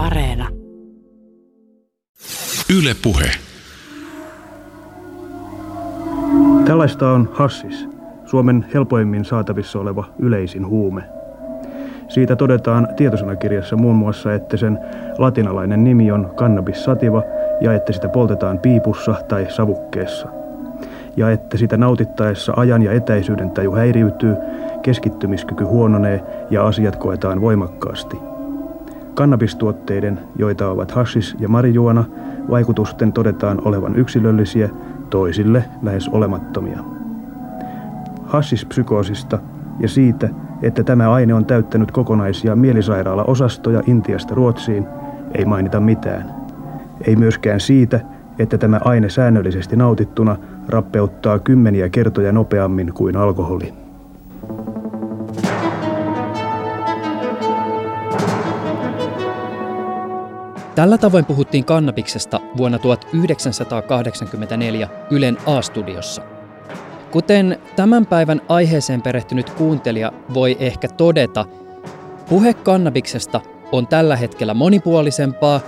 Areena. 0.00 0.48
Yle 2.78 2.94
Puhe. 3.02 3.30
Tällaista 6.64 7.10
on 7.10 7.28
hassis, 7.32 7.88
Suomen 8.24 8.66
helpoimmin 8.74 9.24
saatavissa 9.24 9.78
oleva 9.78 10.04
yleisin 10.18 10.66
huume. 10.66 11.02
Siitä 12.08 12.36
todetaan 12.36 12.88
tietosanakirjassa 12.96 13.76
muun 13.76 13.96
muassa, 13.96 14.34
että 14.34 14.56
sen 14.56 14.78
latinalainen 15.18 15.84
nimi 15.84 16.12
on 16.12 16.32
cannabis 16.36 16.84
sativa 16.84 17.22
ja 17.60 17.72
että 17.72 17.92
sitä 17.92 18.08
poltetaan 18.08 18.58
piipussa 18.58 19.14
tai 19.28 19.46
savukkeessa. 19.50 20.28
Ja 21.16 21.30
että 21.30 21.56
sitä 21.56 21.76
nautittaessa 21.76 22.52
ajan 22.56 22.82
ja 22.82 22.92
etäisyyden 22.92 23.50
taju 23.50 23.72
häiriytyy, 23.72 24.36
keskittymiskyky 24.82 25.64
huononee 25.64 26.22
ja 26.50 26.66
asiat 26.66 26.96
koetaan 26.96 27.40
voimakkaasti. 27.40 28.29
Kannabistuotteiden, 29.20 30.20
joita 30.36 30.68
ovat 30.68 30.90
hassis 30.90 31.36
ja 31.38 31.48
marijuana, 31.48 32.04
vaikutusten 32.50 33.12
todetaan 33.12 33.62
olevan 33.64 33.96
yksilöllisiä, 33.96 34.68
toisille 35.10 35.64
lähes 35.82 36.08
olemattomia. 36.08 36.78
Hassispsykoosista 38.24 39.38
ja 39.80 39.88
siitä, 39.88 40.28
että 40.62 40.84
tämä 40.84 41.12
aine 41.12 41.34
on 41.34 41.46
täyttänyt 41.46 41.90
kokonaisia 41.90 42.56
mielisairaala-osastoja 42.56 43.82
Intiasta 43.86 44.34
Ruotsiin, 44.34 44.86
ei 45.34 45.44
mainita 45.44 45.80
mitään. 45.80 46.34
Ei 47.06 47.16
myöskään 47.16 47.60
siitä, 47.60 48.00
että 48.38 48.58
tämä 48.58 48.80
aine 48.84 49.08
säännöllisesti 49.08 49.76
nautittuna 49.76 50.36
rappeuttaa 50.68 51.38
kymmeniä 51.38 51.88
kertoja 51.88 52.32
nopeammin 52.32 52.92
kuin 52.94 53.16
alkoholi. 53.16 53.72
Tällä 60.74 60.98
tavoin 60.98 61.24
puhuttiin 61.24 61.64
kannabiksesta 61.64 62.40
vuonna 62.56 62.78
1984 62.78 64.88
Ylen 65.10 65.38
A-studiossa. 65.46 66.22
Kuten 67.10 67.58
tämän 67.76 68.06
päivän 68.06 68.40
aiheeseen 68.48 69.02
perehtynyt 69.02 69.50
kuuntelija 69.50 70.12
voi 70.34 70.56
ehkä 70.60 70.88
todeta, 70.88 71.44
puhe 72.28 72.54
kannabiksesta 72.54 73.40
on 73.72 73.86
tällä 73.86 74.16
hetkellä 74.16 74.54
monipuolisempaa, 74.54 75.60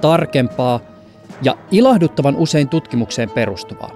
tarkempaa 0.00 0.80
ja 1.42 1.56
ilahduttavan 1.70 2.36
usein 2.36 2.68
tutkimukseen 2.68 3.30
perustuvaa. 3.30 3.90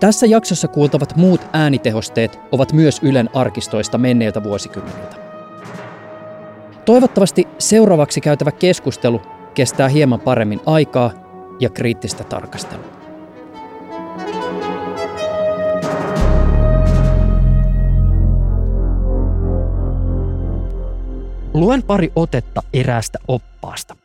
Tässä 0.00 0.26
jaksossa 0.26 0.68
kuultavat 0.68 1.16
muut 1.16 1.40
äänitehosteet 1.52 2.38
ovat 2.52 2.72
myös 2.72 3.00
Ylen 3.02 3.30
arkistoista 3.34 3.98
menneiltä 3.98 4.42
vuosikymmeniltä. 4.42 5.29
Toivottavasti 6.84 7.48
seuraavaksi 7.58 8.20
käytävä 8.20 8.52
keskustelu 8.52 9.22
kestää 9.54 9.88
hieman 9.88 10.20
paremmin 10.20 10.60
aikaa 10.66 11.10
ja 11.60 11.70
kriittistä 11.70 12.24
tarkastelua. 12.24 13.00
Luen 21.54 21.82
pari 21.82 22.12
otetta 22.16 22.62
eräästä 22.74 23.18
oppaasta. 23.28 23.96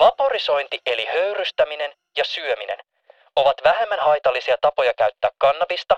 Vaporisointi 0.00 0.78
eli 0.86 1.06
höyrystäminen 1.12 1.90
ja 2.16 2.24
syöminen 2.24 2.78
ovat 3.36 3.56
vähemmän 3.64 3.98
haitallisia 4.00 4.56
tapoja 4.60 4.94
käyttää 4.94 5.30
kannabista, 5.38 5.94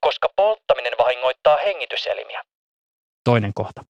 koska 0.00 0.28
polttaminen 0.36 0.92
vahingoittaa 0.98 1.56
hengityselimiä. 1.56 2.42
Toinen 3.24 3.54
kohta. 3.54 3.84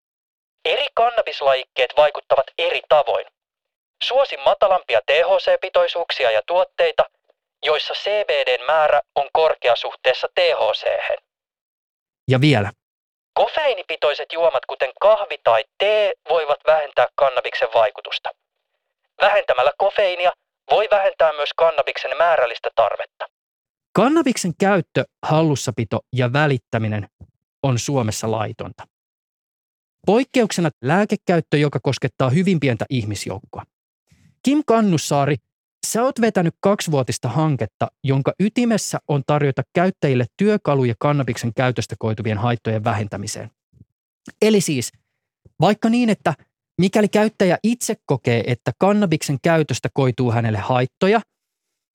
Eri 0.65 0.87
kannabislajikkeet 0.95 1.91
vaikuttavat 1.97 2.47
eri 2.59 2.81
tavoin. 2.89 3.27
Suosi 4.03 4.37
matalampia 4.37 5.01
THC-pitoisuuksia 5.07 6.31
ja 6.31 6.43
tuotteita, 6.47 7.05
joissa 7.65 7.95
CBDn 7.95 8.65
määrä 8.65 9.01
on 9.15 9.29
korkea 9.33 9.77
suhteessa 9.77 10.29
THC. 10.35 10.87
Ja 12.29 12.41
vielä. 12.41 12.71
Kofeiinipitoiset 13.35 14.33
juomat 14.33 14.67
kuten 14.67 14.93
kahvi 15.01 15.39
tai 15.45 15.65
tee 15.79 16.13
voivat 16.29 16.61
vähentää 16.67 17.07
kannabiksen 17.15 17.69
vaikutusta. 17.75 18.31
Vähentämällä 19.21 19.73
kofeiinia 19.79 20.33
voi 20.71 20.89
vähentää 20.91 21.33
myös 21.33 21.51
kannabiksen 21.57 22.17
määrällistä 22.19 22.71
tarvetta. 22.75 23.27
Kannabiksen 23.93 24.53
käyttö, 24.61 25.05
hallussapito 25.23 26.01
ja 26.13 26.33
välittäminen 26.33 27.09
on 27.63 27.79
Suomessa 27.79 28.31
laitonta. 28.31 28.92
Poikkeuksena 30.07 30.71
lääkekäyttö, 30.85 31.59
joka 31.59 31.81
koskettaa 31.83 32.31
hyvin 32.31 32.61
pientä 32.61 32.85
ihmisjoukkoa. 32.91 33.63
Kim 34.43 34.63
Kannussaari, 34.67 35.37
sä 35.87 36.03
oot 36.03 36.21
vetänyt 36.21 36.55
kaksivuotista 36.61 37.29
hanketta, 37.29 37.89
jonka 38.05 38.33
ytimessä 38.41 38.99
on 39.09 39.23
tarjota 39.27 39.63
käyttäjille 39.75 40.27
työkaluja 40.37 40.95
kannabiksen 40.99 41.55
käytöstä 41.55 41.97
koituvien 41.99 42.39
haittojen 42.39 42.85
vähentämiseen. 42.85 43.51
Eli 44.43 44.61
siis, 44.61 44.93
vaikka 45.61 45.89
niin, 45.89 46.11
että 46.11 46.35
mikäli 46.81 47.09
käyttäjä 47.09 47.59
itse 47.63 47.97
kokee, 48.07 48.45
että 48.47 48.73
kannabiksen 48.79 49.39
käytöstä 49.43 49.89
koituu 49.95 50.31
hänelle 50.33 50.59
haittoja, 50.59 51.21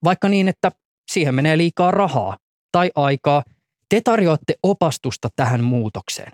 vaikka 0.04 0.30
niin, 0.30 0.48
että 0.48 0.72
siihen 1.12 1.36
menee 1.36 1.58
liikaa 1.58 1.92
rahaa 1.92 2.38
tai 2.72 2.92
aikaa, 2.96 3.44
te 3.90 4.02
tarjoatte 4.02 4.56
opastusta 4.64 5.30
tähän 5.36 5.64
muutokseen. 5.64 6.32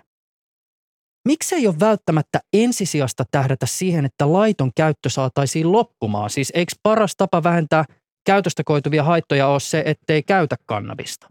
Miksi 1.24 1.54
ei 1.54 1.66
ole 1.66 1.80
välttämättä 1.80 2.40
ensisijasta 2.52 3.24
tähdätä 3.30 3.66
siihen, 3.66 4.04
että 4.04 4.32
laiton 4.32 4.70
käyttö 4.76 5.08
saataisiin 5.08 5.72
loppumaan? 5.72 6.30
Siis 6.30 6.52
eikö 6.54 6.72
paras 6.82 7.16
tapa 7.16 7.42
vähentää 7.42 7.84
käytöstä 8.26 8.62
koituvia 8.64 9.04
haittoja 9.04 9.46
ole 9.46 9.60
se, 9.60 9.82
ettei 9.86 10.22
käytä 10.22 10.56
kannabista? 10.66 11.28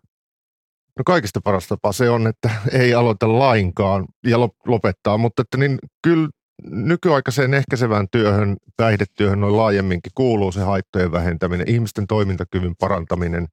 No 0.98 1.04
kaikista 1.06 1.42
paras 1.44 1.68
tapa 1.68 1.92
se 1.92 2.10
on, 2.10 2.28
että 2.28 2.50
ei 2.82 2.94
aloita 2.94 3.40
lainkaan 3.40 4.06
ja 4.28 4.38
lopettaa, 4.66 5.18
mutta 5.18 5.42
että 5.42 5.58
niin 5.58 5.80
kyllä 6.04 6.30
nykyaikaiseen 6.64 7.54
ehkäisevään 7.54 8.08
työhön, 8.12 8.58
päihdetyöhön 8.78 9.40
noin 9.40 9.58
laajemminkin 9.58 10.12
kuuluu 10.16 10.52
se 10.52 10.62
haittojen 10.62 11.12
vähentäminen, 11.12 11.70
ihmisten 11.70 12.08
toimintakyvyn 12.08 12.76
parantaminen. 12.80 13.48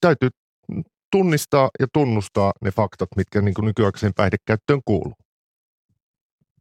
Täytyy 0.00 0.28
tunnistaa 1.12 1.70
ja 1.80 1.86
tunnustaa 1.92 2.52
ne 2.60 2.70
faktat, 2.70 3.08
mitkä 3.16 3.42
niin 3.42 3.54
kuin 3.54 3.64
nykyaikaiseen 3.64 4.14
päihdekäyttöön 4.14 4.80
kuuluu. 4.84 5.14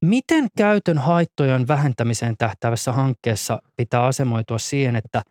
Miten 0.03 0.47
käytön 0.57 0.97
haittojen 0.97 1.67
vähentämiseen 1.67 2.35
tähtävässä 2.37 2.91
hankkeessa 2.91 3.61
pitää 3.75 4.05
asemoitua 4.05 4.57
siihen, 4.57 4.95
että 4.95 5.21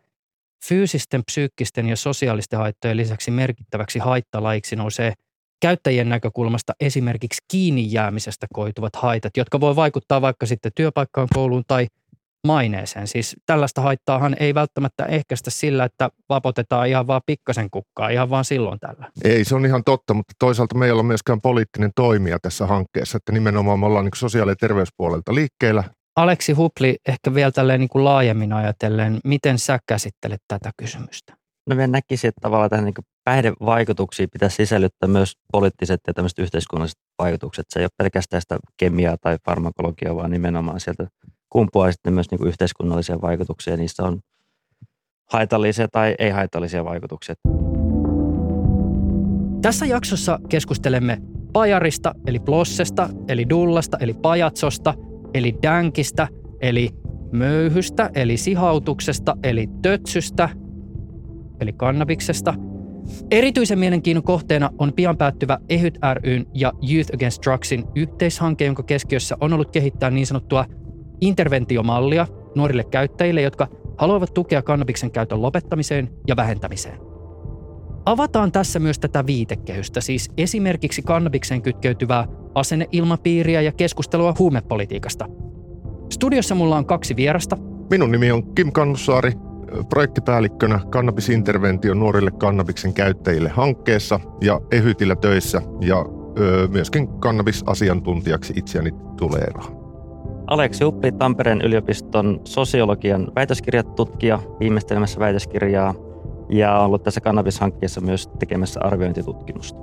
fyysisten, 0.64 1.24
psyykkisten 1.24 1.88
ja 1.88 1.96
sosiaalisten 1.96 2.58
haittojen 2.58 2.96
lisäksi 2.96 3.30
merkittäväksi 3.30 3.98
haittalaiksi 3.98 4.76
nousee 4.76 5.12
käyttäjien 5.60 6.08
näkökulmasta 6.08 6.72
esimerkiksi 6.80 7.44
kiinni 7.50 7.92
jäämisestä 7.92 8.46
koituvat 8.54 8.96
haitat, 8.96 9.36
jotka 9.36 9.60
voi 9.60 9.76
vaikuttaa 9.76 10.20
vaikka 10.20 10.46
sitten 10.46 10.72
työpaikkaan, 10.74 11.28
kouluun 11.34 11.64
tai– 11.66 11.86
maineeseen. 12.46 13.06
Siis 13.06 13.36
tällaista 13.46 13.80
haittaahan 13.80 14.36
ei 14.40 14.54
välttämättä 14.54 15.04
ehkäistä 15.04 15.50
sillä, 15.50 15.84
että 15.84 16.10
vapotetaan 16.28 16.88
ihan 16.88 17.06
vaan 17.06 17.20
pikkasen 17.26 17.70
kukkaa, 17.70 18.08
ihan 18.08 18.30
vaan 18.30 18.44
silloin 18.44 18.80
tällä. 18.80 19.10
Ei, 19.24 19.44
se 19.44 19.54
on 19.54 19.66
ihan 19.66 19.84
totta, 19.84 20.14
mutta 20.14 20.34
toisaalta 20.38 20.74
me 20.74 20.84
ei 20.86 20.90
olla 20.90 21.02
myöskään 21.02 21.40
poliittinen 21.40 21.90
toimija 21.96 22.38
tässä 22.42 22.66
hankkeessa, 22.66 23.16
että 23.16 23.32
nimenomaan 23.32 23.80
me 23.80 23.86
ollaan 23.86 24.04
niin 24.04 24.12
sosiaali- 24.16 24.50
ja 24.50 24.56
terveyspuolelta 24.56 25.34
liikkeellä. 25.34 25.84
Aleksi 26.16 26.52
Hupli, 26.52 26.96
ehkä 27.08 27.34
vielä 27.34 27.50
tälleen 27.50 27.80
niin 27.80 27.88
kuin 27.88 28.04
laajemmin 28.04 28.52
ajatellen, 28.52 29.20
miten 29.24 29.58
sä 29.58 29.78
käsittelet 29.86 30.40
tätä 30.48 30.70
kysymystä? 30.76 31.36
No 31.66 31.76
minä 31.76 31.86
näkisin, 31.86 32.28
että 32.28 32.40
tavallaan 32.40 32.70
tähän 32.70 32.84
niin 32.84 32.94
päihdevaikutuksiin 33.24 34.28
pitäisi 34.32 34.56
sisällyttää 34.56 35.08
myös 35.08 35.32
poliittiset 35.52 36.00
ja 36.06 36.14
tämmöiset 36.14 36.38
yhteiskunnalliset 36.38 36.98
vaikutukset. 37.18 37.66
Se 37.68 37.80
ei 37.80 37.84
ole 37.84 37.90
pelkästään 37.96 38.42
sitä 38.42 38.58
kemiaa 38.76 39.16
tai 39.20 39.38
farmakologiaa, 39.44 40.16
vaan 40.16 40.30
nimenomaan 40.30 40.80
sieltä 40.80 41.06
kumpuaa 41.52 41.92
sitten 41.92 42.14
myös 42.14 42.30
niin 42.30 42.38
kuin 42.38 42.48
yhteiskunnallisia 42.48 43.20
vaikutuksia. 43.20 43.76
Niissä 43.76 44.02
on 44.02 44.20
haitallisia 45.32 45.88
tai 45.88 46.14
ei-haitallisia 46.18 46.84
vaikutuksia. 46.84 47.34
Tässä 49.62 49.86
jaksossa 49.86 50.38
keskustelemme 50.48 51.18
pajarista, 51.52 52.14
eli 52.26 52.38
plossesta, 52.40 53.08
eli 53.28 53.48
dullasta, 53.50 53.98
eli 54.00 54.14
pajatsosta, 54.14 54.94
eli 55.34 55.54
dänkistä, 55.62 56.28
eli 56.60 56.90
möyhystä, 57.32 58.10
eli 58.14 58.36
sihautuksesta, 58.36 59.36
eli 59.42 59.68
tötsystä, 59.82 60.48
eli 61.60 61.72
kannabiksesta. 61.72 62.54
Erityisen 63.30 63.78
mielenkiinnon 63.78 64.24
kohteena 64.24 64.70
on 64.78 64.92
pian 64.92 65.16
päättyvä 65.16 65.58
EHYT 65.68 65.98
ryn 66.14 66.46
ja 66.54 66.72
Youth 66.92 67.14
Against 67.14 67.42
Drugsin 67.46 67.84
yhteishanke, 67.94 68.64
jonka 68.64 68.82
keskiössä 68.82 69.36
on 69.40 69.52
ollut 69.52 69.70
kehittää 69.70 70.10
niin 70.10 70.26
sanottua– 70.26 70.66
interventiomallia 71.22 72.26
nuorille 72.54 72.84
käyttäjille, 72.84 73.42
jotka 73.42 73.68
haluavat 73.98 74.34
tukea 74.34 74.62
kannabiksen 74.62 75.10
käytön 75.10 75.42
lopettamiseen 75.42 76.10
ja 76.28 76.36
vähentämiseen. 76.36 76.98
Avataan 78.06 78.52
tässä 78.52 78.78
myös 78.78 78.98
tätä 78.98 79.26
viitekehystä, 79.26 80.00
siis 80.00 80.30
esimerkiksi 80.36 81.02
kannabikseen 81.02 81.62
kytkeytyvää 81.62 82.26
asenneilmapiiriä 82.54 83.60
ja 83.60 83.72
keskustelua 83.72 84.34
huumepolitiikasta. 84.38 85.28
Studiossa 86.10 86.54
mulla 86.54 86.76
on 86.76 86.86
kaksi 86.86 87.16
vierasta. 87.16 87.56
Minun 87.90 88.10
nimi 88.10 88.32
on 88.32 88.54
Kim 88.54 88.72
Kannussaari, 88.72 89.32
projektipäällikkönä 89.88 90.80
Interventio 91.32 91.94
nuorille 91.94 92.30
kannabiksen 92.30 92.94
käyttäjille 92.94 93.48
hankkeessa 93.48 94.20
ja 94.40 94.60
Ehytillä 94.70 95.16
töissä 95.16 95.62
ja 95.80 96.04
myöskin 96.70 97.08
kannabisasiantuntijaksi 97.08 98.52
itseäni 98.56 98.90
tuleeraan. 99.16 99.81
Aleksi 100.52 100.84
Uppi, 100.84 101.12
Tampereen 101.12 101.62
yliopiston 101.62 102.40
sosiologian 102.44 103.32
väitöskirjatutkija, 103.36 104.38
viimeistelemässä 104.60 105.20
väitöskirjaa 105.20 105.94
ja 106.48 106.78
ollut 106.78 107.02
tässä 107.02 107.20
kannabishankkeessa 107.20 108.00
myös 108.00 108.28
tekemässä 108.38 108.80
arviointitutkimusta. 108.82 109.78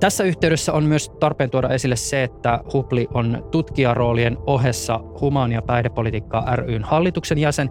Tässä 0.00 0.24
yhteydessä 0.24 0.72
on 0.72 0.84
myös 0.84 1.08
tarpeen 1.20 1.50
tuoda 1.50 1.68
esille 1.68 1.96
se, 1.96 2.22
että 2.22 2.60
Hupli 2.72 3.08
on 3.14 3.48
tutkijaroolien 3.50 4.38
ohessa 4.46 5.00
Humaan 5.20 5.52
ja 5.52 5.62
päihdepolitiikkaa 5.62 6.56
ryn 6.56 6.84
hallituksen 6.84 7.38
jäsen 7.38 7.70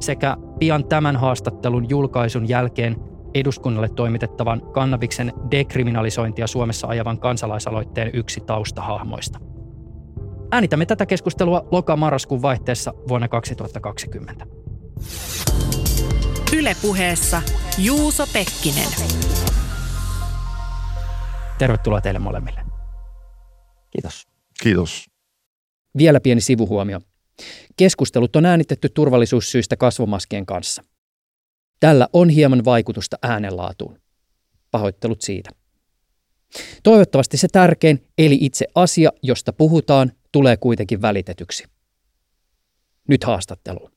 sekä 0.00 0.36
pian 0.58 0.84
tämän 0.84 1.16
haastattelun 1.16 1.88
julkaisun 1.88 2.48
jälkeen 2.48 2.96
eduskunnalle 3.34 3.88
toimitettavan 3.88 4.62
kannabiksen 4.72 5.32
dekriminalisointia 5.50 6.46
Suomessa 6.46 6.86
ajavan 6.86 7.18
kansalaisaloitteen 7.18 8.10
yksi 8.12 8.40
taustahahmoista. 8.40 9.53
Äänitämme 10.54 10.86
tätä 10.86 11.06
keskustelua 11.06 11.68
loka-marraskuun 11.70 12.42
vaihteessa 12.42 12.94
vuonna 13.08 13.28
2020. 13.28 14.46
Ylepuheessa 16.56 17.42
Juuso 17.78 18.26
Pekkinen. 18.32 18.88
Tervetuloa 21.58 22.00
teille 22.00 22.18
molemmille. 22.18 22.60
Kiitos. 23.90 24.26
Kiitos. 24.62 25.06
Vielä 25.98 26.20
pieni 26.20 26.40
sivuhuomio. 26.40 27.00
Keskustelut 27.76 28.36
on 28.36 28.46
äänitetty 28.46 28.88
turvallisuussyistä 28.88 29.76
kasvomaskien 29.76 30.46
kanssa. 30.46 30.82
Tällä 31.80 32.08
on 32.12 32.28
hieman 32.28 32.64
vaikutusta 32.64 33.18
äänenlaatuun. 33.22 33.98
Pahoittelut 34.70 35.22
siitä. 35.22 35.50
Toivottavasti 36.82 37.36
se 37.36 37.48
tärkein, 37.52 38.06
eli 38.18 38.38
itse 38.40 38.66
asia, 38.74 39.10
josta 39.22 39.52
puhutaan, 39.52 40.12
tulee 40.34 40.56
kuitenkin 40.56 41.02
välitetyksi. 41.02 41.64
Nyt 43.08 43.24
haastatteluun. 43.24 43.90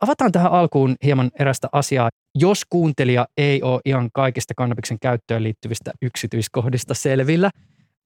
Avataan 0.00 0.32
tähän 0.32 0.52
alkuun 0.52 0.96
hieman 1.04 1.30
erästä 1.40 1.68
asiaa. 1.72 2.10
Jos 2.34 2.64
kuuntelija 2.70 3.26
ei 3.36 3.62
ole 3.62 3.80
ihan 3.84 4.10
kaikista 4.12 4.54
kannabiksen 4.56 4.98
käyttöön 4.98 5.42
liittyvistä 5.42 5.92
yksityiskohdista 6.02 6.94
selvillä, 6.94 7.50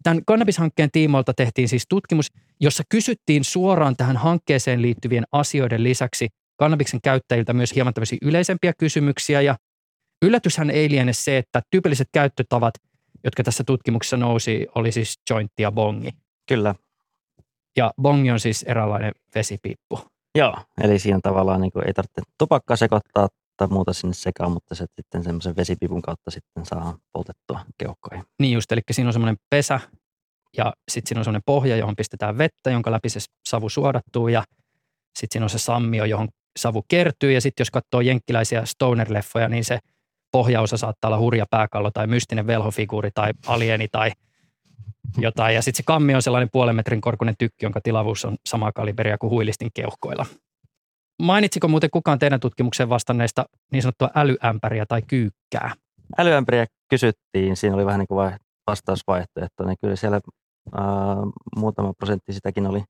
tämän 0.03 0.25
kannabishankkeen 0.27 0.91
tiimoilta 0.93 1.35
tehtiin 1.35 1.69
siis 1.69 1.85
tutkimus, 1.89 2.27
jossa 2.61 2.83
kysyttiin 2.89 3.45
suoraan 3.45 3.97
tähän 3.97 4.17
hankkeeseen 4.17 4.83
liittyvien 4.83 5.25
asioiden 5.33 5.83
lisäksi 5.83 6.29
kannabiksen 6.57 7.01
käyttäjiltä 7.03 7.53
myös 7.53 7.75
hieman 7.75 7.95
tämmöisiä 7.95 8.19
yleisempiä 8.23 8.73
kysymyksiä. 8.79 9.41
Ja 9.41 9.57
yllätyshän 10.23 10.71
ei 10.71 10.91
liene 10.91 11.13
se, 11.13 11.39
että 11.39 11.63
tyypilliset 11.71 12.09
käyttötavat, 12.13 12.75
jotka 13.25 13.43
tässä 13.45 13.65
tutkimuksessa 13.65 14.17
nousi, 14.17 14.67
oli 14.75 14.93
siis 14.93 15.15
jointti 15.31 15.63
ja 15.63 15.73
bongi. 15.73 16.11
Kyllä. 16.49 16.75
Ja 17.79 17.93
bongi 18.03 18.31
on 18.31 18.41
siis 18.41 18.63
eräänlainen 18.63 19.13
vesipiippu. 19.35 20.01
Joo, 20.39 20.57
eli 20.81 20.99
siinä 20.99 21.21
tavallaan 21.23 21.61
niin 21.61 21.87
ei 21.87 21.93
tarvitse 21.93 22.23
tupakkaa 22.39 22.77
sekoittaa 22.77 23.29
tai 23.57 23.69
muuta 23.69 23.93
sinne 23.93 24.15
sekaan, 24.15 24.53
mutta 24.53 24.75
se 24.75 24.87
sitten 24.97 25.25
semmoisen 25.25 25.57
vesipipun 25.57 26.03
kautta 26.03 26.31
sitten 26.31 26.67
saa 26.67 26.99
poltettua 27.13 27.61
keuhkoihin. 27.79 28.25
Niin 28.39 28.53
just, 28.53 28.73
eli 28.73 28.81
siinä 28.91 29.09
on 29.09 29.13
semmoinen 29.13 29.37
pesä 29.51 29.81
ja 30.57 30.73
sitten 30.91 31.09
siinä 31.09 31.21
on 31.21 31.25
semmoinen 31.25 31.43
pohja, 31.47 31.77
johon 31.77 31.97
pistetään 31.97 32.39
vettä, 32.39 32.71
jonka 32.71 32.91
läpi 32.91 33.09
se 33.09 33.21
savu 33.49 33.69
suodattuu 33.69 34.29
ja 34.29 34.45
sitten 35.19 35.35
siinä 35.35 35.45
on 35.45 35.51
se 35.51 35.59
sammio, 35.59 36.05
johon 36.05 36.29
savu 36.59 36.85
kertyy 36.89 37.33
ja 37.33 37.41
sitten 37.41 37.61
jos 37.61 37.71
katsoo 37.71 38.01
jenkkiläisiä 38.01 38.63
stoner-leffoja, 38.63 39.49
niin 39.49 39.65
se 39.65 39.79
pohjaosa 40.33 40.77
saattaa 40.77 41.09
olla 41.09 41.19
hurja 41.19 41.47
pääkallo 41.51 41.91
tai 41.91 42.07
mystinen 42.07 42.47
velhofiguuri 42.47 43.11
tai 43.15 43.33
alieni 43.47 43.89
tai 43.93 44.11
jotain. 45.19 45.55
Ja 45.55 45.63
sitten 45.63 45.77
se 45.77 45.83
kammi 45.87 46.15
on 46.15 46.23
sellainen 46.23 46.49
puolen 46.53 46.77
metrin 46.77 47.01
korkuinen 47.01 47.35
tykki, 47.39 47.65
jonka 47.65 47.81
tilavuus 47.81 48.25
on 48.25 48.37
samaa 48.49 48.73
kaliberia 48.73 49.19
kuin 49.19 49.31
huilistin 49.31 49.71
keuhkoilla. 49.75 50.27
Mainitsiko 51.23 51.69
muuten 51.69 51.91
kukaan 51.91 52.19
teidän 52.19 52.41
tutkimukseen 52.41 52.89
vastanneista 52.89 53.45
niin 53.73 53.83
sanottua 53.83 54.11
älyämpäriä 54.15 54.87
tai 54.87 55.03
kyykkää? 55.03 55.73
Älyämpäriä 56.19 56.67
kysyttiin, 56.91 57.57
siinä 57.57 57.77
oli 57.77 57.87
vähän 57.87 57.99
niin 57.99 58.09
kuin 58.09 58.33
vastausvaihtoehto, 58.67 59.65
niin 59.65 59.77
kyllä 59.81 59.97
siellä 59.97 60.21
ää, 60.75 60.85
muutama 61.57 61.93
prosentti 61.93 62.33
sitäkin 62.33 62.67
oli 62.67 62.83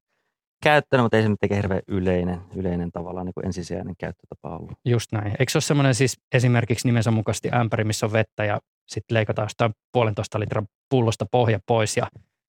käyttänyt, 0.63 1.05
mutta 1.05 1.17
ei 1.17 1.23
se 1.23 1.29
mitenkään 1.29 1.57
hirveän 1.63 1.83
yleinen, 1.89 2.41
yleinen 2.57 2.93
tavallaan 2.93 3.27
niin 3.27 3.35
kuin 3.35 3.47
ensisijainen 3.47 3.95
käyttötapa 3.99 4.57
ollut. 4.57 4.73
Just 4.85 5.13
näin. 5.13 5.37
Eikö 5.39 5.53
se 5.53 5.57
ole 5.59 5.63
semmoinen 5.63 5.95
siis 5.95 6.17
esimerkiksi 6.35 6.89
nimensä 6.89 7.11
mukaisesti 7.11 7.51
ämpäri, 7.55 7.85
missä 7.85 8.07
on 8.07 8.13
vettä 8.13 8.45
ja 8.45 8.61
sitten 8.89 9.15
leikataan 9.15 9.45
jostain 9.45 9.73
puolentoista 9.93 10.41
litran 10.41 10.67
pullosta 10.91 11.27
pohja 11.31 11.59
pois 11.67 11.97
ja 11.97 12.07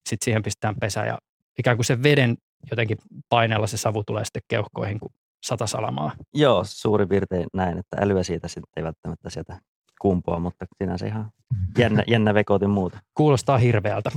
sitten 0.10 0.26
siihen 0.26 0.44
pistetään 0.44 0.76
pesä 0.82 1.06
ja 1.06 1.18
ikään 1.60 1.78
kuin 1.78 1.86
se 1.86 2.04
veden 2.04 2.38
jotenkin 2.72 2.98
paineella 3.30 3.68
se 3.68 3.78
savu 3.78 4.04
tulee 4.04 4.26
sitten 4.26 4.42
keuhkoihin 4.48 5.00
kuin 5.00 5.14
sata 5.44 5.68
salamaa. 5.68 6.12
Joo, 6.34 6.64
suuri 6.66 7.06
piirtein 7.06 7.48
näin, 7.54 7.78
että 7.78 7.98
älyä 8.02 8.24
siitä 8.24 8.48
sitten 8.48 8.72
ei 8.78 8.84
välttämättä 8.84 9.30
sieltä 9.30 9.60
kumpoa, 10.02 10.40
mutta 10.40 10.66
sinänsä 10.78 11.08
ihan 11.08 11.32
jännä, 11.78 12.04
jännä 12.14 12.34
vekotin 12.34 12.70
muuta. 12.70 13.00
Kuulostaa 13.14 13.58
hirveältä. 13.58 14.12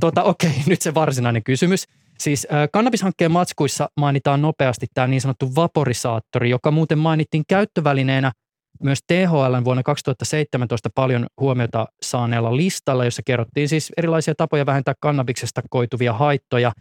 Tuota, 0.00 0.22
okei, 0.22 0.50
okay, 0.50 0.62
nyt 0.70 0.82
se 0.82 0.94
varsinainen 0.94 1.44
kysymys. 1.44 1.84
Siis 2.18 2.46
äh, 2.52 2.68
kannabishankkeen 2.72 3.30
matskuissa 3.30 3.88
mainitaan 3.96 4.42
nopeasti 4.42 4.86
tämä 4.94 5.06
niin 5.06 5.20
sanottu 5.20 5.54
vaporisaattori, 5.54 6.50
joka 6.50 6.70
muuten 6.70 6.98
mainittiin 6.98 7.44
käyttövälineenä 7.48 8.32
myös 8.82 8.98
THL 9.06 9.64
vuonna 9.64 9.82
2017 9.82 10.90
paljon 10.94 11.26
huomiota 11.40 11.86
saaneella 12.02 12.56
listalla, 12.56 13.04
jossa 13.04 13.22
kerrottiin 13.26 13.68
siis 13.68 13.92
erilaisia 13.96 14.34
tapoja 14.34 14.66
vähentää 14.66 14.94
kannabiksesta 15.00 15.62
koituvia 15.70 16.12
haittoja. 16.12 16.72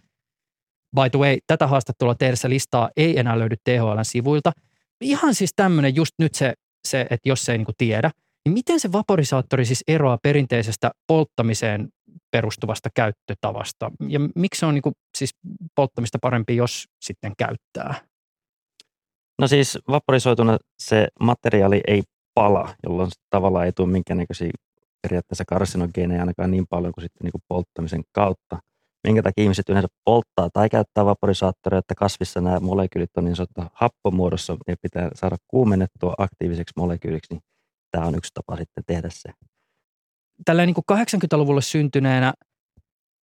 By 0.96 1.10
the 1.12 1.20
way, 1.20 1.38
tätä 1.48 1.68
haastattelua 1.68 2.16
tehdessä 2.16 2.50
listaa 2.50 2.90
ei 2.98 3.20
enää 3.20 3.40
löydy 3.40 3.56
THLn 3.64 4.06
sivuilta. 4.06 4.52
Ihan 5.02 5.36
siis 5.36 5.52
tämmöinen 5.56 5.96
just 5.96 6.12
nyt 6.20 6.36
se, 6.36 6.54
se 6.88 7.02
että 7.02 7.30
jos 7.30 7.46
se 7.46 7.52
ei 7.52 7.58
niin 7.58 7.68
tiedä, 7.78 8.12
niin 8.46 8.54
miten 8.54 8.80
se 8.80 8.92
vaporisaattori 8.92 9.66
siis 9.66 9.84
eroaa 9.88 10.18
perinteisestä 10.24 10.92
polttamiseen 11.08 11.90
perustuvasta 12.32 12.90
käyttötavasta? 12.96 13.92
Ja 14.08 14.20
miksi 14.36 14.60
se 14.60 14.66
on 14.66 14.74
niin 14.74 14.82
kuin, 14.82 14.96
siis 15.18 15.36
polttamista 15.76 16.18
parempi, 16.22 16.56
jos 16.56 16.86
sitten 17.02 17.34
käyttää? 17.38 18.11
No 19.42 19.48
siis 19.48 19.80
vaporisoituna 19.88 20.58
se 20.80 21.08
materiaali 21.20 21.82
ei 21.88 22.04
pala, 22.34 22.76
jolloin 22.84 23.12
tavallaan 23.30 23.66
ei 23.66 23.72
tule 23.72 23.92
minkäännäköisiä 23.92 24.52
periaatteessa 25.02 25.44
karsinogeeneja 25.48 26.22
ainakaan 26.22 26.52
niin 26.52 26.66
paljon 26.70 26.94
kuin 26.94 27.04
sitten 27.04 27.24
niin 27.24 27.32
kuin 27.32 27.42
polttamisen 27.48 28.02
kautta. 28.12 28.60
Minkä 29.08 29.24
takia 29.24 29.44
ihmiset 29.44 29.70
yleensä 29.70 29.88
polttaa 30.06 30.50
tai 30.54 30.70
käyttää 30.70 31.06
vaporisaattoria, 31.06 31.80
että 31.80 31.96
kasvissa 31.96 32.42
nämä 32.42 32.60
molekyylit 32.60 33.10
on 33.18 33.26
niin 33.26 33.36
sanottu 33.36 33.62
happomuodossa 33.74 34.58
ja 34.68 34.76
pitää 34.82 35.10
saada 35.14 35.38
kuumennettua 35.48 36.14
aktiiviseksi 36.18 36.74
molekyyliksi, 36.78 37.34
niin 37.34 37.42
tämä 37.92 38.06
on 38.06 38.16
yksi 38.16 38.32
tapa 38.34 38.58
sitten 38.58 38.84
tehdä 38.88 39.10
se. 39.12 39.30
Tällä 40.46 40.66
niin 40.66 40.76
80-luvulle 40.92 41.62
syntyneenä 41.62 42.34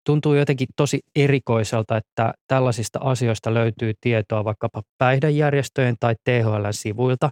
tuntuu 0.08 0.34
jotenkin 0.34 0.68
tosi 0.76 1.00
erikoiselta, 1.16 1.98
että 1.98 2.34
tällaisista 2.48 3.00
asioista 3.00 3.54
löytyy 3.54 3.94
tietoa 4.02 4.44
vaikkapa 4.44 4.82
päihdejärjestöjen 4.98 5.96
tai 6.00 6.16
THL-sivuilta. 6.24 7.30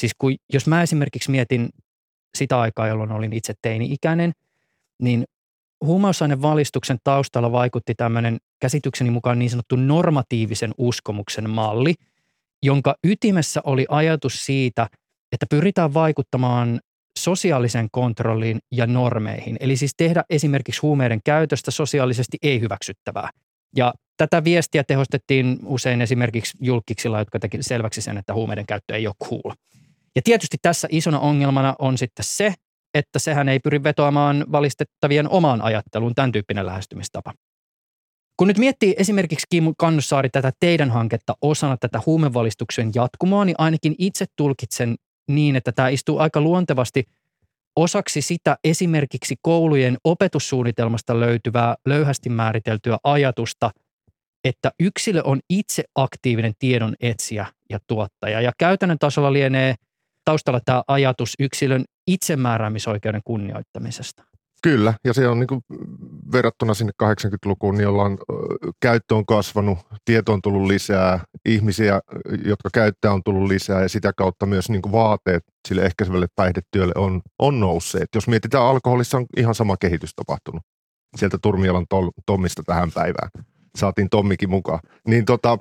Siis 0.00 0.12
kun, 0.18 0.36
jos 0.52 0.66
mä 0.66 0.82
esimerkiksi 0.82 1.30
mietin 1.30 1.68
sitä 2.34 2.60
aikaa, 2.60 2.86
jolloin 2.86 3.12
olin 3.12 3.32
itse 3.32 3.54
teini-ikäinen, 3.62 4.32
niin 5.02 5.24
huumausainevalistuksen 5.84 6.98
taustalla 7.04 7.52
vaikutti 7.52 7.94
tämmöinen 7.94 8.38
käsitykseni 8.60 9.10
mukaan 9.10 9.38
niin 9.38 9.50
sanottu 9.50 9.76
normatiivisen 9.76 10.74
uskomuksen 10.78 11.50
malli, 11.50 11.94
jonka 12.62 12.94
ytimessä 13.04 13.60
oli 13.64 13.86
ajatus 13.88 14.46
siitä, 14.46 14.86
että 15.32 15.46
pyritään 15.50 15.94
vaikuttamaan 15.94 16.80
sosiaalisen 17.24 17.88
kontrolliin 17.92 18.58
ja 18.72 18.86
normeihin. 18.86 19.56
Eli 19.60 19.76
siis 19.76 19.92
tehdä 19.96 20.24
esimerkiksi 20.30 20.80
huumeiden 20.80 21.20
käytöstä 21.24 21.70
sosiaalisesti 21.70 22.38
ei-hyväksyttävää. 22.42 23.30
Ja 23.76 23.94
tätä 24.16 24.44
viestiä 24.44 24.84
tehostettiin 24.84 25.58
usein 25.64 26.02
esimerkiksi 26.02 26.58
julkiksilla, 26.60 27.18
jotka 27.18 27.38
teki 27.38 27.62
selväksi 27.62 28.02
sen, 28.02 28.18
että 28.18 28.34
huumeiden 28.34 28.66
käyttö 28.66 28.96
ei 28.96 29.06
ole 29.06 29.14
cool. 29.24 29.54
Ja 30.16 30.22
tietysti 30.24 30.56
tässä 30.62 30.88
isona 30.90 31.20
ongelmana 31.20 31.74
on 31.78 31.98
sitten 31.98 32.24
se, 32.24 32.54
että 32.94 33.18
sehän 33.18 33.48
ei 33.48 33.60
pyri 33.60 33.82
vetoamaan 33.82 34.44
valistettavien 34.52 35.28
omaan 35.28 35.62
ajatteluun 35.62 36.14
tämän 36.14 36.32
tyyppinen 36.32 36.66
lähestymistapa. 36.66 37.32
Kun 38.36 38.48
nyt 38.48 38.58
miettii 38.58 38.94
esimerkiksi 38.98 39.46
Kim 39.50 39.74
Kannussaari 39.78 40.28
tätä 40.30 40.52
teidän 40.60 40.90
hanketta 40.90 41.34
osana 41.42 41.76
tätä 41.76 42.00
huumevalistuksen 42.06 42.90
jatkumoa, 42.94 43.44
niin 43.44 43.56
ainakin 43.58 43.94
itse 43.98 44.24
tulkitsen 44.36 44.96
niin, 45.28 45.56
että 45.56 45.72
tämä 45.72 45.88
istuu 45.88 46.18
aika 46.18 46.40
luontevasti 46.40 47.04
osaksi 47.76 48.22
sitä 48.22 48.56
esimerkiksi 48.64 49.34
koulujen 49.42 49.96
opetussuunnitelmasta 50.04 51.20
löytyvää 51.20 51.74
löyhästi 51.86 52.28
määriteltyä 52.28 52.98
ajatusta, 53.04 53.70
että 54.44 54.72
yksilö 54.80 55.22
on 55.24 55.40
itse 55.50 55.84
aktiivinen 55.94 56.52
tiedon 56.58 56.94
etsiä 57.00 57.46
ja 57.70 57.78
tuottaja. 57.86 58.40
Ja 58.40 58.52
käytännön 58.58 58.98
tasolla 58.98 59.32
lienee 59.32 59.74
taustalla 60.24 60.60
tämä 60.64 60.82
ajatus 60.88 61.34
yksilön 61.38 61.84
itsemääräämisoikeuden 62.06 63.20
kunnioittamisesta. 63.24 64.31
Kyllä, 64.62 64.94
ja 65.04 65.12
se 65.14 65.28
on 65.28 65.38
niin 65.38 65.46
kuin 65.46 65.60
verrattuna 66.32 66.74
sinne 66.74 66.92
80-lukuun, 67.02 67.74
niin 67.74 67.88
ollaan, 67.88 68.18
käyttö 68.80 69.14
on 69.14 69.26
kasvanut, 69.26 69.78
tieto 70.04 70.32
on 70.32 70.42
tullut 70.42 70.66
lisää, 70.66 71.20
ihmisiä, 71.46 72.00
jotka 72.44 72.68
käyttää 72.74 73.12
on 73.12 73.22
tullut 73.24 73.48
lisää 73.48 73.82
ja 73.82 73.88
sitä 73.88 74.12
kautta 74.16 74.46
myös 74.46 74.70
niin 74.70 74.82
kuin 74.82 74.92
vaateet 74.92 75.42
sille 75.68 75.82
ehkäisevälle 75.82 76.26
päihdetyölle 76.36 76.92
on, 76.96 77.22
on 77.38 77.60
nousseet. 77.60 78.08
Jos 78.14 78.28
mietitään, 78.28 78.64
alkoholissa 78.64 79.18
on 79.18 79.26
ihan 79.36 79.54
sama 79.54 79.76
kehitys 79.76 80.14
tapahtunut 80.14 80.62
sieltä 81.16 81.38
Turmiolan 81.42 81.86
Tommista 82.26 82.62
tähän 82.66 82.92
päivään. 82.92 83.30
Saatiin 83.78 84.10
Tommikin 84.10 84.50
mukaan. 84.50 84.80
Niin 85.08 85.24
tota, 85.24 85.58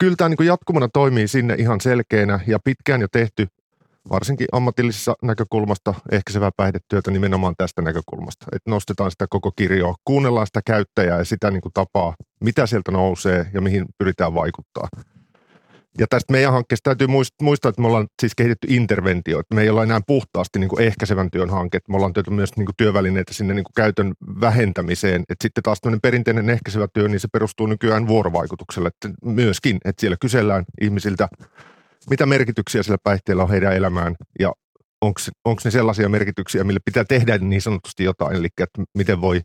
kyllä 0.00 0.14
tämä 0.16 0.28
niin 0.28 0.46
jatkumana 0.46 0.88
toimii 0.88 1.28
sinne 1.28 1.54
ihan 1.54 1.80
selkeänä 1.80 2.40
ja 2.46 2.58
pitkään 2.64 3.00
jo 3.00 3.08
tehty 3.12 3.46
varsinkin 4.10 4.46
ammatillisessa 4.52 5.16
näkökulmasta 5.22 5.94
ehkäisevää 6.12 6.50
päihdetyötä 6.56 7.10
nimenomaan 7.10 7.54
tästä 7.58 7.82
näkökulmasta. 7.82 8.46
Että 8.52 8.70
nostetaan 8.70 9.10
sitä 9.10 9.26
koko 9.30 9.52
kirjoa, 9.56 9.94
kuunnellaan 10.04 10.46
sitä 10.46 10.60
käyttäjää 10.66 11.18
ja 11.18 11.24
sitä 11.24 11.50
niin 11.50 11.60
kuin 11.60 11.72
tapaa, 11.72 12.14
mitä 12.40 12.66
sieltä 12.66 12.92
nousee 12.92 13.46
ja 13.54 13.60
mihin 13.60 13.84
pyritään 13.98 14.34
vaikuttaa. 14.34 14.88
Ja 15.98 16.06
tästä 16.10 16.32
meidän 16.32 16.52
hankkeesta 16.52 16.90
täytyy 16.90 17.06
muistaa, 17.42 17.68
että 17.68 17.82
me 17.82 17.88
ollaan 17.88 18.06
siis 18.20 18.34
kehitetty 18.34 18.66
interventio, 18.70 19.40
että 19.40 19.54
me 19.54 19.62
ei 19.62 19.70
olla 19.70 19.82
enää 19.82 20.00
puhtaasti 20.06 20.58
niin 20.58 20.68
kuin 20.68 20.82
ehkäisevän 20.82 21.30
työn 21.30 21.50
hanke, 21.50 21.78
me 21.88 21.96
ollaan 21.96 22.12
työty 22.12 22.30
myös 22.30 22.50
niin 22.56 22.66
kuin 22.66 22.76
työvälineitä 22.76 23.34
sinne 23.34 23.54
niin 23.54 23.64
kuin 23.64 23.72
käytön 23.76 24.14
vähentämiseen. 24.40 25.20
Että 25.20 25.42
sitten 25.42 25.62
taas 25.62 25.80
perinteinen 26.02 26.50
ehkäisevä 26.50 26.88
työ, 26.94 27.08
niin 27.08 27.20
se 27.20 27.28
perustuu 27.32 27.66
nykyään 27.66 28.08
vuorovaikutukselle 28.08 28.88
että 28.88 29.10
myöskin, 29.24 29.78
että 29.84 30.00
siellä 30.00 30.16
kysellään 30.20 30.64
ihmisiltä 30.80 31.28
mitä 32.10 32.26
merkityksiä 32.26 32.82
sillä 32.82 32.98
päihteellä 33.04 33.42
on 33.42 33.50
heidän 33.50 33.76
elämään 33.76 34.14
ja 34.40 34.52
onko 35.44 35.60
ne 35.64 35.70
sellaisia 35.70 36.08
merkityksiä, 36.08 36.64
millä 36.64 36.80
pitää 36.84 37.04
tehdä 37.04 37.38
niin 37.38 37.62
sanotusti 37.62 38.04
jotain, 38.04 38.36
eli 38.36 38.46
että 38.60 38.82
miten 38.98 39.20
voi 39.20 39.40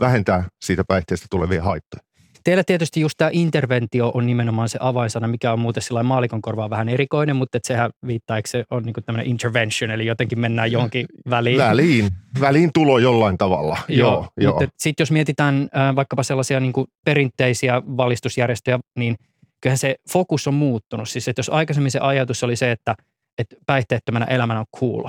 vähentää 0.00 0.44
siitä 0.64 0.84
päihteestä 0.88 1.26
tulevia 1.30 1.62
haittoja. 1.62 2.04
Teillä 2.44 2.64
tietysti 2.64 3.00
just 3.00 3.14
tämä 3.18 3.30
interventio 3.32 4.10
on 4.14 4.26
nimenomaan 4.26 4.68
se 4.68 4.78
avainsana, 4.80 5.28
mikä 5.28 5.52
on 5.52 5.58
muuten 5.58 5.82
sillä 5.82 6.02
maalikon 6.02 6.42
korvaa 6.42 6.70
vähän 6.70 6.88
erikoinen, 6.88 7.36
mutta 7.36 7.56
että 7.56 7.66
sehän 7.66 7.90
viittaa, 8.06 8.36
eikö 8.36 8.48
se 8.48 8.64
on 8.70 8.82
niin 8.82 8.94
tämmöinen 9.06 9.30
intervention, 9.30 9.90
eli 9.90 10.06
jotenkin 10.06 10.40
mennään 10.40 10.72
johonkin 10.72 11.06
väliin. 11.30 11.58
Väliin, 11.58 12.08
väliin 12.40 12.70
tulo 12.72 12.98
jollain 12.98 13.38
tavalla, 13.38 13.78
joo. 13.88 14.10
joo, 14.10 14.28
joo. 14.36 14.60
Mutta 14.60 14.74
sitten 14.78 15.02
jos 15.02 15.10
mietitään 15.10 15.68
äh, 15.76 15.96
vaikkapa 15.96 16.22
sellaisia 16.22 16.60
niin 16.60 16.72
perinteisiä 17.04 17.82
valistusjärjestöjä, 17.86 18.78
niin– 18.98 19.16
kyllähän 19.64 19.78
se 19.78 19.96
fokus 20.12 20.46
on 20.46 20.54
muuttunut. 20.54 21.08
Siis 21.08 21.28
että 21.28 21.40
jos 21.40 21.48
aikaisemmin 21.48 21.90
se 21.90 21.98
ajatus 21.98 22.44
oli 22.44 22.56
se, 22.56 22.70
että, 22.70 22.94
että 23.38 23.56
päihteettömänä 23.66 24.24
elämänä 24.24 24.60
on 24.60 24.66
cool, 24.76 25.08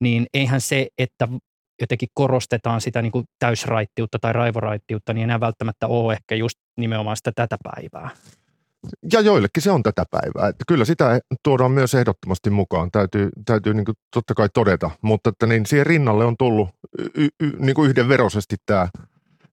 niin 0.00 0.26
eihän 0.34 0.60
se, 0.60 0.86
että 0.98 1.28
jotenkin 1.80 2.08
korostetaan 2.14 2.80
sitä 2.80 3.02
niin 3.02 3.12
kuin 3.12 3.24
täysraittiutta 3.38 4.18
tai 4.20 4.32
raivoraittiutta, 4.32 5.12
niin 5.12 5.24
enää 5.24 5.40
välttämättä 5.40 5.86
ole 5.86 6.12
ehkä 6.12 6.34
just 6.34 6.58
nimenomaan 6.76 7.16
sitä 7.16 7.32
tätä 7.34 7.56
päivää. 7.62 8.10
Ja 9.12 9.20
joillekin 9.20 9.62
se 9.62 9.70
on 9.70 9.82
tätä 9.82 10.04
päivää. 10.10 10.48
Että 10.48 10.64
kyllä 10.68 10.84
sitä 10.84 11.20
tuodaan 11.42 11.70
myös 11.70 11.94
ehdottomasti 11.94 12.50
mukaan, 12.50 12.90
täytyy, 12.90 13.28
täytyy 13.44 13.74
niin 13.74 13.84
kuin 13.84 13.96
totta 14.14 14.34
kai 14.34 14.48
todeta. 14.54 14.90
Mutta 15.02 15.30
että 15.30 15.46
niin 15.46 15.66
siihen 15.66 15.86
rinnalle 15.86 16.24
on 16.24 16.36
tullut 16.38 16.68
y, 16.98 17.28
y, 17.40 17.50
niin 17.58 17.74
kuin 17.74 17.90
yhdenveroisesti 17.90 18.56
tämä 18.66 18.88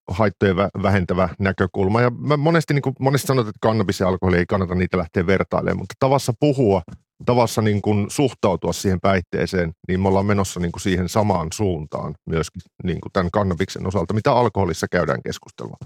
haittojen 0.08 0.56
vähentävä 0.56 1.28
näkökulma. 1.38 2.00
Ja 2.00 2.10
mä 2.10 2.36
monesti, 2.36 2.74
niin 2.74 2.82
kuin, 2.82 2.94
monesti 3.00 3.26
sanotaan, 3.26 3.50
että 3.50 3.58
kannabis 3.60 4.00
ja 4.00 4.08
alkoholi 4.08 4.36
ei 4.36 4.46
kannata 4.46 4.74
niitä 4.74 4.98
lähteä 4.98 5.26
vertailemaan, 5.26 5.78
mutta 5.78 5.94
tavassa 5.98 6.32
puhua, 6.40 6.82
tavassa 7.26 7.62
niin 7.62 7.82
kuin 7.82 8.06
suhtautua 8.10 8.72
siihen 8.72 9.00
päihteeseen, 9.00 9.72
niin 9.88 10.00
me 10.00 10.08
ollaan 10.08 10.26
menossa 10.26 10.60
niin 10.60 10.72
kuin 10.72 10.80
siihen 10.80 11.08
samaan 11.08 11.48
suuntaan 11.52 12.14
myöskin 12.26 12.62
niin 12.84 13.00
kuin 13.00 13.12
tämän 13.12 13.30
kannabiksen 13.30 13.86
osalta, 13.86 14.14
mitä 14.14 14.32
alkoholissa 14.32 14.86
käydään 14.90 15.22
keskustelua. 15.22 15.76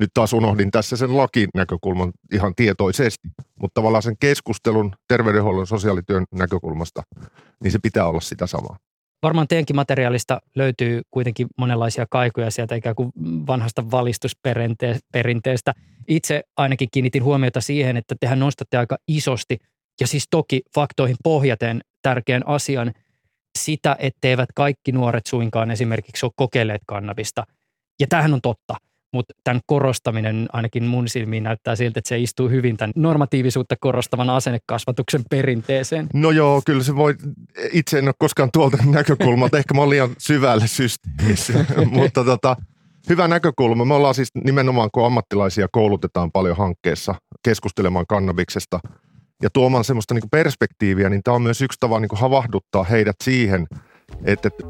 Nyt 0.00 0.10
taas 0.14 0.32
unohdin 0.32 0.70
tässä 0.70 0.96
sen 0.96 1.10
näkökulman 1.54 2.12
ihan 2.32 2.54
tietoisesti, 2.54 3.28
mutta 3.60 3.80
tavallaan 3.80 4.02
sen 4.02 4.16
keskustelun 4.20 4.94
terveydenhuollon 5.08 5.66
sosiaalityön 5.66 6.24
näkökulmasta, 6.32 7.02
niin 7.62 7.72
se 7.72 7.78
pitää 7.82 8.06
olla 8.06 8.20
sitä 8.20 8.46
samaa. 8.46 8.76
Varmaan 9.22 9.48
teidänkin 9.48 9.76
materiaalista 9.76 10.40
löytyy 10.54 11.02
kuitenkin 11.10 11.46
monenlaisia 11.58 12.06
kaikuja 12.10 12.50
sieltä 12.50 12.74
ikään 12.74 12.94
kuin 12.94 13.12
vanhasta 13.46 13.90
valistusperinteestä. 13.90 15.74
Itse 16.08 16.42
ainakin 16.56 16.88
kiinnitin 16.92 17.24
huomiota 17.24 17.60
siihen, 17.60 17.96
että 17.96 18.14
tehän 18.20 18.38
nostatte 18.38 18.76
aika 18.76 18.98
isosti 19.08 19.58
ja 20.00 20.06
siis 20.06 20.26
toki 20.30 20.62
faktoihin 20.74 21.16
pohjaten 21.24 21.80
tärkeän 22.02 22.42
asian 22.46 22.92
sitä, 23.58 23.96
etteivät 23.98 24.48
kaikki 24.54 24.92
nuoret 24.92 25.26
suinkaan 25.26 25.70
esimerkiksi 25.70 26.26
ole 26.26 26.32
kokeilleet 26.36 26.82
kannabista. 26.86 27.44
Ja 28.00 28.06
tämähän 28.06 28.34
on 28.34 28.40
totta– 28.40 28.76
mutta 29.12 29.34
tämän 29.44 29.60
korostaminen 29.66 30.48
ainakin 30.52 30.84
mun 30.84 31.08
silmiin 31.08 31.42
näyttää 31.42 31.76
siltä, 31.76 31.98
että 31.98 32.08
se 32.08 32.18
istuu 32.18 32.48
hyvin 32.48 32.76
tämän 32.76 32.92
normatiivisuutta 32.96 33.76
korostavan 33.80 34.30
asennekasvatuksen 34.30 35.22
perinteeseen. 35.30 36.06
No 36.14 36.30
joo, 36.30 36.62
kyllä 36.66 36.82
se 36.82 36.96
voi, 36.96 37.14
itse 37.72 37.98
en 37.98 38.08
ole 38.08 38.14
koskaan 38.18 38.48
tuolta 38.52 38.78
näkökulmalta, 38.84 39.58
ehkä 39.58 39.74
mä 39.74 39.80
olen 39.80 39.90
liian 39.90 40.10
syvälle 40.18 40.66
systeemissä, 40.66 41.64
mutta 41.90 42.24
tota, 42.24 42.56
hyvä 43.08 43.28
näkökulma. 43.28 43.84
Me 43.84 43.94
ollaan 43.94 44.14
siis 44.14 44.30
nimenomaan, 44.44 44.90
kun 44.92 45.06
ammattilaisia 45.06 45.68
koulutetaan 45.72 46.32
paljon 46.32 46.56
hankkeessa 46.56 47.14
keskustelemaan 47.44 48.06
kannabiksesta 48.08 48.80
ja 49.42 49.50
tuomaan 49.52 49.84
semmoista 49.84 50.14
niin 50.14 50.30
perspektiiviä, 50.30 51.10
niin 51.10 51.22
tämä 51.22 51.34
on 51.34 51.42
myös 51.42 51.62
yksi 51.62 51.80
tapa 51.80 52.00
niin 52.00 52.08
havahduttaa 52.12 52.84
heidät 52.84 53.16
siihen– 53.24 53.66
että, 54.24 54.48
että 54.48 54.64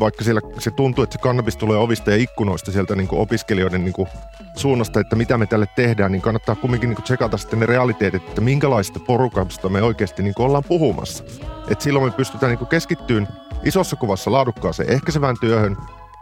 vaikka 0.00 0.24
siellä 0.24 0.40
se 0.58 0.70
tuntuu, 0.70 1.04
että 1.04 1.12
se 1.12 1.22
kannabis 1.22 1.56
tulee 1.56 1.78
ovista 1.78 2.10
ja 2.10 2.16
ikkunoista 2.16 2.72
sieltä 2.72 2.96
niin 2.96 3.08
kuin 3.08 3.20
opiskelijoiden 3.20 3.84
niin 3.84 3.92
kuin 3.92 4.08
suunnasta, 4.56 5.00
että 5.00 5.16
mitä 5.16 5.38
me 5.38 5.46
tälle 5.46 5.66
tehdään, 5.76 6.12
niin 6.12 6.22
kannattaa 6.22 6.54
kumminkin 6.54 6.88
niin 6.88 6.96
kuin 6.96 7.04
tsekata 7.04 7.36
sitten 7.36 7.60
ne 7.60 7.66
realiteetit, 7.66 8.28
että 8.28 8.40
minkälaista 8.40 9.00
porukasta 9.00 9.68
me 9.68 9.82
oikeasti 9.82 10.22
niin 10.22 10.34
kuin 10.34 10.46
ollaan 10.46 10.64
puhumassa. 10.68 11.24
Et 11.68 11.80
silloin 11.80 12.04
me 12.04 12.10
pystytään 12.10 12.56
niin 12.56 12.66
keskittyyn 12.66 13.28
isossa 13.64 13.96
kuvassa 13.96 14.32
laadukkaaseen 14.32 14.90
ehkäisevään 14.90 15.36
työhön 15.40 15.76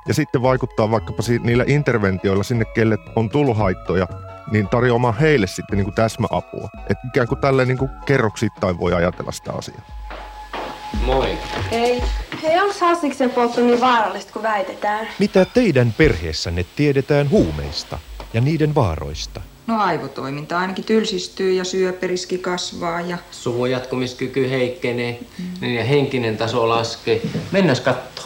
ja 0.08 0.14
sitten 0.14 0.42
vaikuttaa 0.42 0.90
vaikkapa 0.90 1.22
niillä 1.42 1.64
interventioilla 1.66 2.42
sinne, 2.42 2.64
kelle 2.64 2.98
on 3.16 3.30
tullut 3.30 3.56
haittoja, 3.56 4.08
niin 4.50 4.68
tarjoamaan 4.68 5.14
heille 5.14 5.46
sitten 5.46 5.76
niin 5.76 5.84
kuin 5.84 5.94
täsmäapua. 5.94 6.68
Että 6.90 7.08
ikään 7.08 7.28
kuin 7.28 7.40
tälleen 7.40 7.68
niin 7.68 7.90
kerroksittain 8.06 8.78
voi 8.78 8.94
ajatella 8.94 9.32
sitä 9.32 9.52
asiaa. 9.52 9.82
Moi. 11.00 11.38
Hei. 11.70 12.02
Hei, 12.42 12.60
onko 12.60 12.74
hasniksen 12.80 13.30
poltto 13.30 13.60
niin 13.60 13.80
vaarallista 13.80 14.32
kuin 14.32 14.42
väitetään? 14.42 15.08
Mitä 15.18 15.44
teidän 15.44 15.94
perheessänne 15.98 16.66
tiedetään 16.76 17.30
huumeista 17.30 17.98
ja 18.34 18.40
niiden 18.40 18.74
vaaroista? 18.74 19.40
No 19.66 19.80
aivotoiminta 19.80 20.58
ainakin 20.58 20.84
tylsistyy 20.84 21.52
ja 21.52 21.64
syöperiski 21.64 22.38
kasvaa 22.38 23.00
ja... 23.00 23.18
Suvun 23.30 23.70
jatkumiskyky 23.70 24.50
heikkenee 24.50 25.20
mm. 25.38 25.74
ja 25.74 25.84
henkinen 25.84 26.36
taso 26.36 26.68
laskee. 26.68 27.22
Mennäs 27.52 27.80
kattoo. 27.80 28.24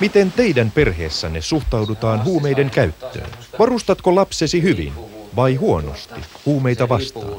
Miten 0.00 0.32
teidän 0.32 0.70
perheessänne 0.70 1.40
suhtaudutaan 1.40 2.24
huumeiden 2.24 2.70
käyttöön? 2.70 3.26
Varustatko 3.58 4.14
lapsesi 4.14 4.62
hyvin 4.62 4.92
vai 5.36 5.54
huonosti 5.54 6.20
huumeita 6.46 6.88
vastaan? 6.88 7.34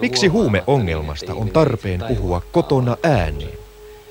Miksi 0.00 0.26
huumeongelmasta 0.26 1.34
on 1.34 1.50
tarpeen 1.50 2.04
puhua 2.08 2.42
kotona 2.52 2.96
ääneen? 3.02 3.61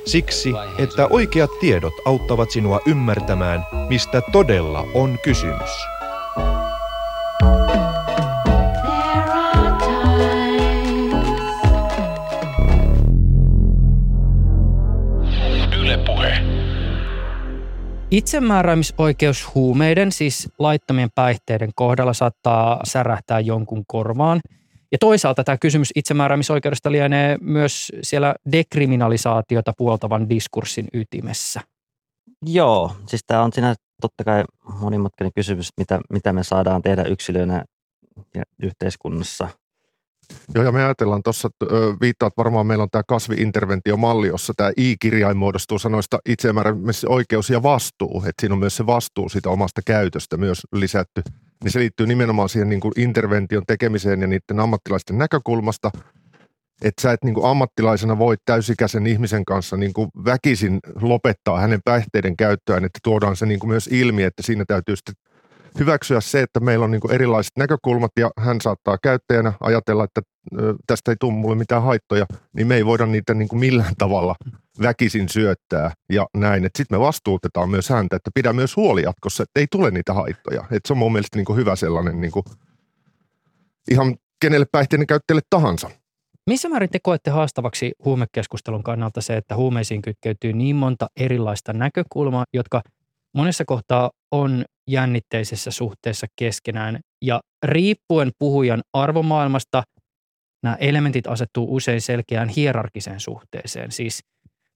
Siksi, 0.05 0.53
että 0.77 1.07
oikeat 1.07 1.49
tiedot 1.59 1.93
auttavat 2.05 2.51
sinua 2.51 2.79
ymmärtämään, 2.85 3.65
mistä 3.89 4.21
todella 4.31 4.87
on 4.93 5.19
kysymys. 5.23 5.69
Itsemääräämisoikeus 18.11 19.55
huumeiden, 19.55 20.11
siis 20.11 20.49
laittomien 20.59 21.09
päihteiden 21.15 21.71
kohdalla 21.75 22.13
saattaa 22.13 22.79
särähtää 22.83 23.39
jonkun 23.39 23.83
korvaan– 23.87 24.41
ja 24.91 24.97
toisaalta 24.97 25.43
tämä 25.43 25.57
kysymys 25.57 25.91
itsemääräämisoikeudesta 25.95 26.91
lienee 26.91 27.37
myös 27.41 27.91
siellä 28.01 28.35
dekriminalisaatiota 28.51 29.73
puoltavan 29.77 30.29
diskurssin 30.29 30.87
ytimessä. 30.93 31.61
Joo, 32.45 32.95
siis 33.07 33.21
tämä 33.27 33.43
on 33.43 33.53
siinä 33.53 33.75
totta 34.01 34.23
kai 34.23 34.43
monimutkainen 34.81 35.31
kysymys, 35.35 35.69
mitä, 35.77 35.99
mitä 36.09 36.33
me 36.33 36.43
saadaan 36.43 36.81
tehdä 36.81 37.03
yksilönä 37.03 37.65
ja 38.35 38.43
yhteiskunnassa. 38.63 39.47
Joo, 40.55 40.63
ja 40.63 40.71
me 40.71 40.83
ajatellaan 40.83 41.23
tuossa, 41.23 41.49
viittaat 42.01 42.33
varmaan, 42.37 42.67
meillä 42.67 42.83
on 42.83 42.89
tämä 42.91 43.03
kasviinterventiomalli, 43.07 44.27
jossa 44.27 44.53
tämä 44.57 44.71
I-kirjain 44.77 45.37
muodostuu 45.37 45.79
sanoista 45.79 46.19
itsemääräämisoikeus 46.29 47.49
ja 47.49 47.63
vastuu. 47.63 48.17
Että 48.17 48.41
siinä 48.41 48.53
on 48.53 48.59
myös 48.59 48.77
se 48.77 48.85
vastuu 48.85 49.29
siitä 49.29 49.49
omasta 49.49 49.81
käytöstä 49.85 50.37
myös 50.37 50.61
lisätty 50.71 51.21
niin 51.63 51.71
se 51.71 51.79
liittyy 51.79 52.07
nimenomaan 52.07 52.49
siihen 52.49 52.69
niin 52.69 52.79
kuin 52.79 52.93
intervention 52.97 53.63
tekemiseen 53.67 54.21
ja 54.21 54.27
niiden 54.27 54.59
ammattilaisten 54.59 55.17
näkökulmasta, 55.17 55.91
että 56.81 57.01
sä 57.01 57.11
et 57.11 57.23
niin 57.23 57.33
kuin 57.33 57.45
ammattilaisena 57.45 58.17
voi 58.17 58.35
täysikäisen 58.45 59.07
ihmisen 59.07 59.45
kanssa 59.45 59.77
niin 59.77 59.93
kuin 59.93 60.09
väkisin 60.25 60.79
lopettaa 61.01 61.59
hänen 61.59 61.79
päihteiden 61.85 62.37
käyttöään, 62.37 62.85
että 62.85 62.99
tuodaan 63.03 63.35
se 63.35 63.45
niin 63.45 63.59
kuin 63.59 63.69
myös 63.69 63.87
ilmi, 63.87 64.23
että 64.23 64.43
siinä 64.43 64.63
täytyy 64.67 64.95
sitten 64.95 65.15
hyväksyä 65.79 66.21
se, 66.21 66.41
että 66.41 66.59
meillä 66.59 66.85
on 66.85 66.91
niin 66.91 67.01
kuin 67.01 67.11
erilaiset 67.11 67.51
näkökulmat 67.57 68.11
ja 68.19 68.31
hän 68.37 68.61
saattaa 68.61 68.97
käyttäjänä 69.03 69.53
ajatella, 69.59 70.03
että 70.03 70.21
tästä 70.87 71.11
ei 71.11 71.15
tule 71.19 71.33
mulle 71.33 71.55
mitään 71.55 71.83
haittoja, 71.83 72.25
niin 72.55 72.67
me 72.67 72.75
ei 72.75 72.85
voida 72.85 73.05
niitä 73.05 73.33
niin 73.33 73.47
kuin 73.47 73.59
millään 73.59 73.93
tavalla 73.97 74.35
väkisin 74.81 75.29
syöttää 75.29 75.91
ja 76.13 76.27
näin. 76.37 76.63
Sitten 76.63 76.97
me 76.97 76.99
vastuutetaan 76.99 77.69
myös 77.69 77.89
häntä, 77.89 78.15
että 78.15 78.31
pidä 78.33 78.53
myös 78.53 78.75
huoli 78.75 79.01
jatkossa, 79.01 79.43
että 79.43 79.59
ei 79.59 79.67
tule 79.71 79.91
niitä 79.91 80.13
haittoja. 80.13 80.63
Et 80.71 80.85
se 80.85 80.93
on 80.93 80.97
mun 80.97 81.11
mielestä 81.11 81.37
niin 81.37 81.45
kuin 81.45 81.57
hyvä 81.57 81.75
sellainen 81.75 82.21
niin 82.21 82.31
kuin 82.31 82.43
ihan 83.91 84.15
kenelle 84.41 84.65
päihteiden 84.71 85.07
käyttäjälle 85.07 85.41
tahansa. 85.49 85.89
Missä 86.47 86.69
määrin 86.69 86.89
te 86.89 86.99
koette 87.03 87.31
haastavaksi 87.31 87.91
huumekeskustelun 88.05 88.83
kannalta 88.83 89.21
se, 89.21 89.37
että 89.37 89.55
huumeisiin 89.55 90.01
kytkeytyy 90.01 90.53
niin 90.53 90.75
monta 90.75 91.07
erilaista 91.19 91.73
näkökulmaa, 91.73 92.43
jotka 92.53 92.81
monessa 93.35 93.65
kohtaa 93.65 94.11
on 94.31 94.65
jännitteisessä 94.87 95.71
suhteessa 95.71 96.27
keskenään 96.35 96.99
ja 97.21 97.41
riippuen 97.63 98.31
puhujan 98.39 98.81
arvomaailmasta 98.93 99.83
nämä 100.63 100.75
elementit 100.75 101.27
asettuu 101.27 101.75
usein 101.75 102.01
selkeään 102.01 102.49
hierarkiseen 102.49 103.19
suhteeseen. 103.19 103.91
Siis 103.91 104.19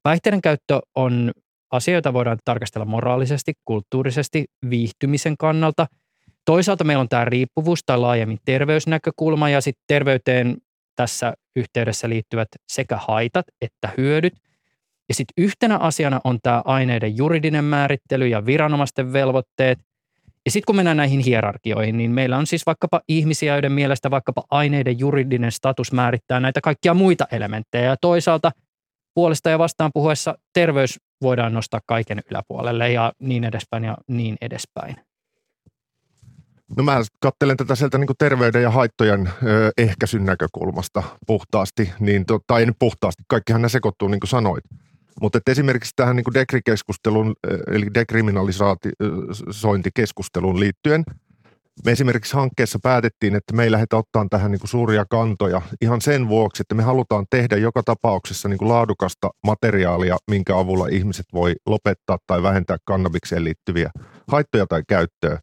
päihteiden 0.06 0.42
käyttö 0.42 0.80
on 0.96 1.32
asia, 1.72 1.94
jota 1.94 2.14
voidaan 2.14 2.38
tarkastella 2.46 2.86
moraalisesti, 2.86 3.54
kulttuurisesti, 3.66 4.46
viihtymisen 4.70 5.38
kannalta. 5.38 5.88
Toisaalta 6.46 6.84
meillä 6.84 7.02
on 7.02 7.10
tämä 7.10 7.26
riippuvuus 7.26 7.80
tai 7.86 7.98
laajemmin 7.98 8.38
terveysnäkökulma 8.46 9.50
ja 9.50 9.62
sitten 9.62 9.84
terveyteen 9.88 10.58
tässä 10.96 11.34
yhteydessä 11.56 12.10
liittyvät 12.10 12.48
sekä 12.68 12.98
haitat 13.08 13.46
että 13.62 13.90
hyödyt. 13.98 14.34
Ja 15.10 15.16
sitten 15.16 15.44
yhtenä 15.44 15.78
asiana 15.78 16.22
on 16.24 16.40
tämä 16.44 16.62
aineiden 16.66 17.18
juridinen 17.18 17.64
määrittely 17.64 18.28
ja 18.28 18.46
viranomaisten 18.46 19.14
velvoitteet. 19.14 19.80
Ja 20.46 20.52
sitten 20.52 20.66
kun 20.66 20.76
mennään 20.76 20.98
näihin 20.98 21.20
hierarkioihin, 21.20 21.98
niin 21.98 22.12
meillä 22.12 22.38
on 22.38 22.48
siis 22.48 22.66
vaikkapa 22.66 23.02
ihmisiä, 23.08 23.54
joiden 23.54 23.72
mielestä 23.72 24.12
vaikkapa 24.12 24.44
aineiden 24.52 25.00
juridinen 25.00 25.52
status 25.52 25.92
määrittää 25.92 26.40
näitä 26.40 26.62
kaikkia 26.62 26.94
muita 26.94 27.28
elementtejä. 27.32 27.86
Ja 27.86 27.98
toisaalta 28.02 28.52
puolesta 29.16 29.50
ja 29.50 29.60
vastaan 29.60 29.92
puhuessa 29.94 30.38
terveys 30.54 31.00
voidaan 31.22 31.54
nostaa 31.54 31.80
kaiken 31.86 32.22
yläpuolelle 32.32 32.92
ja 32.92 33.14
niin 33.20 33.44
edespäin 33.44 33.84
ja 33.84 33.98
niin 34.08 34.36
edespäin. 34.42 34.96
No 36.78 36.84
mä 36.84 37.02
katselen 37.20 37.58
tätä 37.58 37.76
sieltä 37.76 37.98
niin 37.98 38.08
terveyden 38.20 38.64
ja 38.64 38.72
haittojen 38.72 39.30
ö, 39.44 39.72
ehkäisyn 39.78 40.26
näkökulmasta 40.26 41.04
puhtaasti, 41.28 41.92
niin 42.00 42.26
tai 42.48 42.66
nyt 42.66 42.76
puhtaasti, 42.80 43.24
kaikkihan 43.28 43.62
ne 43.62 43.70
sekoittuu 43.70 44.08
niin 44.08 44.20
kuin 44.20 44.30
sanoit. 44.30 44.64
Mutta 45.22 45.40
esimerkiksi 45.48 45.92
tähän 45.96 46.16
niin 46.16 46.26
dekrikeskustelun, 46.34 47.36
eli 47.68 47.88
dekriminalisointikeskusteluun 47.94 50.60
liittyen, 50.60 51.04
me 51.86 51.92
esimerkiksi 51.92 52.34
hankkeessa 52.34 52.80
päätettiin, 52.84 53.36
että 53.36 53.54
me 53.54 53.64
ei 53.64 53.72
lähdetä 53.72 53.98
ottaa 53.98 54.26
tähän 54.30 54.52
niin 54.52 54.60
suuria 54.64 55.06
kantoja 55.10 55.62
ihan 55.82 56.02
sen 56.02 56.28
vuoksi, 56.30 56.62
että 56.62 56.76
me 56.76 56.84
halutaan 56.84 57.26
tehdä 57.30 57.58
joka 57.58 57.84
tapauksessa 57.84 58.50
niin 58.50 58.70
laadukasta 58.70 59.30
materiaalia, 59.48 60.18
minkä 60.32 60.58
avulla 60.58 60.88
ihmiset 60.88 61.26
voi 61.34 61.56
lopettaa 61.66 62.18
tai 62.28 62.44
vähentää 62.44 62.78
kannabikseen 62.86 63.44
liittyviä 63.44 63.92
haittoja 64.28 64.68
tai 64.68 64.84
käyttöä 64.88 65.40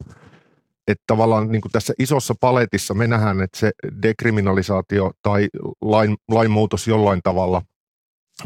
että 0.86 1.04
tavallaan 1.06 1.52
niin 1.52 1.62
kuin 1.62 1.72
tässä 1.72 1.94
isossa 1.98 2.34
paletissa 2.40 2.94
me 2.94 3.06
nähdään, 3.06 3.42
että 3.42 3.58
se 3.58 3.70
dekriminalisaatio 4.02 5.10
tai 5.22 5.48
lain, 5.82 6.16
lainmuutos 6.28 6.88
jollain 6.88 7.20
tavalla, 7.22 7.62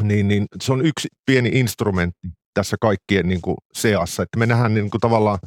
niin, 0.03 0.27
niin 0.27 0.45
se 0.61 0.73
on 0.73 0.85
yksi 0.85 1.07
pieni 1.25 1.49
instrumentti 1.53 2.27
tässä 2.53 2.77
kaikkien 2.81 3.27
niin 3.27 3.41
kuin 3.41 3.57
seassa. 3.73 4.23
Että 4.23 4.39
me 4.39 4.45
nähdään 4.45 4.73
niin 4.73 4.89
kuin 4.89 5.01
tavallaan, 5.01 5.39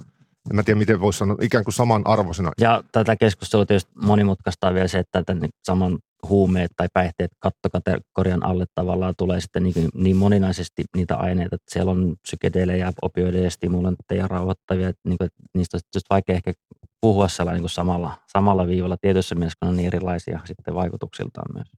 en 0.51 0.57
mä 0.57 0.63
tiedä 0.63 0.79
miten 0.79 1.01
voisi 1.01 1.19
sanoa, 1.19 1.37
ikään 1.41 1.65
kuin 1.65 1.75
samanarvoisena. 1.75 2.51
Ja 2.61 2.83
tätä 2.93 3.17
keskustelua 3.17 3.67
tietysti 3.67 3.93
monimutkaistaa 4.03 4.75
vielä 4.75 4.89
se, 4.89 4.99
että 4.99 5.23
tämän 5.23 5.49
saman 5.65 5.99
huumeet 6.29 6.71
tai 6.77 6.89
päihteet 6.93 7.31
kattokategorian 7.39 8.45
alle 8.47 8.65
tavallaan 8.75 9.15
tulee 9.19 9.41
sitten 9.41 9.63
niin, 9.63 9.89
niin 9.95 10.17
moninaisesti 10.17 10.85
niitä 10.97 11.17
aineita, 11.17 11.55
että 11.55 11.73
siellä 11.73 11.93
on 11.93 12.17
psykedeelejä, 12.23 12.93
opioideja, 13.03 13.51
stimulantteja, 13.51 14.29
rauhoittavia, 14.29 14.89
että, 14.89 15.01
niin 15.09 15.19
kuin, 15.19 15.27
että 15.27 15.43
niistä 15.55 15.77
on 15.77 15.81
just 15.95 16.07
vaikea 16.11 16.35
ehkä 16.35 16.53
puhua 17.01 17.29
sellainen 17.29 17.57
niin 17.57 17.63
kuin 17.63 17.71
samalla, 17.71 18.19
samalla 18.33 18.67
viivalla 18.67 18.97
tietyssä 19.01 19.35
mielessä, 19.35 19.57
kun 19.61 19.69
on 19.69 19.77
niin 19.77 19.87
erilaisia 19.87 20.41
sitten 20.45 20.75
vaikutuksiltaan 20.75 21.55
myös. 21.55 21.69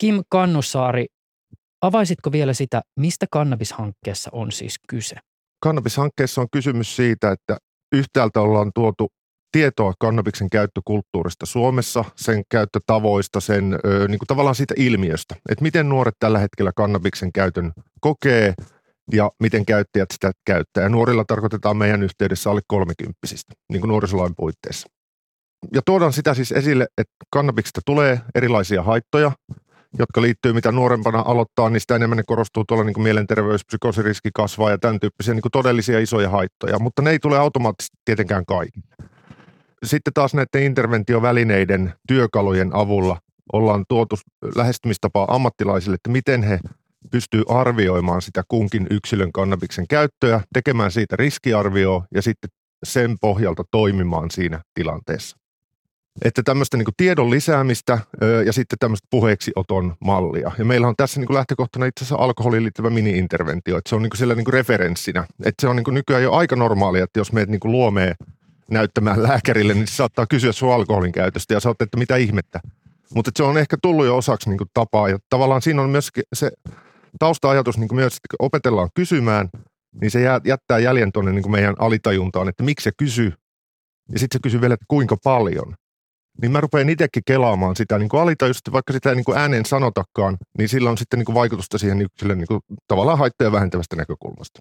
Kim 0.00 0.22
Kannusaari, 0.28 1.06
avaisitko 1.82 2.32
vielä 2.32 2.52
sitä, 2.52 2.82
mistä 2.96 3.26
kannabishankkeessa 3.30 4.30
on 4.32 4.52
siis 4.52 4.74
kyse? 4.88 5.16
Kannabishankkeessa 5.62 6.40
on 6.40 6.48
kysymys 6.52 6.96
siitä, 6.96 7.32
että 7.32 7.56
yhtäältä 7.92 8.40
ollaan 8.40 8.70
tuotu 8.74 9.08
tietoa 9.52 9.94
kannabiksen 9.98 10.50
käyttökulttuurista 10.50 11.46
Suomessa, 11.46 12.04
sen 12.16 12.42
käyttötavoista, 12.50 13.40
sen 13.40 13.78
ö, 13.84 14.08
niin 14.08 14.18
kuin 14.18 14.26
tavallaan 14.26 14.54
siitä 14.54 14.74
ilmiöstä, 14.76 15.36
että 15.48 15.62
miten 15.62 15.88
nuoret 15.88 16.14
tällä 16.18 16.38
hetkellä 16.38 16.72
kannabiksen 16.76 17.32
käytön 17.32 17.72
kokee 18.00 18.54
ja 19.12 19.30
miten 19.42 19.66
käyttäjät 19.66 20.08
sitä 20.12 20.32
käyttää. 20.46 20.82
Ja 20.82 20.88
nuorilla 20.88 21.24
tarkoitetaan 21.24 21.76
meidän 21.76 22.02
yhteydessä 22.02 22.50
alle 22.50 22.60
kolmekymppisistä, 22.66 23.54
niin 23.72 23.80
kuin 23.80 23.88
nuorisolain 23.88 24.34
puitteissa. 24.36 24.88
Ja 25.74 25.82
tuodaan 25.86 26.12
sitä 26.12 26.34
siis 26.34 26.52
esille, 26.52 26.86
että 26.98 27.12
kannabiksesta 27.32 27.80
tulee 27.86 28.20
erilaisia 28.34 28.82
haittoja, 28.82 29.32
jotka 29.98 30.22
liittyy, 30.22 30.52
mitä 30.52 30.72
nuorempana 30.72 31.22
aloittaa, 31.26 31.70
niin 31.70 31.80
sitä 31.80 31.96
enemmän 31.96 32.16
ne 32.16 32.22
korostuu 32.26 32.64
tuolla 32.64 32.84
niin 32.84 33.02
mielenterveys, 33.02 33.64
psykoosiriski 33.66 34.30
kasvaa 34.34 34.70
ja 34.70 34.78
tämän 34.78 35.00
tyyppisiä 35.00 35.34
niin 35.34 35.42
kuin 35.42 35.52
todellisia 35.52 35.98
isoja 35.98 36.30
haittoja, 36.30 36.78
mutta 36.78 37.02
ne 37.02 37.10
ei 37.10 37.18
tule 37.18 37.38
automaattisesti 37.38 37.96
tietenkään 38.04 38.46
kaikille. 38.46 38.86
Sitten 39.84 40.12
taas 40.14 40.34
näiden 40.34 40.62
interventiovälineiden 40.62 41.94
työkalujen 42.08 42.70
avulla 42.74 43.18
ollaan 43.52 43.84
tuotu 43.88 44.16
lähestymistapaa 44.56 45.34
ammattilaisille, 45.34 45.94
että 45.94 46.10
miten 46.10 46.42
he 46.42 46.58
pystyy 47.10 47.42
arvioimaan 47.48 48.22
sitä 48.22 48.42
kunkin 48.48 48.86
yksilön 48.90 49.32
kannabiksen 49.32 49.86
käyttöä, 49.88 50.40
tekemään 50.52 50.90
siitä 50.90 51.16
riskiarvioa 51.16 52.04
ja 52.14 52.22
sitten 52.22 52.50
sen 52.84 53.16
pohjalta 53.20 53.64
toimimaan 53.70 54.30
siinä 54.30 54.62
tilanteessa. 54.74 55.36
Että 56.24 56.42
tämmöistä 56.42 56.76
niin 56.76 56.86
tiedon 56.96 57.30
lisäämistä 57.30 57.98
ja 58.46 58.52
sitten 58.52 58.78
tämmöistä 58.78 59.08
puheeksioton 59.10 59.94
mallia. 60.00 60.52
Ja 60.58 60.64
meillä 60.64 60.88
on 60.88 60.96
tässä 60.96 61.20
niin 61.20 61.34
lähtökohtana 61.34 61.86
itse 61.86 62.04
asiassa 62.04 62.24
alkoholiin 62.24 62.62
liittyvä 62.62 62.90
mini-interventio, 62.90 63.78
että 63.78 63.88
se 63.88 63.96
on 63.96 64.02
niin 64.02 64.10
sillä 64.16 64.34
niin 64.34 64.52
referenssinä. 64.52 65.26
Että 65.44 65.60
se 65.60 65.68
on 65.68 65.76
niin 65.76 65.94
nykyään 65.94 66.22
jo 66.22 66.32
aika 66.32 66.56
normaalia, 66.56 67.04
että 67.04 67.20
jos 67.20 67.32
meet 67.32 67.48
niin 67.48 67.60
luomee 67.64 68.14
näyttämään 68.70 69.22
lääkärille, 69.22 69.74
niin 69.74 69.86
se 69.86 69.94
saattaa 69.94 70.26
kysyä 70.26 70.52
sun 70.52 70.74
alkoholin 70.74 71.12
käytöstä 71.12 71.54
ja 71.54 71.60
sä 71.60 71.68
oot, 71.68 71.82
että 71.82 71.96
mitä 71.96 72.16
ihmettä. 72.16 72.60
Mutta 73.14 73.30
se 73.36 73.42
on 73.42 73.58
ehkä 73.58 73.76
tullut 73.82 74.06
jo 74.06 74.16
osaksi 74.16 74.50
niin 74.50 74.58
tapaa 74.74 75.08
ja 75.08 75.18
tavallaan 75.30 75.62
siinä 75.62 75.82
on 75.82 75.90
myös 75.90 76.10
se 76.32 76.50
tausta-ajatus 77.18 77.78
niin 77.78 77.94
myös, 77.94 78.12
että 78.12 78.36
opetellaan 78.38 78.88
kysymään, 78.94 79.48
niin 80.00 80.10
se 80.10 80.20
jättää 80.44 80.78
jäljen 80.78 81.12
tuonne 81.12 81.32
niin 81.32 81.50
meidän 81.50 81.74
alitajuntaan, 81.78 82.48
että 82.48 82.62
miksi 82.62 82.84
se 82.84 82.90
kysyy. 82.96 83.32
Ja 84.12 84.18
sitten 84.18 84.38
se 84.38 84.42
kysyy 84.42 84.60
vielä, 84.60 84.74
että 84.74 84.86
kuinka 84.88 85.16
paljon. 85.24 85.74
Niin 86.42 86.52
mä 86.52 86.60
rupean 86.60 86.88
itsekin 86.88 87.22
kelaamaan 87.26 87.76
sitä 87.76 87.98
niin 87.98 88.08
kuin 88.08 88.20
alitajuisesti, 88.20 88.72
vaikka 88.72 88.92
sitä 88.92 89.10
ei 89.10 89.16
niin 89.16 89.24
kuin 89.24 89.38
ääneen 89.38 89.66
sanotakaan, 89.66 90.36
niin 90.58 90.68
sillä 90.68 90.90
on 90.90 90.98
sitten 90.98 91.18
niin 91.18 91.26
kuin 91.26 91.34
vaikutusta 91.34 91.78
siihen 91.78 92.02
yksilön 92.02 92.38
niin 92.38 92.48
kuin 92.48 92.60
tavallaan 92.88 93.18
haittoja 93.18 93.52
vähentävästä 93.52 93.96
näkökulmasta. 93.96 94.60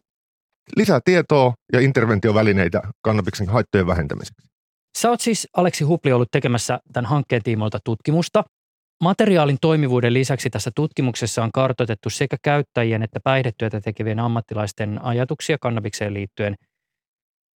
Lisää 0.75 0.99
tietoa 1.05 1.53
ja 1.73 1.79
interventiovälineitä 1.79 2.81
kannabiksen 3.01 3.49
haittojen 3.49 3.87
vähentämiseksi. 3.87 4.47
Sä 4.97 5.09
oot 5.09 5.21
siis, 5.21 5.47
Aleksi 5.57 5.83
Hupli, 5.83 6.11
ollut 6.11 6.31
tekemässä 6.31 6.79
tämän 6.93 7.09
hankkeen 7.09 7.43
tiimoilta 7.43 7.79
tutkimusta. 7.83 8.43
Materiaalin 9.03 9.57
toimivuuden 9.61 10.13
lisäksi 10.13 10.49
tässä 10.49 10.71
tutkimuksessa 10.75 11.43
on 11.43 11.51
kartoitettu 11.51 12.09
sekä 12.09 12.37
käyttäjien 12.41 13.03
että 13.03 13.19
päihdetyötä 13.23 13.81
tekevien 13.81 14.19
ammattilaisten 14.19 15.05
ajatuksia 15.05 15.57
kannabikseen 15.61 16.13
liittyen. 16.13 16.55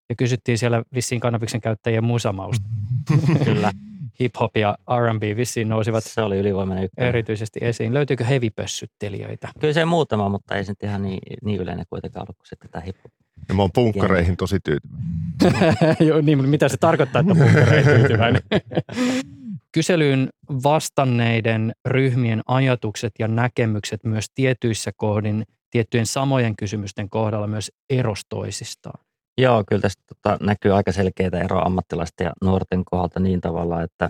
Ja 0.09 0.15
kysyttiin 0.15 0.57
siellä 0.57 0.83
vissiin 0.93 1.21
kannabiksen 1.21 1.61
käyttäjien 1.61 2.03
musamausta. 2.03 2.65
Kyllä. 3.45 3.71
Hip-hop 4.19 4.57
ja 4.57 4.77
R&B 4.99 5.37
vissiin 5.37 5.69
nousivat 5.69 6.03
se 6.03 6.21
oli 6.21 6.37
ylivoimainen 6.37 6.85
ykkönen. 6.85 7.09
erityisesti 7.09 7.59
esiin. 7.63 7.93
Löytyykö 7.93 8.23
hevipössyttelijöitä? 8.23 9.49
Kyllä 9.59 9.73
se 9.73 9.85
muutama, 9.85 10.29
mutta 10.29 10.55
ei 10.55 10.65
se 10.65 10.71
nyt 10.71 10.83
ihan 10.83 11.01
niin, 11.01 11.19
niin 11.43 11.61
yleinen 11.61 11.85
kuitenkaan 11.89 12.23
ollut 12.23 12.37
kuin 12.37 12.47
sitten 12.47 12.69
tämä 12.69 12.85
hip-hop. 12.85 13.11
Ja 13.49 13.55
mä 13.55 13.61
oon 13.61 13.71
punkkareihin 13.73 14.37
tosi 14.37 14.59
tyytyväinen. 14.59 15.97
Joo, 16.07 16.21
niin, 16.21 16.49
mitä 16.49 16.69
se 16.69 16.77
tarkoittaa, 16.77 17.19
että 17.19 17.35
punkkareihin 17.35 17.95
tyytyväinen? 17.95 18.41
Kyselyyn 19.71 20.29
vastanneiden 20.63 21.73
ryhmien 21.85 22.41
ajatukset 22.47 23.13
ja 23.19 23.27
näkemykset 23.27 24.03
myös 24.03 24.25
tietyissä 24.35 24.91
kohdin, 24.97 25.43
tiettyjen 25.69 26.05
samojen 26.05 26.55
kysymysten 26.55 27.09
kohdalla 27.09 27.47
myös 27.47 27.71
erostoisistaan. 27.89 29.02
Joo, 29.37 29.63
kyllä 29.67 29.81
tästä 29.81 30.03
tota, 30.07 30.37
näkyy 30.45 30.75
aika 30.75 30.91
selkeitä 30.91 31.39
eroa 31.39 31.61
ammattilaisten 31.61 32.25
ja 32.25 32.33
nuorten 32.41 32.85
kohdalta 32.85 33.19
niin 33.19 33.41
tavalla, 33.41 33.83
että 33.83 34.09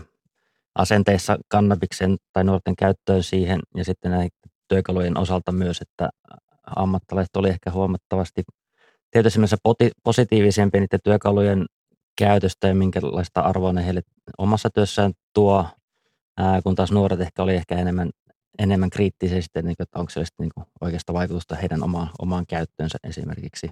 asenteissa 0.75 1.37
kannabiksen 1.47 2.17
tai 2.33 2.43
nuorten 2.43 2.75
käyttöön 2.75 3.23
siihen 3.23 3.59
ja 3.75 3.85
sitten 3.85 4.11
näiden 4.11 4.29
työkalujen 4.67 5.17
osalta 5.17 5.51
myös, 5.51 5.81
että 5.81 6.09
ammattilaiset 6.75 7.35
oli 7.35 7.49
ehkä 7.49 7.71
huomattavasti 7.71 8.43
tietysti 9.11 9.39
positiivisempia 10.03 10.81
niiden 10.81 10.99
työkalujen 11.03 11.65
käytöstä 12.17 12.67
ja 12.67 12.75
minkälaista 12.75 13.41
arvoa 13.41 13.73
ne 13.73 13.85
heille 13.85 14.01
omassa 14.37 14.69
työssään 14.69 15.13
tuo, 15.33 15.67
ää, 16.37 16.61
kun 16.61 16.75
taas 16.75 16.91
nuoret 16.91 17.21
ehkä 17.21 17.43
oli 17.43 17.55
ehkä 17.55 17.75
enemmän, 17.75 18.09
enemmän 18.59 18.89
kriittisesti, 18.89 19.61
niin 19.61 19.75
että 19.79 19.99
onko 19.99 20.09
se 20.09 20.23
niin 20.39 20.51
oikeasta 20.81 21.13
vaikutusta 21.13 21.55
heidän 21.55 21.83
omaan, 21.83 22.09
omaan 22.19 22.45
käyttöönsä 22.45 22.97
esimerkiksi. 23.03 23.71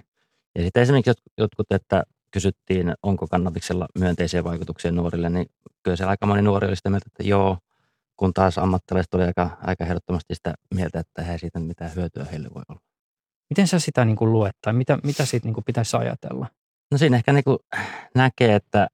Ja 0.54 0.62
sitten 0.62 0.82
esimerkiksi 0.82 1.12
jotkut, 1.38 1.66
että 1.70 2.02
kysyttiin, 2.30 2.94
onko 3.02 3.26
kannabiksella 3.26 3.86
myönteisiä 3.98 4.44
vaikutuksia 4.44 4.92
nuorille, 4.92 5.28
niin 5.28 5.46
kyllä 5.82 5.96
se 5.96 6.04
aika 6.04 6.26
moni 6.26 6.42
nuori 6.42 6.68
oli 6.68 6.76
sitä 6.76 6.90
mieltä, 6.90 7.06
että 7.06 7.28
joo, 7.28 7.58
kun 8.16 8.32
taas 8.34 8.58
ammattilaiset 8.58 9.14
oli 9.14 9.24
aika, 9.24 9.50
aika 9.62 9.84
ehdottomasti 9.84 10.34
sitä 10.34 10.54
mieltä, 10.74 11.00
että 11.00 11.32
ei 11.32 11.38
siitä 11.38 11.60
mitään 11.60 11.94
hyötyä 11.96 12.24
heille 12.24 12.48
voi 12.54 12.62
olla. 12.68 12.80
Miten 13.50 13.66
sä 13.66 13.78
sitä 13.78 14.04
niin 14.04 14.16
kuin 14.16 14.32
luet 14.32 14.56
tai 14.62 14.72
mitä, 14.72 14.98
mitä 15.04 15.24
siitä 15.24 15.46
niin 15.46 15.54
kuin 15.54 15.64
pitäisi 15.64 15.96
ajatella? 15.96 16.46
No 16.90 16.98
siinä 16.98 17.16
ehkä 17.16 17.32
niin 17.32 17.44
kuin 17.44 17.58
näkee, 18.14 18.54
että 18.54 18.88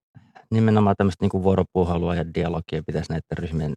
nimenomaan 0.50 0.96
tämmöistä 0.98 1.24
niin 1.24 1.30
kuin 1.30 1.42
vuoropuhelua 1.42 2.14
ja 2.14 2.34
dialogia 2.34 2.82
pitäisi 2.86 3.12
näiden 3.12 3.38
ryhmien 3.38 3.74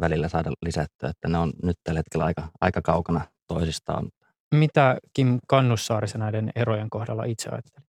välillä 0.00 0.28
saada 0.28 0.50
lisättyä, 0.62 1.08
että 1.08 1.28
ne 1.28 1.38
on 1.38 1.52
nyt 1.62 1.76
tällä 1.84 1.98
hetkellä 1.98 2.24
aika, 2.24 2.48
aika 2.60 2.82
kaukana 2.82 3.20
toisistaan. 3.46 4.08
Mitä 4.54 4.98
Kim 5.14 5.38
Kannussaari 5.46 6.06
näiden 6.16 6.50
erojen 6.56 6.90
kohdalla 6.90 7.24
itse 7.24 7.50
ajatteli? 7.50 7.84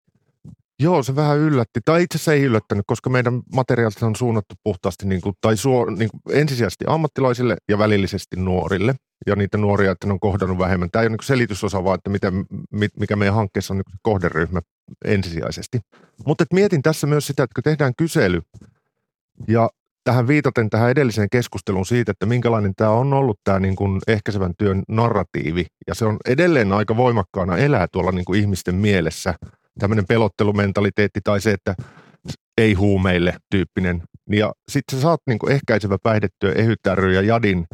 Joo, 0.80 1.02
se 1.02 1.16
vähän 1.16 1.38
yllätti. 1.38 1.80
Tai 1.84 2.02
itse 2.02 2.16
asiassa 2.16 2.32
ei 2.32 2.42
yllättänyt, 2.42 2.84
koska 2.86 3.10
meidän 3.10 3.42
materiaalit 3.54 4.02
on 4.02 4.16
suunnattu 4.16 4.54
puhtaasti 4.64 5.06
niin 5.06 5.20
kuin, 5.20 5.34
tai 5.40 5.56
suo, 5.56 5.90
niin 5.90 6.10
kuin 6.10 6.36
ensisijaisesti 6.38 6.84
ammattilaisille 6.88 7.56
ja 7.68 7.78
välillisesti 7.78 8.36
nuorille. 8.36 8.94
Ja 9.26 9.36
niitä 9.36 9.58
nuoria, 9.58 9.90
että 9.90 10.06
ne 10.06 10.12
on 10.12 10.20
kohdannut 10.20 10.58
vähemmän. 10.58 10.90
Tämä 10.90 11.02
ei 11.02 11.06
ole 11.06 11.16
niin 11.16 11.26
selitysosa, 11.26 11.84
vaan 11.84 11.94
että 11.94 12.10
miten, 12.10 12.46
mikä 13.00 13.16
meidän 13.16 13.34
hankkeessa 13.34 13.74
on 13.74 13.78
niin 13.78 13.98
kohderyhmä 14.02 14.60
ensisijaisesti. 15.04 15.80
Mutta 16.26 16.44
mietin 16.52 16.82
tässä 16.82 17.06
myös 17.06 17.26
sitä, 17.26 17.42
että 17.42 17.54
kun 17.54 17.62
tehdään 17.62 17.92
kysely, 17.98 18.42
ja 19.48 19.70
tähän 20.04 20.28
viitaten 20.28 20.70
tähän 20.70 20.90
edelliseen 20.90 21.28
keskusteluun 21.30 21.86
siitä, 21.86 22.12
että 22.12 22.26
minkälainen 22.26 22.72
tämä 22.76 22.90
on 22.90 23.12
ollut 23.12 23.40
tämä 23.44 23.60
niin 23.60 23.76
kuin 23.76 24.00
ehkäisevän 24.06 24.52
työn 24.58 24.82
narratiivi, 24.88 25.66
ja 25.86 25.94
se 25.94 26.04
on 26.04 26.16
edelleen 26.28 26.72
aika 26.72 26.96
voimakkaana 26.96 27.56
elää 27.56 27.86
tuolla 27.92 28.12
niin 28.12 28.24
kuin 28.24 28.40
ihmisten 28.40 28.74
mielessä– 28.74 29.34
tämmöinen 29.78 30.06
pelottelumentaliteetti 30.06 31.20
tai 31.24 31.40
se, 31.40 31.50
että 31.50 31.74
ei 32.58 32.74
huumeille 32.74 33.34
tyyppinen. 33.50 34.02
Ja 34.30 34.52
sitten 34.68 34.98
sä 34.98 35.02
saat 35.02 35.20
niin 35.26 35.50
ehkäisevä 35.50 35.98
päihdetyö 36.02 36.52
EHYT 36.52 36.80
ja 37.14 37.22
JADin 37.22 37.66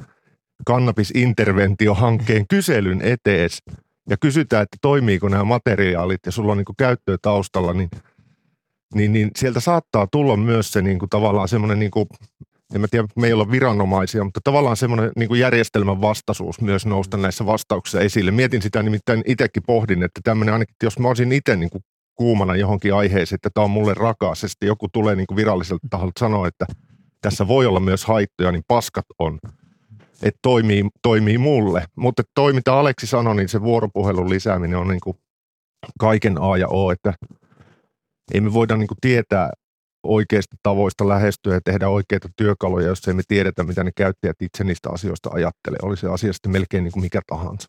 kannabisinterventiohankkeen 0.67 2.45
kyselyn 2.49 3.03
etees. 3.03 3.59
Ja 4.09 4.17
kysytään, 4.17 4.63
että 4.63 4.77
toimiiko 4.83 5.29
nämä 5.29 5.45
materiaalit 5.45 6.21
ja 6.27 6.33
sulla 6.33 6.53
on 6.53 6.59
niin 6.59 6.77
käyttöä 6.79 7.17
taustalla, 7.23 7.73
niin, 7.73 7.91
niin, 8.95 9.13
niin 9.13 9.31
sieltä 9.37 9.61
saattaa 9.61 10.07
tulla 10.13 10.37
myös 10.37 10.73
se 10.73 10.83
niin 10.83 10.99
kuin 10.99 11.09
tavallaan 11.09 11.49
semmoinen, 11.49 11.79
niin 11.79 11.91
kuin, 11.91 12.07
en 12.75 12.81
mä 12.81 12.87
tiedä, 12.91 13.09
me 13.17 13.27
ei 13.27 13.33
olla 13.33 13.51
viranomaisia, 13.51 14.25
mutta 14.25 14.41
tavallaan 14.45 14.77
semmoinen 14.77 15.13
niin 15.17 15.29
kuin 15.29 15.41
järjestelmän 15.41 16.01
vastaisuus 16.01 16.61
myös 16.61 16.87
nousta 16.87 17.17
näissä 17.17 17.47
vastauksissa 17.47 18.01
esille. 18.01 18.31
Mietin 18.31 18.63
sitä 18.63 18.83
nimittäin 18.83 19.23
itsekin 19.27 19.63
pohdin, 19.67 20.03
että 20.03 20.21
tämmöinen 20.25 20.53
ainakin, 20.53 20.75
jos 20.83 20.99
mä 20.99 21.09
olisin 21.09 21.33
itse 21.33 21.57
niin 21.57 21.71
kuin 21.71 21.85
kuumana 22.15 22.57
johonkin 22.57 22.95
aiheeseen, 22.95 23.37
että 23.37 23.51
tämä 23.55 23.65
on 23.65 23.71
mulle 23.71 23.95
rakas, 23.95 24.43
ja 24.43 24.49
sitten 24.49 24.67
joku 24.67 24.89
tulee 24.93 25.17
niin 25.17 25.27
kuin 25.27 25.37
viralliselta 25.37 25.87
taholta 25.91 26.21
sanoa, 26.21 26.49
että 26.49 26.67
tässä 27.23 27.49
voi 27.49 27.67
olla 27.67 27.81
myös 27.81 28.05
haittoja, 28.05 28.53
niin 28.53 28.65
paskat 28.69 29.07
on, 29.19 29.39
että 30.23 30.39
toimii, 30.43 30.85
toimii 31.03 31.39
mulle. 31.39 31.85
Mutta 31.97 32.23
toi, 32.35 32.53
mitä 32.53 32.75
Aleksi 32.75 33.07
sanoi, 33.07 33.37
niin 33.37 33.49
se 33.49 33.63
vuoropuhelun 33.63 34.31
lisääminen 34.31 34.79
on 34.79 34.89
niin 34.89 35.01
kuin 35.01 35.17
kaiken 36.01 36.41
A 36.41 36.57
ja 36.57 36.69
O, 36.69 36.91
että 36.91 37.15
ei 38.35 38.41
me 38.41 38.53
voida 38.53 38.77
niin 38.77 38.89
kuin 38.89 38.99
tietää 39.01 39.51
oikeista 40.03 40.57
tavoista 40.63 41.09
lähestyä 41.09 41.55
ja 41.55 41.61
tehdä 41.65 41.89
oikeita 41.89 42.29
työkaluja, 42.37 42.87
jos 42.87 43.09
ei 43.09 43.15
me 43.15 43.23
tiedetä, 43.29 43.65
mitä 43.65 43.85
ne 43.85 43.91
käyttäjät 43.97 44.37
itse 44.43 44.65
niistä 44.65 44.91
asioista 44.91 45.31
ajattelee. 45.33 45.79
Oli 45.83 45.97
se 45.97 46.09
asia 46.09 46.33
sitten 46.33 46.53
melkein 46.53 46.85
niin 46.85 46.93
kuin 46.93 47.03
mikä 47.03 47.21
tahansa. 47.27 47.69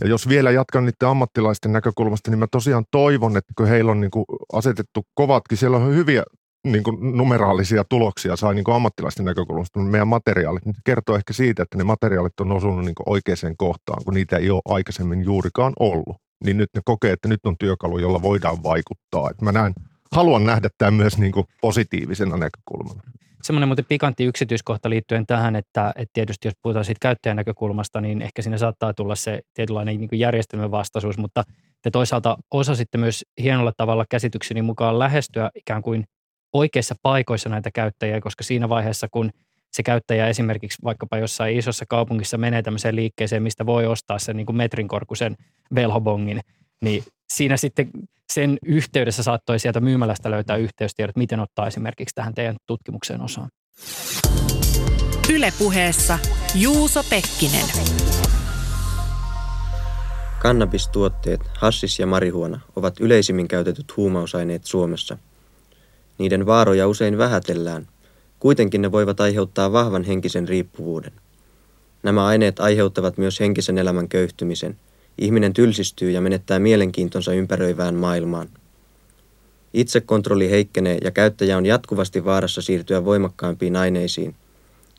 Ja 0.00 0.08
jos 0.08 0.28
vielä 0.28 0.50
jatkan 0.50 0.84
niiden 0.84 1.08
ammattilaisten 1.08 1.72
näkökulmasta, 1.72 2.30
niin 2.30 2.38
mä 2.38 2.46
tosiaan 2.52 2.84
toivon, 2.90 3.36
että 3.36 3.52
kun 3.56 3.66
heillä 3.66 3.90
on 3.90 4.00
niin 4.00 4.10
kuin 4.10 4.24
asetettu 4.52 5.02
kovatkin, 5.14 5.58
siellä 5.58 5.76
on 5.76 5.94
hyviä 5.94 6.22
niin 6.64 6.84
kuin 6.84 7.16
numeraalisia 7.16 7.84
tuloksia 7.88 8.36
sai 8.36 8.54
niin 8.54 8.64
kuin 8.64 8.74
ammattilaisten 8.74 9.24
näkökulmasta 9.24 9.80
meidän 9.80 10.08
materiaalit. 10.08 10.66
Nyt 10.66 10.76
kertoo 10.84 11.16
ehkä 11.16 11.32
siitä, 11.32 11.62
että 11.62 11.78
ne 11.78 11.84
materiaalit 11.84 12.40
on 12.40 12.52
osunut 12.52 12.84
niin 12.84 12.94
kuin 12.94 13.08
oikeaan 13.08 13.56
kohtaan, 13.56 14.04
kun 14.04 14.14
niitä 14.14 14.36
ei 14.36 14.50
ole 14.50 14.62
aikaisemmin 14.64 15.24
juurikaan 15.24 15.72
ollut. 15.80 16.16
Niin 16.44 16.56
nyt 16.56 16.70
ne 16.74 16.80
kokee, 16.84 17.12
että 17.12 17.28
nyt 17.28 17.40
on 17.46 17.58
työkalu, 17.58 17.98
jolla 17.98 18.22
voidaan 18.22 18.62
vaikuttaa. 18.62 19.30
Että 19.30 19.44
mä 19.44 19.52
näen, 19.52 19.72
haluan 20.12 20.44
nähdä 20.44 20.68
tämän 20.78 20.94
myös 20.94 21.18
niin 21.18 21.32
kuin 21.32 21.46
positiivisena 21.60 22.36
näkökulmana. 22.36 23.02
Semmoinen 23.42 23.68
muuten 23.68 23.84
pikantti 23.88 24.24
yksityiskohta 24.24 24.90
liittyen 24.90 25.26
tähän, 25.26 25.56
että, 25.56 25.92
että 25.96 26.12
tietysti 26.12 26.48
jos 26.48 26.54
puhutaan 26.62 26.84
siitä 26.84 26.98
käyttäjän 27.02 27.36
näkökulmasta, 27.36 28.00
niin 28.00 28.22
ehkä 28.22 28.42
siinä 28.42 28.58
saattaa 28.58 28.94
tulla 28.94 29.14
se 29.14 29.40
tietynlainen 29.54 30.00
niin 30.00 30.08
järjestelmän 30.12 30.70
vastaisuus, 30.70 31.18
mutta 31.18 31.42
te 31.82 31.90
toisaalta 31.90 32.36
osasitte 32.50 32.98
myös 32.98 33.24
hienolla 33.42 33.72
tavalla 33.76 34.04
käsitykseni 34.10 34.62
mukaan 34.62 34.98
lähestyä 34.98 35.50
ikään 35.54 35.82
kuin 35.82 36.04
oikeissa 36.52 36.94
paikoissa 37.02 37.48
näitä 37.48 37.70
käyttäjiä, 37.74 38.20
koska 38.20 38.44
siinä 38.44 38.68
vaiheessa, 38.68 39.08
kun 39.10 39.30
se 39.74 39.82
käyttäjä 39.82 40.28
esimerkiksi 40.28 40.78
vaikkapa 40.84 41.18
jossain 41.18 41.58
isossa 41.58 41.84
kaupungissa 41.88 42.38
menee 42.38 42.62
tämmöiseen 42.62 42.96
liikkeeseen, 42.96 43.42
mistä 43.42 43.66
voi 43.66 43.86
ostaa 43.86 44.18
sen 44.18 44.36
niin 44.36 44.46
kuin 44.46 44.56
metrin 44.56 44.88
korkuisen 44.88 45.36
velhobongin, 45.74 46.40
niin 46.82 47.04
siinä 47.32 47.56
sitten 47.56 47.90
sen 48.32 48.58
yhteydessä 48.66 49.22
saattoi 49.22 49.58
sieltä 49.58 49.80
myymälästä 49.80 50.30
löytää 50.30 50.56
yhteystiedot, 50.56 51.16
miten 51.16 51.40
ottaa 51.40 51.66
esimerkiksi 51.66 52.14
tähän 52.14 52.34
teidän 52.34 52.56
tutkimukseen 52.66 53.20
osaan. 53.20 53.48
Ylepuheessa 55.34 56.18
Juuso 56.54 57.02
Pekkinen. 57.10 57.66
Kannabistuotteet, 60.42 61.40
hassis 61.58 61.98
ja 61.98 62.06
marihuona 62.06 62.60
ovat 62.76 63.00
yleisimmin 63.00 63.48
käytetyt 63.48 63.96
huumausaineet 63.96 64.64
Suomessa. 64.64 65.18
Niiden 66.18 66.46
vaaroja 66.46 66.88
usein 66.88 67.18
vähätellään. 67.18 67.86
Kuitenkin 68.44 68.82
ne 68.82 68.92
voivat 68.92 69.20
aiheuttaa 69.20 69.72
vahvan 69.72 70.04
henkisen 70.04 70.48
riippuvuuden. 70.48 71.12
Nämä 72.02 72.26
aineet 72.26 72.60
aiheuttavat 72.60 73.18
myös 73.18 73.40
henkisen 73.40 73.78
elämän 73.78 74.08
köyhtymisen– 74.08 74.76
ihminen 75.18 75.52
tylsistyy 75.52 76.10
ja 76.10 76.20
menettää 76.20 76.58
mielenkiintonsa 76.58 77.32
ympäröivään 77.32 77.94
maailmaan. 77.94 78.48
Itsekontrolli 79.74 80.50
heikkenee 80.50 80.98
ja 81.04 81.10
käyttäjä 81.10 81.56
on 81.56 81.66
jatkuvasti 81.66 82.24
vaarassa 82.24 82.62
siirtyä 82.62 83.04
voimakkaampiin 83.04 83.76
aineisiin, 83.76 84.34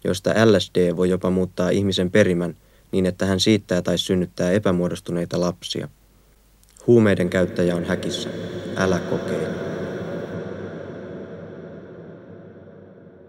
joista 0.04 0.34
LSD 0.46 0.96
voi 0.96 1.10
jopa 1.10 1.30
muuttaa 1.30 1.70
ihmisen 1.70 2.12
perimän 2.12 2.56
niin, 2.92 3.06
että 3.06 3.26
hän 3.26 3.40
siittää 3.40 3.82
tai 3.82 3.98
synnyttää 3.98 4.52
epämuodostuneita 4.52 5.40
lapsia. 5.40 5.88
Huumeiden 6.88 7.30
käyttäjä 7.30 7.76
on 7.76 7.86
häkissä. 7.86 8.30
Älä 8.76 9.00
kokeile. 9.00 9.65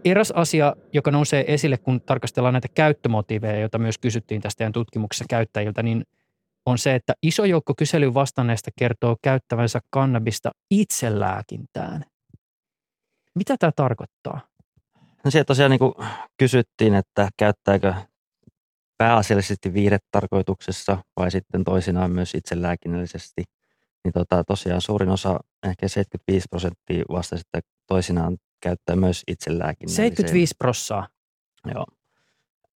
Eräs 0.06 0.30
asia, 0.30 0.76
joka 0.92 1.10
nousee 1.10 1.54
esille, 1.54 1.78
kun 1.78 2.00
tarkastellaan 2.00 2.54
näitä 2.54 2.68
käyttömotiiveja, 2.74 3.60
joita 3.60 3.78
myös 3.78 3.98
kysyttiin 3.98 4.40
tästä 4.40 4.70
tutkimuksessa 4.72 5.24
käyttäjiltä, 5.28 5.82
niin 5.82 6.04
on 6.66 6.78
se, 6.78 6.94
että 6.94 7.14
iso 7.22 7.44
joukko 7.44 7.74
kyselyn 7.78 8.14
vastanneista 8.14 8.70
kertoo 8.78 9.16
käyttävänsä 9.22 9.80
kannabista 9.90 10.50
itselääkintään. 10.70 12.04
Mitä 13.34 13.56
tämä 13.56 13.72
tarkoittaa? 13.76 14.40
No 15.24 15.30
siellä 15.30 15.44
tosiaan 15.44 15.70
niin 15.70 15.80
kysyttiin, 16.38 16.94
että 16.94 17.28
käyttääkö 17.36 17.94
pääasiallisesti 18.98 19.74
viihdetarkoituksessa 19.74 20.98
vai 21.16 21.30
sitten 21.30 21.64
toisinaan 21.64 22.10
myös 22.10 22.34
itselääkinnällisesti. 22.34 23.42
Niin 24.04 24.12
tota, 24.12 24.44
tosiaan 24.44 24.80
suurin 24.80 25.08
osa, 25.08 25.40
ehkä 25.62 25.88
75 25.88 26.46
prosenttia 26.50 27.04
vastasi, 27.08 27.42
että 27.46 27.68
toisinaan 27.86 28.36
käyttää 28.60 28.96
myös 28.96 29.22
itselääkinnälliseen. 29.28 30.06
75 30.06 30.54
prossaa? 30.58 31.08
Joo 31.74 31.86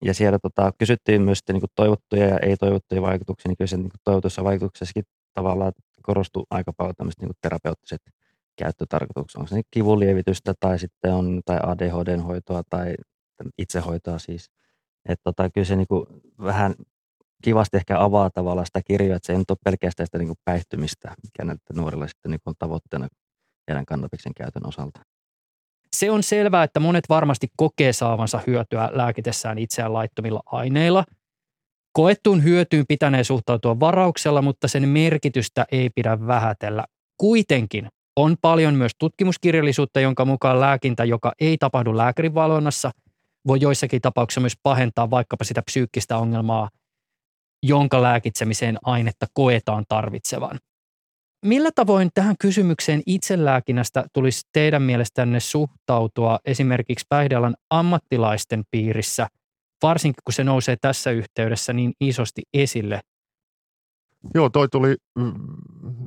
ja 0.06 0.14
siellä 0.14 0.40
tota, 0.40 0.72
kysyttiin 0.78 1.22
myös 1.22 1.38
sitten, 1.38 1.54
niin 1.54 1.62
kuin 1.62 1.72
toivottuja 1.76 2.26
ja 2.26 2.40
ei-toivottuja 2.40 3.02
vaikutuksia, 3.02 3.50
niin 3.50 3.58
kyllä 3.58 3.68
se 3.68 3.78
niin 3.78 3.90
kuin 3.90 4.02
toivotussa 4.04 4.44
vaikutuksessakin 4.44 5.04
tavallaan 5.34 5.72
korostui 6.02 6.46
aika 6.50 6.74
paljon 6.74 6.96
tämmöiset 6.96 7.22
niin 7.22 7.32
terapeuttiset 7.42 8.02
käyttötarkoitukset. 8.58 9.38
Onko 9.38 9.48
se 9.48 9.56
niin 9.56 9.66
kivunlievitystä 9.72 10.54
tai 10.60 10.80
sitten 10.80 11.14
on 11.14 11.42
tai 11.46 11.60
ADHDn 11.64 12.22
hoitoa 12.22 12.64
tai 12.70 12.96
itsehoitoa 13.58 14.20
siis. 14.20 14.50
Että 15.10 15.24
tota, 15.24 15.50
kyllä 15.50 15.66
se 15.66 15.76
niin 15.76 15.88
kuin 15.88 16.06
vähän 16.44 16.76
kivasti 17.44 17.78
ehkä 17.78 18.04
avaa 18.04 18.30
tavallaan 18.30 18.66
sitä 18.66 18.82
kirjoa, 18.88 19.16
että 19.16 19.28
se 19.28 19.34
ei 19.34 19.40
nyt 19.40 19.52
ole 19.52 19.58
pelkästään 19.64 20.08
sitä 20.08 20.18
niin 20.18 20.28
kuin 20.28 20.40
päihtymistä, 20.46 21.16
mikä 21.24 21.44
näitä 21.46 21.74
nuorilla 21.74 22.08
sitten 22.08 22.32
niin 22.32 22.40
kuin 22.44 22.52
on 22.52 22.56
tavoitteena 22.60 23.08
heidän 23.68 23.86
kannabiksen 23.86 24.34
käytön 24.34 24.68
osalta. 24.68 25.02
Se 25.96 26.12
on 26.12 26.24
selvää, 26.24 26.64
että 26.64 26.80
monet 26.80 27.10
varmasti 27.10 27.48
kokee 27.58 27.94
saavansa 27.94 28.40
hyötyä 28.48 28.90
lääkitessään 28.94 29.60
itseään 29.60 29.94
laittomilla 29.94 30.42
aineilla. 30.46 31.04
Koettuun 31.94 32.44
hyötyyn 32.44 32.86
pitänee 32.88 33.24
suhtautua 33.24 33.80
varauksella, 33.80 34.42
mutta 34.42 34.68
sen 34.68 34.90
merkitystä 34.90 35.66
ei 35.72 35.90
pidä 35.90 36.28
vähätellä. 36.28 36.86
Kuitenkin 37.18 37.88
on 38.16 38.36
paljon 38.42 38.76
myös 38.76 38.92
tutkimuskirjallisuutta, 39.00 40.00
jonka 40.00 40.26
mukaan 40.26 40.60
lääkintä, 40.60 41.04
joka 41.04 41.34
ei 41.40 41.58
tapahdu 41.58 41.98
lääkärin 41.98 42.34
valvonnassa, 42.34 42.92
voi 43.48 43.58
joissakin 43.62 44.02
tapauksissa 44.02 44.42
myös 44.42 44.58
pahentaa 44.64 45.10
vaikkapa 45.10 45.44
sitä 45.44 45.62
psyykkistä 45.62 46.18
ongelmaa, 46.18 46.70
jonka 47.64 48.02
lääkitsemiseen 48.02 48.78
ainetta 48.84 49.26
koetaan 49.34 49.86
tarvitsevan. 49.90 50.60
Millä 51.46 51.70
tavoin 51.76 52.10
tähän 52.14 52.36
kysymykseen 52.40 53.02
itselääkinnästä 53.06 54.06
tulisi 54.14 54.42
teidän 54.54 54.82
mielestänne 54.82 55.40
suhtautua 55.40 56.40
esimerkiksi 56.46 57.06
päihdealan 57.10 57.56
ammattilaisten 57.70 58.64
piirissä, 58.72 59.28
varsinkin 59.84 60.22
kun 60.26 60.34
se 60.34 60.44
nousee 60.44 60.78
tässä 60.82 61.12
yhteydessä 61.12 61.74
niin 61.74 61.94
isosti 62.02 62.42
esille? 62.54 63.00
Joo, 64.36 64.50
toi 64.50 64.68
tuli, 64.68 64.96
mm, 65.20 65.34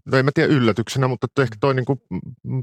no 0.07 0.18
en 0.18 0.25
mä 0.25 0.31
tiedä 0.35 0.53
yllätyksenä, 0.53 1.09
mutta 1.09 1.42
ehkä 1.42 1.57
toi 1.61 1.75
niin 1.75 1.85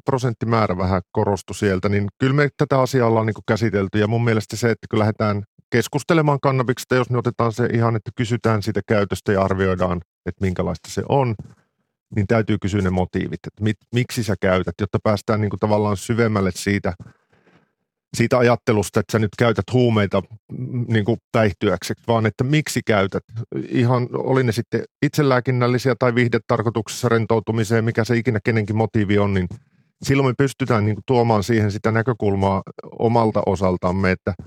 prosenttimäärä 0.06 0.78
vähän 0.78 1.02
korostui 1.12 1.56
sieltä, 1.56 1.90
niin 1.90 2.08
kyllä 2.18 2.34
me 2.34 2.50
tätä 2.58 2.82
asiaa 2.82 3.08
ollaan 3.08 3.26
niin 3.26 3.34
kuin 3.34 3.44
käsitelty 3.48 4.00
ja 4.00 4.08
mun 4.08 4.24
mielestä 4.24 4.56
se, 4.56 4.72
että 4.72 4.88
kun 4.90 5.00
lähdetään 5.00 5.44
keskustelemaan 5.72 6.40
kannabiksesta, 6.42 6.96
jos 6.96 7.10
me 7.10 7.18
otetaan 7.18 7.54
se 7.54 7.66
ihan, 7.74 7.96
että 7.96 8.12
kysytään 8.16 8.64
siitä 8.64 8.82
käytöstä 8.88 9.32
ja 9.32 9.42
arvioidaan, 9.42 10.02
että 10.26 10.46
minkälaista 10.46 10.90
se 10.92 11.04
on, 11.10 11.36
niin 12.16 12.28
täytyy 12.28 12.58
kysyä 12.58 12.82
ne 12.82 12.90
motiivit, 12.90 13.40
että 13.48 13.64
mit, 13.64 13.78
miksi 13.94 14.24
sä 14.24 14.36
käytät, 14.42 14.76
jotta 14.82 15.00
päästään 15.04 15.42
niin 15.42 15.50
kuin 15.50 15.60
tavallaan 15.60 15.98
syvemmälle 15.98 16.52
siitä, 16.54 16.94
siitä 18.18 18.38
ajattelusta, 18.38 19.00
että 19.00 19.12
sä 19.12 19.20
nyt 19.20 19.32
käytät 19.38 19.66
huumeita 19.74 20.22
mm, 20.52 20.86
niin 20.88 21.06
kuin 21.06 21.18
päihtyäkseksi, 21.32 22.04
vaan 22.08 22.26
että 22.26 22.44
miksi 22.44 22.82
käytät. 22.86 23.24
Ihan 23.70 24.08
oli 24.14 24.44
ne 24.44 24.52
sitten 24.52 24.84
itselääkinnällisiä 25.02 25.96
tai 26.00 26.16
viihdetarkoituksessa 26.16 27.10
rentoutumiseen, 27.10 27.86
mikä 27.86 28.04
se 28.04 28.18
ikinä 28.18 28.40
kenenkin 28.44 28.76
motiivi 28.76 29.18
on, 29.18 29.34
niin 29.34 29.48
silloin 30.04 30.30
me 30.30 30.34
pystytään 30.38 30.86
niin 30.86 30.96
kuin 30.96 31.04
tuomaan 31.06 31.44
siihen 31.44 31.72
sitä 31.72 31.92
näkökulmaa 31.92 32.64
omalta 33.00 33.44
osaltamme, 33.46 34.12
että– 34.12 34.34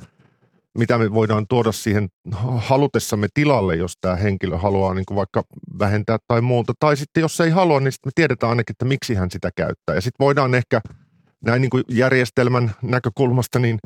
mitä 0.78 0.98
me 0.98 1.12
voidaan 1.12 1.46
tuoda 1.48 1.72
siihen 1.72 2.08
halutessamme 2.56 3.28
tilalle, 3.34 3.76
jos 3.76 3.92
tämä 4.00 4.16
henkilö 4.16 4.58
haluaa 4.58 4.94
niin 4.94 5.04
kuin 5.06 5.16
vaikka 5.16 5.42
vähentää 5.78 6.18
tai 6.28 6.40
muuta. 6.40 6.72
Tai 6.80 6.96
sitten 6.96 7.20
jos 7.20 7.40
ei 7.40 7.50
halua, 7.50 7.80
niin 7.80 7.92
sitten 7.92 8.08
me 8.08 8.12
tiedetään 8.14 8.50
ainakin, 8.50 8.74
että 8.74 8.84
miksi 8.84 9.14
hän 9.14 9.30
sitä 9.30 9.50
käyttää. 9.56 9.94
Ja 9.94 10.00
sitten 10.00 10.24
voidaan 10.24 10.54
ehkä 10.54 10.80
näin 11.44 11.62
niin 11.62 11.70
kuin 11.70 11.84
järjestelmän 11.88 12.74
näkökulmasta 12.82 13.58
niin 13.58 13.78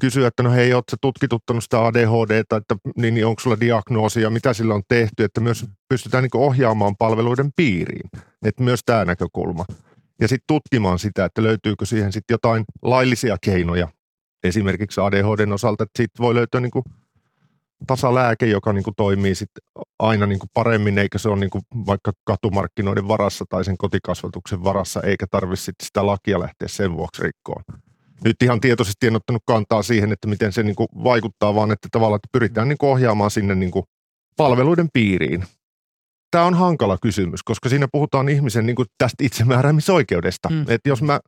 kysyä, 0.00 0.28
että 0.28 0.42
no 0.42 0.50
hei, 0.50 0.74
ootko 0.74 0.96
tutkituttanut 1.00 1.64
sitä 1.64 1.86
ADHD, 1.86 2.30
että 2.30 2.76
niin, 2.96 3.14
niin 3.14 3.26
onko 3.26 3.40
sulla 3.40 3.60
diagnoosi 3.60 4.22
ja 4.22 4.30
mitä 4.30 4.52
sillä 4.52 4.74
on 4.74 4.82
tehty, 4.88 5.24
että 5.24 5.40
myös 5.40 5.66
pystytään 5.88 6.22
niin 6.22 6.42
ohjaamaan 6.42 6.96
palveluiden 6.98 7.50
piiriin. 7.56 8.10
Että 8.44 8.62
myös 8.62 8.80
tämä 8.86 9.04
näkökulma. 9.04 9.64
Ja 10.20 10.28
sitten 10.28 10.44
tutkimaan 10.46 10.98
sitä, 10.98 11.24
että 11.24 11.42
löytyykö 11.42 11.86
siihen 11.86 12.12
sitten 12.12 12.34
jotain 12.34 12.64
laillisia 12.82 13.36
keinoja 13.40 13.88
esimerkiksi 14.44 15.00
ADHDn 15.00 15.52
osalta, 15.52 15.84
että 15.84 15.96
siitä 15.96 16.22
voi 16.22 16.34
löytyä 16.34 16.60
niin 16.60 16.70
kuin 16.70 16.84
tasalääke, 17.86 18.46
joka 18.46 18.72
niin 18.72 18.84
kuin 18.84 18.94
toimii 18.96 19.34
sit 19.34 19.50
aina 19.98 20.26
niin 20.26 20.38
kuin 20.38 20.50
paremmin, 20.54 20.98
eikä 20.98 21.18
se 21.18 21.28
ole 21.28 21.40
niin 21.40 21.50
kuin 21.50 21.62
vaikka 21.86 22.12
katumarkkinoiden 22.24 23.08
varassa 23.08 23.44
tai 23.48 23.64
sen 23.64 23.78
kotikasvatuksen 23.78 24.64
varassa, 24.64 25.00
eikä 25.02 25.26
tarvitse 25.30 25.72
sitä 25.82 26.06
lakia 26.06 26.40
lähteä 26.40 26.68
sen 26.68 26.96
vuoksi 26.96 27.22
rikkoon. 27.22 27.62
Nyt 28.24 28.42
ihan 28.42 28.60
tietoisesti 28.60 29.06
en 29.06 29.16
ottanut 29.16 29.42
kantaa 29.46 29.82
siihen, 29.82 30.12
että 30.12 30.28
miten 30.28 30.52
se 30.52 30.62
niin 30.62 30.76
kuin 30.76 30.88
vaikuttaa, 31.04 31.54
vaan 31.54 31.70
että 31.70 31.88
tavallaan 31.92 32.16
että 32.16 32.28
pyritään 32.32 32.68
niin 32.68 32.78
kuin 32.78 32.90
ohjaamaan 32.90 33.30
sinne 33.30 33.54
niin 33.54 33.70
kuin 33.70 33.84
palveluiden 34.36 34.88
piiriin. 34.92 35.44
Tämä 36.30 36.44
on 36.44 36.54
hankala 36.54 36.98
kysymys, 37.02 37.42
koska 37.42 37.68
siinä 37.68 37.88
puhutaan 37.92 38.28
ihmisen 38.28 38.66
niin 38.66 38.76
kuin 38.76 38.88
tästä 38.98 39.24
itsemääräämisoikeudesta. 39.24 40.48
Mm. 40.48 40.64
Että 40.68 40.88
jos 40.88 41.02
mä 41.02 41.20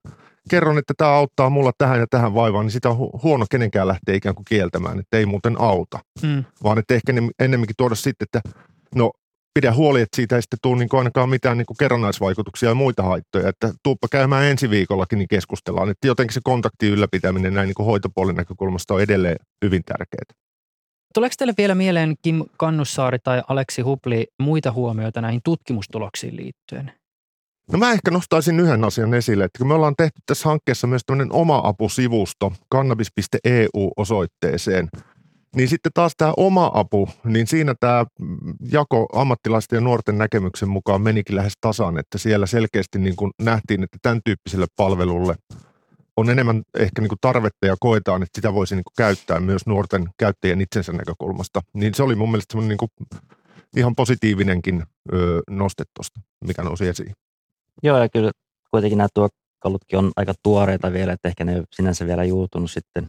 kerron, 0.50 0.78
että 0.78 0.94
tämä 0.96 1.10
auttaa 1.10 1.50
mulla 1.50 1.72
tähän 1.78 2.00
ja 2.00 2.06
tähän 2.10 2.34
vaivaan, 2.34 2.66
niin 2.66 2.72
sitä 2.72 2.88
on 2.88 2.96
huono 3.22 3.46
kenenkään 3.50 3.88
lähteä 3.88 4.14
ikään 4.14 4.34
kuin 4.34 4.44
kieltämään, 4.44 4.98
että 4.98 5.16
ei 5.16 5.26
muuten 5.26 5.60
auta. 5.60 5.98
Mm. 6.22 6.44
Vaan 6.62 6.78
että 6.78 6.94
ehkä 6.94 7.12
ennemminkin 7.38 7.76
tuoda 7.78 7.94
sitten, 7.94 8.26
että 8.26 8.40
no 8.94 9.10
pidä 9.54 9.74
huoli, 9.74 10.00
että 10.00 10.16
siitä 10.16 10.36
ei 10.36 10.42
sitten 10.42 10.58
tule 10.62 10.78
niin 10.78 10.88
ainakaan 10.92 11.28
mitään 11.28 11.58
niin 11.58 11.66
kerrannaisvaikutuksia 11.78 12.68
ja 12.68 12.74
muita 12.74 13.02
haittoja. 13.02 13.48
Että 13.48 13.72
tuuppa 13.82 14.08
käymään 14.10 14.44
ensi 14.44 14.70
viikollakin, 14.70 15.18
niin 15.18 15.28
keskustellaan. 15.28 15.90
Että 15.90 16.06
jotenkin 16.06 16.34
se 16.34 16.40
kontakti 16.44 16.88
ylläpitäminen 16.88 17.54
näin 17.54 17.66
niin 17.66 17.86
hoitopuolen 17.86 18.36
näkökulmasta 18.36 18.94
on 18.94 19.02
edelleen 19.02 19.36
hyvin 19.64 19.82
tärkeää. 19.86 20.40
Tuleeko 21.14 21.34
teille 21.38 21.54
vielä 21.58 21.74
mieleen 21.74 22.14
Kim 22.22 22.44
Kannussaari 22.56 23.18
tai 23.18 23.42
Aleksi 23.48 23.82
Hupli 23.82 24.26
muita 24.42 24.72
huomioita 24.72 25.20
näihin 25.20 25.40
tutkimustuloksiin 25.44 26.36
liittyen? 26.36 26.99
No 27.72 27.78
mä 27.78 27.92
ehkä 27.92 28.10
nostaisin 28.10 28.60
yhden 28.60 28.84
asian 28.84 29.14
esille, 29.14 29.44
että 29.44 29.58
kun 29.58 29.68
me 29.68 29.74
ollaan 29.74 29.96
tehty 29.96 30.20
tässä 30.26 30.48
hankkeessa 30.48 30.86
myös 30.86 31.02
tämmöinen 31.06 31.32
oma-apusivusto 31.32 32.52
cannabis.eu-osoitteeseen, 32.74 34.88
niin 35.56 35.68
sitten 35.68 35.92
taas 35.94 36.12
tämä 36.16 36.32
oma 36.36 36.70
apu, 36.74 37.08
niin 37.24 37.46
siinä 37.46 37.74
tämä 37.80 38.06
jako 38.72 39.06
ammattilaisten 39.12 39.76
ja 39.76 39.80
nuorten 39.80 40.18
näkemyksen 40.18 40.68
mukaan 40.68 41.02
menikin 41.02 41.36
lähes 41.36 41.52
tasan, 41.60 41.98
että 41.98 42.18
siellä 42.18 42.46
selkeästi 42.46 42.98
niin 42.98 43.16
kuin 43.16 43.30
nähtiin, 43.42 43.82
että 43.82 43.98
tämän 44.02 44.20
tyyppiselle 44.24 44.66
palvelulle 44.76 45.36
on 46.16 46.30
enemmän 46.30 46.62
ehkä 46.78 47.02
niin 47.02 47.08
kuin 47.08 47.18
tarvetta 47.20 47.66
ja 47.66 47.76
koetaan, 47.80 48.22
että 48.22 48.38
sitä 48.38 48.54
voisi 48.54 48.74
niin 48.74 48.84
kuin 48.84 48.94
käyttää 48.96 49.40
myös 49.40 49.66
nuorten 49.66 50.08
käyttäjien 50.18 50.60
itsensä 50.60 50.92
näkökulmasta. 50.92 51.60
Niin 51.74 51.94
se 51.94 52.02
oli 52.02 52.14
mun 52.14 52.30
mielestä 52.30 52.58
niin 52.58 52.78
kuin 52.78 52.90
ihan 53.76 53.96
positiivinenkin 53.96 54.84
öö, 55.12 55.40
noste 55.50 55.84
tuosta, 55.94 56.20
mikä 56.46 56.62
nousi 56.62 56.88
esiin. 56.88 57.12
Joo, 57.82 57.98
ja 57.98 58.08
kyllä 58.08 58.30
kuitenkin 58.70 58.98
nämä 58.98 59.08
työkalutkin 59.14 59.98
on 59.98 60.12
aika 60.16 60.34
tuoreita 60.42 60.92
vielä, 60.92 61.12
että 61.12 61.28
ehkä 61.28 61.44
ne 61.44 61.54
ei 61.56 61.62
sinänsä 61.72 62.06
vielä 62.06 62.24
juurtunut 62.24 62.70
sitten, 62.70 63.08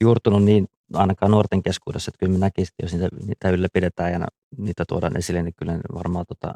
juurtunut 0.00 0.44
niin 0.44 0.66
ainakaan 0.94 1.30
nuorten 1.30 1.62
keskuudessa, 1.62 2.08
että 2.08 2.26
kyllä 2.26 2.38
näkisin, 2.38 2.74
jos 2.82 2.92
niitä, 2.92 3.08
niitä 3.26 3.50
ylläpidetään 3.50 4.12
ja 4.12 4.26
niitä 4.58 4.84
tuodaan 4.88 5.16
esille, 5.16 5.42
niin 5.42 5.54
kyllä 5.56 5.72
ne 5.72 5.80
varmaan 5.94 6.26
tota, 6.28 6.54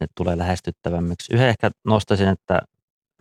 ne 0.00 0.06
tulee 0.14 0.38
lähestyttävämmiksi. 0.38 1.34
Yhden 1.34 1.48
ehkä 1.48 1.70
nostaisin, 1.84 2.28
että 2.28 2.62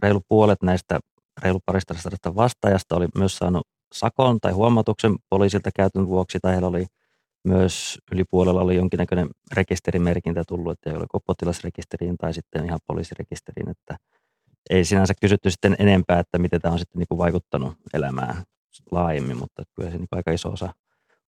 reilu 0.02 0.22
puolet 0.28 0.64
näistä 0.64 1.00
reilu 1.42 1.60
parista 1.66 1.94
vastaajasta 2.36 2.96
oli 2.96 3.08
myös 3.18 3.38
saanut 3.38 3.68
sakon 3.94 4.40
tai 4.40 4.52
huomautuksen 4.52 5.16
poliisilta 5.30 5.70
käytön 5.76 6.08
vuoksi, 6.08 6.40
tai 6.40 6.52
heillä 6.52 6.68
oli 6.68 6.86
myös 7.44 7.98
yli 8.12 8.24
puolella 8.24 8.62
oli 8.62 8.76
jonkinnäköinen 8.76 9.30
rekisterimerkintä 9.54 10.44
tullut, 10.48 10.72
että 10.72 10.90
ei 10.90 10.96
ole 10.96 11.22
potilasrekisteriin 11.26 12.18
tai 12.18 12.34
sitten 12.34 12.66
ihan 12.66 12.80
poliisirekisteriin, 12.88 13.70
että 13.70 13.98
ei 14.70 14.86
sinänsä 14.86 15.14
kysytty 15.22 15.52
sitten 15.52 15.76
enempää, 15.80 16.20
että 16.20 16.40
miten 16.40 16.62
tämä 16.62 16.72
on 16.74 16.80
sitten 16.80 17.00
niin 17.00 17.08
kuin 17.08 17.18
vaikuttanut 17.18 17.74
elämään 17.94 18.44
laajemmin, 18.92 19.38
mutta 19.38 19.64
kyllä 19.76 19.92
se 19.92 19.98
niin 19.98 20.08
aika 20.12 20.32
iso 20.32 20.50
osa, 20.50 20.74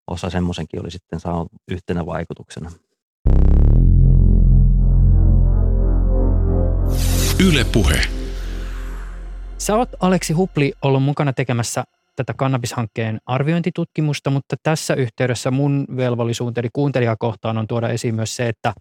osa 0.08 0.30
semmoisenkin 0.30 0.82
oli 0.82 0.92
sitten 0.92 1.20
saanut 1.20 1.48
yhtenä 1.72 2.06
vaikutuksena. 2.06 2.72
Yle 7.48 7.66
Puhe. 7.74 8.02
Sä 9.58 9.76
oot 9.76 9.90
Aleksi 10.00 10.34
Hupli 10.34 10.74
ollut 10.82 11.04
mukana 11.04 11.34
tekemässä 11.34 11.84
tätä 12.20 12.34
kannabishankkeen 12.38 13.20
arviointitutkimusta, 13.26 14.30
mutta 14.30 14.56
tässä 14.64 14.94
yhteydessä 14.94 15.52
mun 15.52 15.86
velvollisuuteni 15.96 16.70
kuuntelijakohtaan 16.74 17.58
on 17.58 17.68
tuoda 17.68 17.90
esiin 17.90 18.16
myös 18.16 18.36
se, 18.36 18.48
että 18.48 18.74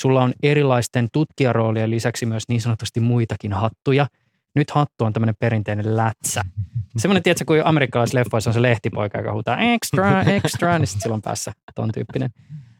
sulla 0.00 0.22
on 0.22 0.32
erilaisten 0.42 1.08
tutkijaroolien 1.12 1.90
lisäksi 1.90 2.26
myös 2.26 2.42
niin 2.48 2.60
sanotusti 2.60 3.00
muitakin 3.00 3.52
hattuja. 3.52 4.06
Nyt 4.54 4.70
hattu 4.70 5.04
on 5.04 5.12
tämmöinen 5.12 5.34
perinteinen 5.38 5.96
lätsä. 5.96 6.42
Semmoinen, 6.96 7.22
tiedätkö, 7.22 7.44
kuin 7.44 7.66
amerikkalaisleffoissa 7.66 8.50
on 8.50 8.54
se 8.54 8.62
lehtipoika, 8.62 9.18
joka 9.18 9.32
huutaa 9.32 9.58
extra, 9.58 10.22
extra, 10.42 10.78
niin 10.78 10.86
sitten 10.86 11.02
silloin 11.02 11.22
päässä 11.22 11.52
ton 11.74 11.92
tyyppinen. 11.92 12.30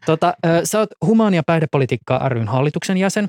Tota, 0.05 0.33
sä 0.63 0.79
oot 0.79 0.89
humaania 1.05 1.41
päihdepolitiikkaa 1.45 2.29
ryn 2.29 2.47
hallituksen 2.47 2.97
jäsen 2.97 3.27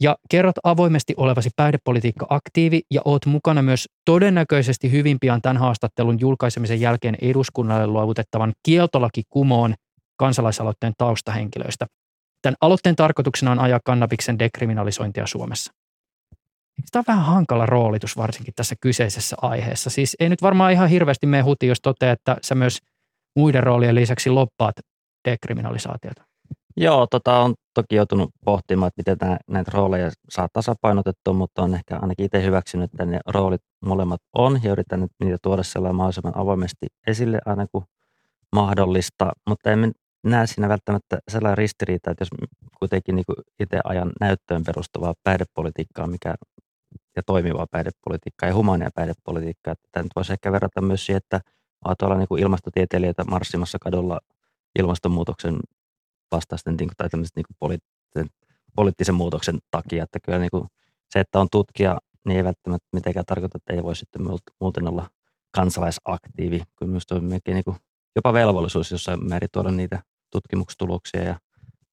ja 0.00 0.16
kerrot 0.30 0.54
avoimesti 0.64 1.14
olevasi 1.16 1.50
päihdepolitiikka-aktiivi 1.56 2.80
ja 2.90 3.00
oot 3.04 3.26
mukana 3.26 3.62
myös 3.62 3.88
todennäköisesti 4.04 4.92
hyvin 4.92 5.18
pian 5.20 5.42
tämän 5.42 5.56
haastattelun 5.56 6.20
julkaisemisen 6.20 6.80
jälkeen 6.80 7.16
eduskunnalle 7.22 7.86
luovutettavan 7.86 8.52
kieltolaki 8.62 9.22
kumoon 9.28 9.74
kansalaisaloitteen 10.16 10.92
taustahenkilöistä. 10.98 11.86
Tämän 12.42 12.56
aloitteen 12.60 12.96
tarkoituksena 12.96 13.52
on 13.52 13.58
ajaa 13.58 13.80
kannabiksen 13.84 14.38
dekriminalisointia 14.38 15.26
Suomessa. 15.26 15.72
Tämä 16.92 17.00
on 17.00 17.04
vähän 17.08 17.24
hankala 17.24 17.66
roolitus 17.66 18.16
varsinkin 18.16 18.54
tässä 18.56 18.74
kyseisessä 18.80 19.36
aiheessa? 19.42 19.90
Siis 19.90 20.16
ei 20.20 20.28
nyt 20.28 20.42
varmaan 20.42 20.72
ihan 20.72 20.88
hirveästi 20.88 21.26
mene 21.26 21.42
huti, 21.42 21.66
jos 21.66 21.80
toteaa, 21.80 22.12
että 22.12 22.36
sä 22.42 22.54
myös 22.54 22.78
muiden 23.36 23.62
roolien 23.62 23.94
lisäksi 23.94 24.30
loppaat 24.30 24.74
dekriminalisaatiota. 25.28 26.29
Joo, 26.76 27.06
tota, 27.06 27.38
on 27.38 27.54
toki 27.74 27.94
joutunut 27.94 28.30
pohtimaan, 28.44 28.88
että 28.88 29.00
miten 29.00 29.16
nämä, 29.20 29.38
näitä 29.48 29.70
rooleja 29.74 30.10
saa 30.30 30.48
tasapainotettua, 30.52 31.34
mutta 31.34 31.62
on 31.62 31.74
ehkä 31.74 31.98
ainakin 32.02 32.26
itse 32.26 32.42
hyväksynyt, 32.42 32.90
että 32.92 33.04
ne 33.04 33.20
roolit 33.26 33.62
molemmat 33.84 34.20
on 34.34 34.60
ja 34.62 34.72
yritän 34.72 35.06
niitä 35.24 35.38
tuoda 35.42 35.62
sellainen 35.62 35.96
mahdollisimman 35.96 36.38
avoimesti 36.38 36.86
esille 37.06 37.38
aina 37.46 37.66
kun 37.72 37.84
mahdollista, 38.52 39.32
mutta 39.48 39.70
en 39.70 39.92
näe 40.24 40.46
siinä 40.46 40.68
välttämättä 40.68 41.18
sellainen 41.28 41.58
ristiriita, 41.58 42.10
että 42.10 42.22
jos 42.22 42.28
kuitenkin 42.78 43.16
niin 43.16 43.24
itse 43.60 43.80
ajan 43.84 44.12
näyttöön 44.20 44.64
perustuvaa 44.64 45.14
päihdepolitiikkaa, 45.24 46.06
mikä 46.06 46.34
ja 47.16 47.22
toimivaa 47.26 47.66
päihdepolitiikkaa 47.70 48.48
ja 48.48 48.54
humania 48.54 48.90
päihdepolitiikkaa. 48.94 49.74
Tämä 49.92 50.02
nyt 50.02 50.12
voisi 50.16 50.32
ehkä 50.32 50.52
verrata 50.52 50.80
myös 50.80 51.06
siihen, 51.06 51.16
että 51.24 51.40
on 51.84 51.94
tuolla 51.98 52.16
niin 52.16 52.38
ilmastotieteilijöitä 52.38 53.24
marssimassa 53.24 53.78
kadulla 53.78 54.20
ilmastonmuutoksen 54.78 55.58
vastaisten 56.32 56.76
tai 56.76 57.08
niin 57.12 57.30
kuin 57.34 57.56
poliittisen, 57.58 58.26
poliittisen 58.76 59.14
muutoksen 59.14 59.58
takia. 59.70 60.04
Että 60.04 60.18
kyllä 60.20 60.38
niin 60.38 60.50
kuin 60.50 60.68
se, 61.10 61.20
että 61.20 61.40
on 61.40 61.48
tutkija, 61.50 61.98
niin 62.26 62.36
ei 62.36 62.44
välttämättä 62.44 62.88
mitenkään 62.92 63.26
tarkoita, 63.26 63.58
että 63.58 63.72
ei 63.72 63.82
voi 63.82 63.96
sitten 63.96 64.22
muuten 64.60 64.88
olla 64.88 65.10
kansalaisaktiivi. 65.50 66.62
Kyllä 66.76 66.90
myös 66.90 67.04
on 67.10 67.24
melkein 67.24 67.54
niin 67.54 67.64
kuin 67.64 67.76
jopa 68.16 68.32
velvollisuus 68.32 68.90
jossain 68.90 69.28
määrin 69.28 69.48
tuoda 69.52 69.70
niitä 69.70 70.02
tutkimuksetuloksia, 70.32 71.22
ja, 71.22 71.40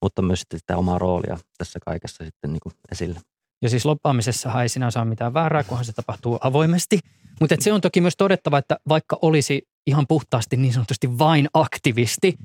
mutta 0.01 0.21
myös 0.21 0.39
sitten 0.39 0.59
sitä 0.59 0.77
omaa 0.77 0.99
roolia 0.99 1.37
tässä 1.57 1.79
kaikessa 1.85 2.25
sitten 2.25 2.53
niin 2.53 2.61
kuin 2.63 2.73
esille. 2.91 3.19
Ja 3.61 3.69
siis 3.69 3.85
loppaamisessa 3.85 4.61
ei 4.61 4.69
sinänsä 4.69 4.99
ole 4.99 5.09
mitään 5.09 5.33
väärää, 5.33 5.63
kunhan 5.63 5.85
se 5.85 5.93
tapahtuu 5.93 6.37
avoimesti. 6.41 6.99
Mutta 7.39 7.55
se 7.59 7.73
on 7.73 7.81
toki 7.81 8.01
myös 8.01 8.17
todettava, 8.17 8.57
että 8.57 8.77
vaikka 8.89 9.19
olisi 9.21 9.67
ihan 9.87 10.05
puhtaasti 10.07 10.57
niin 10.57 10.73
sanotusti 10.73 11.17
vain 11.17 11.47
aktivisti, 11.53 12.37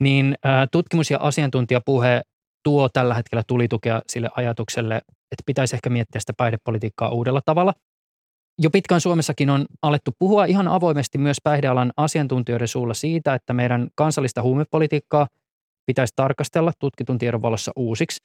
niin 0.00 0.34
tutkimus- 0.70 1.10
ja 1.10 1.18
asiantuntijapuhe 1.20 2.22
tuo 2.62 2.88
tällä 2.88 3.14
hetkellä 3.14 3.42
tulitukea 3.46 4.02
sille 4.06 4.28
ajatukselle, 4.36 4.96
että 5.32 5.42
pitäisi 5.46 5.76
ehkä 5.76 5.90
miettiä 5.90 6.20
sitä 6.20 6.32
päihdepolitiikkaa 6.36 7.08
uudella 7.10 7.40
tavalla. 7.44 7.74
Jo 8.58 8.70
pitkään 8.70 9.00
Suomessakin 9.00 9.50
on 9.50 9.66
alettu 9.82 10.10
puhua 10.18 10.44
ihan 10.44 10.68
avoimesti 10.68 11.18
myös 11.18 11.36
päihdealan 11.44 11.92
asiantuntijoiden 11.96 12.68
suulla 12.68 12.94
siitä, 12.94 13.34
että 13.34 13.52
meidän 13.52 13.88
kansallista 13.94 14.42
huumepolitiikkaa 14.42 15.28
pitäisi 15.86 16.12
tarkastella 16.16 16.72
tutkitun 16.78 17.18
tiedon 17.18 17.42
valossa 17.42 17.72
uusiksi. 17.76 18.24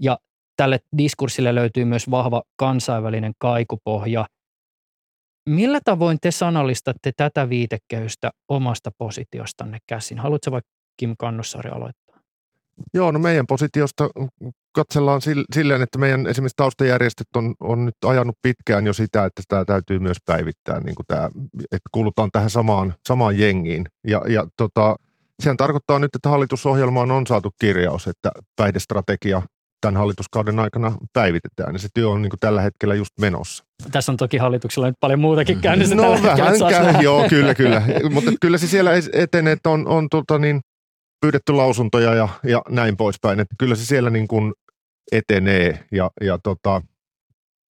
Ja 0.00 0.18
tälle 0.56 0.80
diskurssille 0.98 1.54
löytyy 1.54 1.84
myös 1.84 2.10
vahva 2.10 2.42
kansainvälinen 2.56 3.32
kaikupohja. 3.38 4.26
Millä 5.48 5.80
tavoin 5.84 6.18
te 6.22 6.30
sanallistatte 6.30 7.12
tätä 7.16 7.48
viitekehystä 7.48 8.30
omasta 8.48 8.90
positiostanne 8.98 9.78
käsin? 9.86 10.18
Haluatko 10.18 10.50
vaikka 10.50 10.70
Kim 10.96 11.14
Kannussaari 11.18 11.70
aloittaa? 11.70 12.06
Joo, 12.94 13.10
no 13.10 13.18
meidän 13.18 13.46
positiosta 13.46 14.08
katsellaan 14.72 15.20
silleen, 15.54 15.82
että 15.82 15.98
meidän 15.98 16.26
esimerkiksi 16.26 16.56
taustajärjestöt 16.56 17.26
on, 17.36 17.54
on 17.60 17.84
nyt 17.84 17.94
ajanut 18.04 18.36
pitkään 18.42 18.86
jo 18.86 18.92
sitä, 18.92 19.24
että 19.24 19.42
tämä 19.48 19.64
täytyy 19.64 19.98
myös 19.98 20.16
päivittää, 20.26 20.80
niin 20.80 20.94
kuin 20.94 21.06
tämä, 21.06 21.30
että 21.60 21.88
kuulutaan 21.92 22.30
tähän 22.32 22.50
samaan, 22.50 22.94
samaan 23.08 23.38
jengiin. 23.38 23.86
Ja, 24.06 24.22
ja 24.28 24.46
tota, 24.56 24.96
sehän 25.42 25.56
tarkoittaa 25.56 25.98
nyt, 25.98 26.14
että 26.14 26.28
hallitusohjelmaan 26.28 27.10
on 27.10 27.26
saatu 27.26 27.50
kirjaus, 27.60 28.06
että 28.06 28.30
päihdestrategia 28.56 29.42
tämän 29.80 29.96
hallituskauden 29.96 30.58
aikana 30.58 30.92
päivitetään. 31.12 31.74
Ja 31.74 31.78
se 31.78 31.88
työ 31.94 32.08
on 32.08 32.22
niin 32.22 32.30
kuin 32.30 32.40
tällä 32.40 32.60
hetkellä 32.60 32.94
just 32.94 33.10
menossa. 33.20 33.64
Tässä 33.92 34.12
on 34.12 34.16
toki 34.16 34.36
hallituksella 34.36 34.88
nyt 34.88 34.96
paljon 35.00 35.20
muutakin 35.20 35.60
käynnissä 35.60 35.94
no, 35.94 36.02
tällä 36.02 36.22
vähän 36.22 36.58
käy, 36.70 37.02
joo, 37.02 37.28
kyllä, 37.28 37.54
kyllä. 37.54 37.82
Mutta 38.10 38.30
kyllä 38.40 38.58
se 38.58 38.66
siellä 38.66 38.90
etenee, 39.12 39.52
että 39.52 39.70
on, 39.70 39.88
on 39.88 40.08
tota 40.10 40.38
niin, 40.38 40.60
pyydetty 41.20 41.52
lausuntoja 41.52 42.14
ja, 42.14 42.28
ja 42.44 42.62
näin 42.68 42.96
poispäin. 42.96 43.40
Että 43.40 43.54
kyllä 43.58 43.74
se 43.74 43.84
siellä 43.84 44.10
niin 44.10 44.28
kuin 44.28 44.52
etenee. 45.12 45.86
Ja, 45.92 46.10
ja 46.20 46.38
tota, 46.42 46.82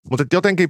mutta 0.10 0.26
jotenkin 0.34 0.70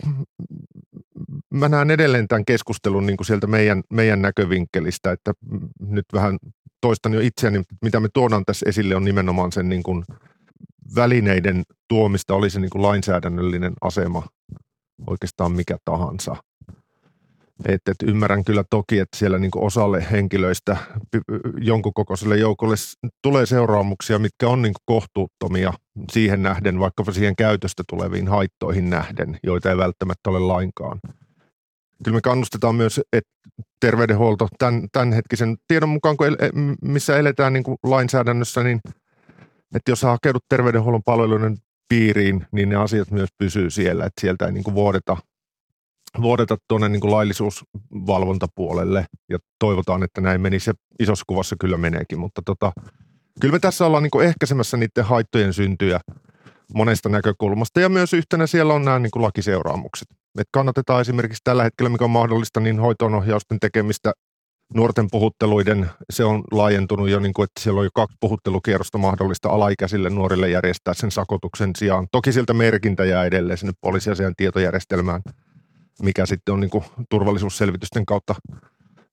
mä 1.54 1.70
näen 1.70 1.92
edelleen 1.92 2.28
tämän 2.28 2.46
keskustelun 2.46 3.06
niin 3.06 3.18
kuin 3.18 3.28
sieltä 3.28 3.48
meidän, 3.48 3.84
meidän 3.94 4.22
näkövinkkelistä, 4.22 5.12
että 5.12 5.34
nyt 5.80 6.06
vähän 6.14 6.38
toistan 6.82 7.14
jo 7.14 7.20
itseäni, 7.20 7.64
mitä 7.82 8.00
me 8.00 8.08
tuodaan 8.14 8.46
tässä 8.46 8.66
esille 8.70 8.96
on 8.96 9.06
nimenomaan 9.06 9.52
sen 9.52 9.70
niin 9.70 9.84
kuin 9.84 10.04
välineiden 10.96 11.64
tuomista, 11.88 12.36
oli 12.36 12.50
se 12.50 12.60
niin 12.60 12.70
kuin 12.70 12.82
lainsäädännöllinen 12.82 13.74
asema 13.82 14.28
oikeastaan 15.08 15.52
mikä 15.52 15.78
tahansa. 15.86 16.36
Et, 17.66 17.82
et 17.88 18.10
ymmärrän 18.10 18.44
kyllä 18.44 18.64
toki, 18.70 19.00
että 19.00 19.18
siellä 19.18 19.40
niin 19.40 19.52
osalle 19.56 20.06
henkilöistä, 20.12 20.78
jonkun 21.58 21.94
kokoiselle 21.94 22.38
joukolle 22.38 22.76
tulee 23.22 23.46
seuraamuksia, 23.46 24.20
mitkä 24.20 24.48
on 24.48 24.62
niin 24.62 24.74
kohtuuttomia 24.86 25.74
siihen 26.12 26.44
nähden, 26.44 26.80
vaikka 26.80 27.12
siihen 27.12 27.36
käytöstä 27.36 27.84
tuleviin 27.90 28.28
haittoihin 28.28 28.90
nähden, 28.90 29.40
joita 29.44 29.70
ei 29.70 29.78
välttämättä 29.78 30.30
ole 30.30 30.40
lainkaan. 30.40 31.00
Kyllä 32.04 32.16
me 32.16 32.22
kannustetaan 32.22 32.76
myös, 32.76 33.02
että 33.14 33.32
terveydenhuolto 33.80 34.48
tämän, 34.60 34.88
tämänhetkisen 34.92 35.58
tiedon 35.68 35.90
mukaan, 35.90 36.18
kun 36.18 36.28
el, 36.28 36.38
missä 36.82 37.18
eletään 37.18 37.54
niin 37.54 37.64
kuin 37.64 37.78
lainsäädännössä, 37.84 38.64
niin– 38.64 38.80
että 39.76 39.92
jos 39.92 40.02
hakeudut 40.02 40.46
terveydenhuollon 40.50 41.04
palveluiden 41.04 41.58
piiriin, 41.90 42.46
niin 42.52 42.70
ne 42.70 42.76
asiat 42.76 43.12
myös 43.12 43.30
pysyy 43.38 43.70
siellä, 43.70 44.06
että 44.06 44.22
sieltä 44.22 44.46
ei 44.46 44.52
niin 44.52 44.64
kuin 44.64 44.76
vuodeta, 44.76 45.18
vuodeta 46.22 46.58
tuonne 46.68 46.90
niin 46.90 47.00
kuin 47.02 47.12
laillisuusvalvontapuolelle 47.12 49.06
ja 49.30 49.40
toivotaan, 49.60 50.04
että 50.04 50.22
näin 50.22 50.42
menisi. 50.42 50.66
Se 50.66 50.74
isossa 51.00 51.26
kuvassa 51.28 51.56
kyllä 51.60 51.78
meneekin, 51.78 52.20
mutta 52.20 52.42
tota, 52.46 52.72
kyllä 53.42 53.52
me 53.52 53.60
tässä 53.60 53.86
ollaan 53.86 54.04
niin 54.04 54.12
kuin 54.12 54.28
ehkäisemässä 54.28 54.78
niiden 54.78 55.06
haittojen 55.06 55.54
syntyjä 55.54 56.00
monesta 56.74 57.10
näkökulmasta 57.10 57.80
ja 57.80 57.90
myös 57.90 58.14
yhtenä 58.14 58.48
siellä 58.48 58.74
on 58.74 58.86
nämä 58.86 59.00
niin 59.00 59.12
kuin 59.12 59.24
lakiseuraamukset. 59.24 60.08
Et 60.40 60.48
kannatetaan 60.52 61.02
esimerkiksi 61.02 61.42
tällä 61.44 61.64
hetkellä, 61.64 61.90
mikä 61.90 62.04
on 62.04 62.10
mahdollista, 62.12 62.60
niin 62.60 62.80
hoitoonohjausten 62.80 63.60
tekemistä 63.60 64.14
nuorten 64.74 65.08
puhutteluiden, 65.12 65.90
se 66.10 66.24
on 66.24 66.44
laajentunut 66.52 67.10
jo, 67.10 67.20
niin 67.20 67.34
kuin, 67.34 67.44
että 67.44 67.62
siellä 67.62 67.80
on 67.80 67.86
jo 67.86 67.90
kaksi 67.94 68.18
puhuttelukierrosta 68.20 68.98
mahdollista 68.98 69.50
alaikäisille 69.50 70.10
nuorille 70.10 70.50
järjestää 70.50 70.94
sen 70.94 71.12
sakotuksen 71.12 71.72
sijaan. 71.78 72.08
Toki 72.12 72.32
sieltä 72.32 72.54
merkintä 72.54 73.06
jää 73.06 73.26
edelleen 73.26 73.58
sinne 73.58 73.74
poliisiasian 73.82 74.34
tietojärjestelmään, 74.38 75.22
mikä 76.02 76.26
sitten 76.26 76.54
on 76.54 76.60
niin 76.60 76.70
kuin 76.70 76.84
turvallisuusselvitysten 77.10 78.06
kautta 78.06 78.36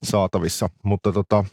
saatavissa. 0.03 0.69
Mutta 0.83 1.11
tota, 1.11 1.45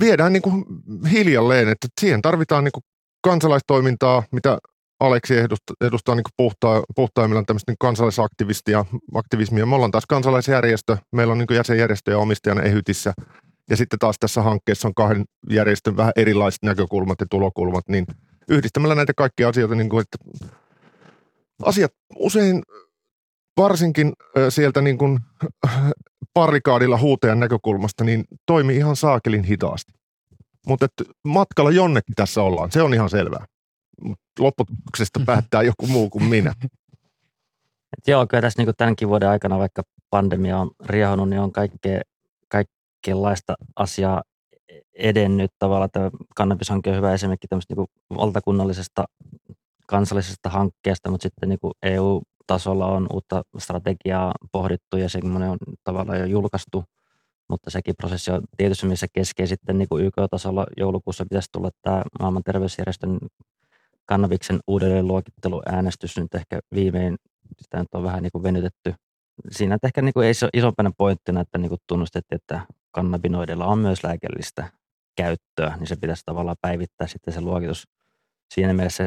viedään 0.00 0.32
niin 0.32 0.42
kuin 0.42 0.64
hiljalleen, 1.10 1.68
että 1.68 1.88
siihen 2.00 2.22
tarvitaan 2.22 2.64
niin 2.64 2.72
kuin 2.72 2.84
kansalaistoimintaa, 3.24 4.22
mitä 4.32 4.58
Aleksi 5.00 5.38
edustaa, 5.38 5.76
edustaa 5.80 6.14
niin 6.14 6.64
puhtaimmillaan 6.96 7.46
tämmöistä 7.46 7.72
niin 7.72 7.76
kansalaisaktivistia, 7.80 8.84
aktivismia. 9.14 9.66
Me 9.66 9.74
ollaan 9.74 9.90
taas 9.90 10.06
kansalaisjärjestö, 10.08 10.96
meillä 11.12 11.32
on 11.32 11.38
niin 11.38 11.56
jäsenjärjestöjä 11.56 12.18
omistajana 12.18 12.62
Ehytissä, 12.62 13.12
ja 13.70 13.76
sitten 13.76 13.98
taas 13.98 14.16
tässä 14.20 14.42
hankkeessa 14.42 14.88
on 14.88 14.94
kahden 14.94 15.24
järjestön 15.50 15.96
vähän 15.96 16.12
erilaiset 16.16 16.62
näkökulmat 16.62 17.20
ja 17.20 17.26
tulokulmat, 17.30 17.88
niin 17.88 18.06
yhdistämällä 18.48 18.94
näitä 18.94 19.12
kaikkia 19.16 19.48
asioita, 19.48 19.74
niin 19.74 19.88
kuin, 19.88 20.00
että 20.00 20.46
asiat 21.62 21.92
usein 22.16 22.62
varsinkin 23.56 24.12
sieltä 24.48 24.80
niin 24.80 24.98
kuin 24.98 25.18
parikaadilla 26.34 26.98
huutajan 26.98 27.40
näkökulmasta, 27.40 28.04
niin 28.04 28.24
toimii 28.46 28.76
ihan 28.76 28.96
saakelin 28.96 29.44
hitaasti. 29.44 29.92
Mutta 30.66 30.86
matkalla 31.24 31.70
jonnekin 31.70 32.14
tässä 32.14 32.42
ollaan, 32.42 32.72
se 32.72 32.82
on 32.82 32.94
ihan 32.94 33.10
selvää 33.10 33.46
lopputuloksesta 34.38 35.20
päättää 35.26 35.62
joku 35.62 35.86
muu 35.86 36.10
kuin 36.10 36.24
minä. 36.24 36.54
Et 37.98 38.08
joo, 38.08 38.26
kyllä 38.26 38.40
tässä 38.40 38.62
niin 38.62 38.74
tämänkin 38.76 39.08
vuoden 39.08 39.28
aikana, 39.28 39.58
vaikka 39.58 39.82
pandemia 40.10 40.58
on 40.58 40.70
riehunut, 40.84 41.28
niin 41.28 41.40
on 41.40 41.52
kaikkea, 41.52 42.00
kaikenlaista 42.48 43.54
asiaa 43.76 44.22
edennyt 44.94 45.50
tavalla. 45.58 45.88
Tämä 45.88 46.10
kannabishanke 46.36 46.90
on 46.90 46.96
hyvä 46.96 47.14
esimerkki 47.14 47.48
tämmöistä 47.48 47.74
niin 47.74 47.86
valtakunnallisesta 48.16 49.04
kansallisesta 49.86 50.48
hankkeesta, 50.48 51.10
mutta 51.10 51.22
sitten 51.22 51.48
niin 51.48 51.58
EU-tasolla 52.44 52.86
on 52.86 53.06
uutta 53.12 53.42
strategiaa 53.58 54.34
pohdittu 54.52 54.96
ja 54.96 55.08
semmoinen 55.08 55.50
on 55.50 55.58
tavallaan 55.84 56.18
jo 56.18 56.24
julkaistu, 56.24 56.84
mutta 57.48 57.70
sekin 57.70 57.94
prosessi 57.96 58.30
on 58.30 58.42
tietysti 58.56 58.86
missä 58.86 59.06
keskein 59.12 59.48
sitten 59.48 59.78
niin 59.78 59.88
YK-tasolla 60.00 60.66
joulukuussa 60.76 61.24
pitäisi 61.24 61.48
tulla 61.52 61.70
tämä 61.82 62.02
maailman 62.20 62.42
terveysjärjestön 62.42 63.18
kannabiksen 64.06 64.58
uudelleenluokitteluäänestys 64.66 66.16
nyt 66.16 66.34
ehkä 66.34 66.60
viimein, 66.74 67.16
sitä 67.62 67.78
nyt 67.78 67.94
on 67.94 68.02
vähän 68.02 68.22
niin 68.22 68.32
kuin 68.32 68.42
venytetty. 68.42 68.94
Siinä 69.50 69.78
ehkä 69.82 70.02
niin 70.02 70.12
kuin 70.12 70.26
ei 70.26 70.32
isompana 70.52 70.90
pointtina, 70.98 71.40
että 71.40 71.58
niin 71.58 71.68
kuin 71.68 71.80
tunnustettiin, 71.86 72.36
että 72.36 72.60
kannabinoidilla 72.90 73.66
on 73.66 73.78
myös 73.78 74.04
lääkellistä 74.04 74.70
käyttöä, 75.16 75.76
niin 75.76 75.86
se 75.86 75.96
pitäisi 75.96 76.22
tavallaan 76.26 76.56
päivittää 76.60 77.06
sitten 77.06 77.34
se 77.34 77.40
luokitus. 77.40 77.84
Siinä 78.50 78.72
mielessä 78.72 79.06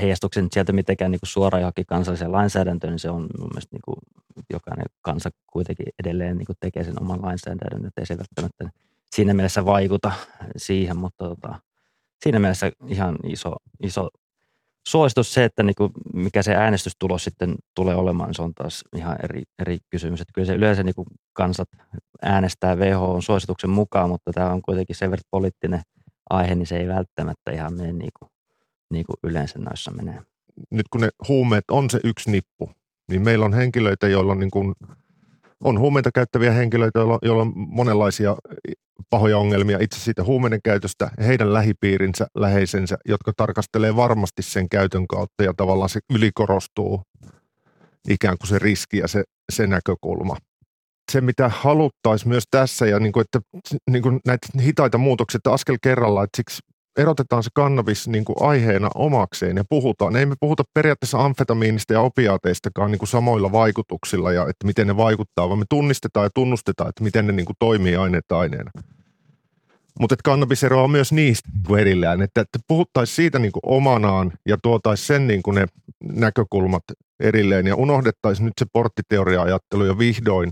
heijastuksen 0.00 0.48
sieltä 0.52 0.72
mitenkään 0.72 1.10
niin 1.10 1.20
suoraan 1.22 1.60
johonkin 1.60 1.86
kansalliseen 1.86 2.32
lainsäädäntöön, 2.32 2.90
niin 2.90 2.98
se 2.98 3.10
on 3.10 3.20
mun 3.38 3.48
mielestä 3.48 3.76
niin 3.76 3.82
kuin 3.84 3.96
jokainen 4.50 4.86
kansa 5.02 5.30
kuitenkin 5.52 5.86
edelleen 5.98 6.38
niin 6.38 6.46
kuin 6.46 6.56
tekee 6.60 6.84
sen 6.84 7.02
oman 7.02 7.22
lainsäädännön, 7.22 7.86
että 7.86 8.00
ei 8.00 8.06
se 8.06 8.18
välttämättä 8.18 8.70
siinä 9.14 9.34
mielessä 9.34 9.64
vaikuta 9.64 10.12
siihen, 10.56 10.98
mutta 10.98 11.28
tota, 11.28 11.60
siinä 12.22 12.38
mielessä 12.38 12.72
ihan 12.86 13.16
iso, 13.24 13.56
iso 13.82 14.08
suositus 14.88 15.34
se, 15.34 15.44
että 15.44 15.62
niin 15.62 15.74
kuin 15.74 15.92
mikä 16.14 16.42
se 16.42 16.54
äänestystulos 16.54 17.24
sitten 17.24 17.54
tulee 17.74 17.94
olemaan, 17.94 18.28
niin 18.28 18.34
se 18.34 18.42
on 18.42 18.54
taas 18.54 18.84
ihan 18.96 19.16
eri, 19.24 19.42
eri 19.58 19.78
kysymys. 19.90 20.20
Että 20.20 20.32
kyllä 20.34 20.46
se 20.46 20.54
yleensä 20.54 20.82
niin 20.82 20.94
kuin 20.94 21.06
kansat 21.32 21.68
äänestää 22.22 22.76
WHO 22.76 23.20
suosituksen 23.20 23.70
mukaan, 23.70 24.08
mutta 24.08 24.32
tämä 24.32 24.52
on 24.52 24.62
kuitenkin 24.62 24.96
sen 24.96 25.10
verran 25.10 25.24
poliittinen 25.30 25.82
aihe, 26.30 26.54
niin 26.54 26.66
se 26.66 26.76
ei 26.76 26.88
välttämättä 26.88 27.50
ihan 27.52 27.74
mene 27.74 27.92
niin 27.92 28.10
kuin, 28.18 28.30
niin 28.92 29.04
kuin 29.06 29.16
yleensä 29.22 29.58
näissä 29.58 29.90
menee. 29.90 30.20
Nyt 30.70 30.86
kun 30.90 31.00
ne 31.00 31.08
huumeet 31.28 31.64
on 31.70 31.90
se 31.90 32.00
yksi 32.04 32.30
nippu, 32.30 32.70
niin 33.10 33.22
meillä 33.22 33.44
on 33.44 33.52
henkilöitä, 33.52 34.08
joilla 34.08 34.32
on, 34.32 34.40
niin 34.40 34.50
kuin, 34.50 34.72
on 35.64 35.78
huumeita 35.78 36.10
käyttäviä 36.14 36.52
henkilöitä, 36.52 36.98
joilla, 36.98 37.18
joilla 37.22 37.42
on 37.42 37.52
monenlaisia 37.56 38.36
pahoja 39.10 39.38
ongelmia 39.38 39.78
itse 39.80 40.00
siitä 40.00 40.24
huumeiden 40.24 40.60
käytöstä, 40.64 41.10
heidän 41.18 41.52
lähipiirinsä, 41.52 42.26
läheisensä, 42.36 42.96
jotka 43.04 43.32
tarkastelee 43.36 43.96
varmasti 43.96 44.42
sen 44.42 44.68
käytön 44.68 45.06
kautta 45.06 45.44
ja 45.44 45.54
tavallaan 45.56 45.88
se 45.88 46.00
ylikorostuu 46.14 47.02
ikään 48.08 48.38
kuin 48.38 48.48
se 48.48 48.58
riski 48.58 48.98
ja 48.98 49.08
se, 49.08 49.24
se 49.52 49.66
näkökulma. 49.66 50.36
Se, 51.12 51.20
mitä 51.20 51.48
haluttaisiin 51.48 52.28
myös 52.28 52.44
tässä, 52.50 52.86
ja 52.86 52.98
niin 53.00 53.12
kuin, 53.12 53.24
että 53.24 53.40
niin 53.90 54.02
kuin 54.02 54.20
näitä 54.26 54.46
hitaita 54.60 54.98
muutoksia, 54.98 55.38
että 55.38 55.52
askel 55.52 55.76
kerrallaan, 55.82 56.24
että 56.24 56.36
siksi 56.36 56.62
erotetaan 56.96 57.42
se 57.42 57.50
kannabis 57.54 58.08
niin 58.08 58.24
kuin 58.24 58.36
aiheena 58.40 58.90
omakseen 58.94 59.56
ja 59.56 59.64
puhutaan. 59.68 60.16
Ei 60.16 60.26
me 60.26 60.34
puhuta 60.40 60.62
periaatteessa 60.74 61.24
amfetamiinista 61.24 61.92
ja 61.92 62.00
opiaateistakaan 62.00 62.90
niin 62.90 62.98
kuin 62.98 63.08
samoilla 63.08 63.52
vaikutuksilla 63.52 64.32
ja 64.32 64.42
että 64.42 64.66
miten 64.66 64.86
ne 64.86 64.96
vaikuttaa, 64.96 65.48
vaan 65.48 65.58
me 65.58 65.64
tunnistetaan 65.68 66.26
ja 66.26 66.30
tunnustetaan, 66.34 66.88
että 66.88 67.04
miten 67.04 67.26
ne 67.26 67.32
niin 67.32 67.46
kuin 67.46 67.56
toimii 67.58 67.96
aineet 67.96 68.32
aineena. 68.32 68.70
Mutta 70.00 70.16
kannabis 70.24 70.64
eroaa 70.64 70.88
myös 70.88 71.12
niistä 71.12 71.48
niin 71.68 71.78
erillään, 71.78 72.22
että, 72.22 72.40
että 72.40 72.58
puhuttaisiin 72.68 73.16
siitä 73.16 73.38
niin 73.38 73.52
kuin 73.52 73.62
omanaan 73.66 74.32
ja 74.48 74.56
tuotaisiin 74.62 75.06
sen 75.06 75.26
niin 75.26 75.42
kuin 75.42 75.54
ne 75.54 75.66
näkökulmat 76.12 76.82
erilleen 77.20 77.66
ja 77.66 77.76
unohdettaisiin 77.76 78.44
nyt 78.46 78.54
se 78.58 78.66
porttiteoria-ajattelu 78.72 79.84
jo 79.84 79.98
vihdoin 79.98 80.50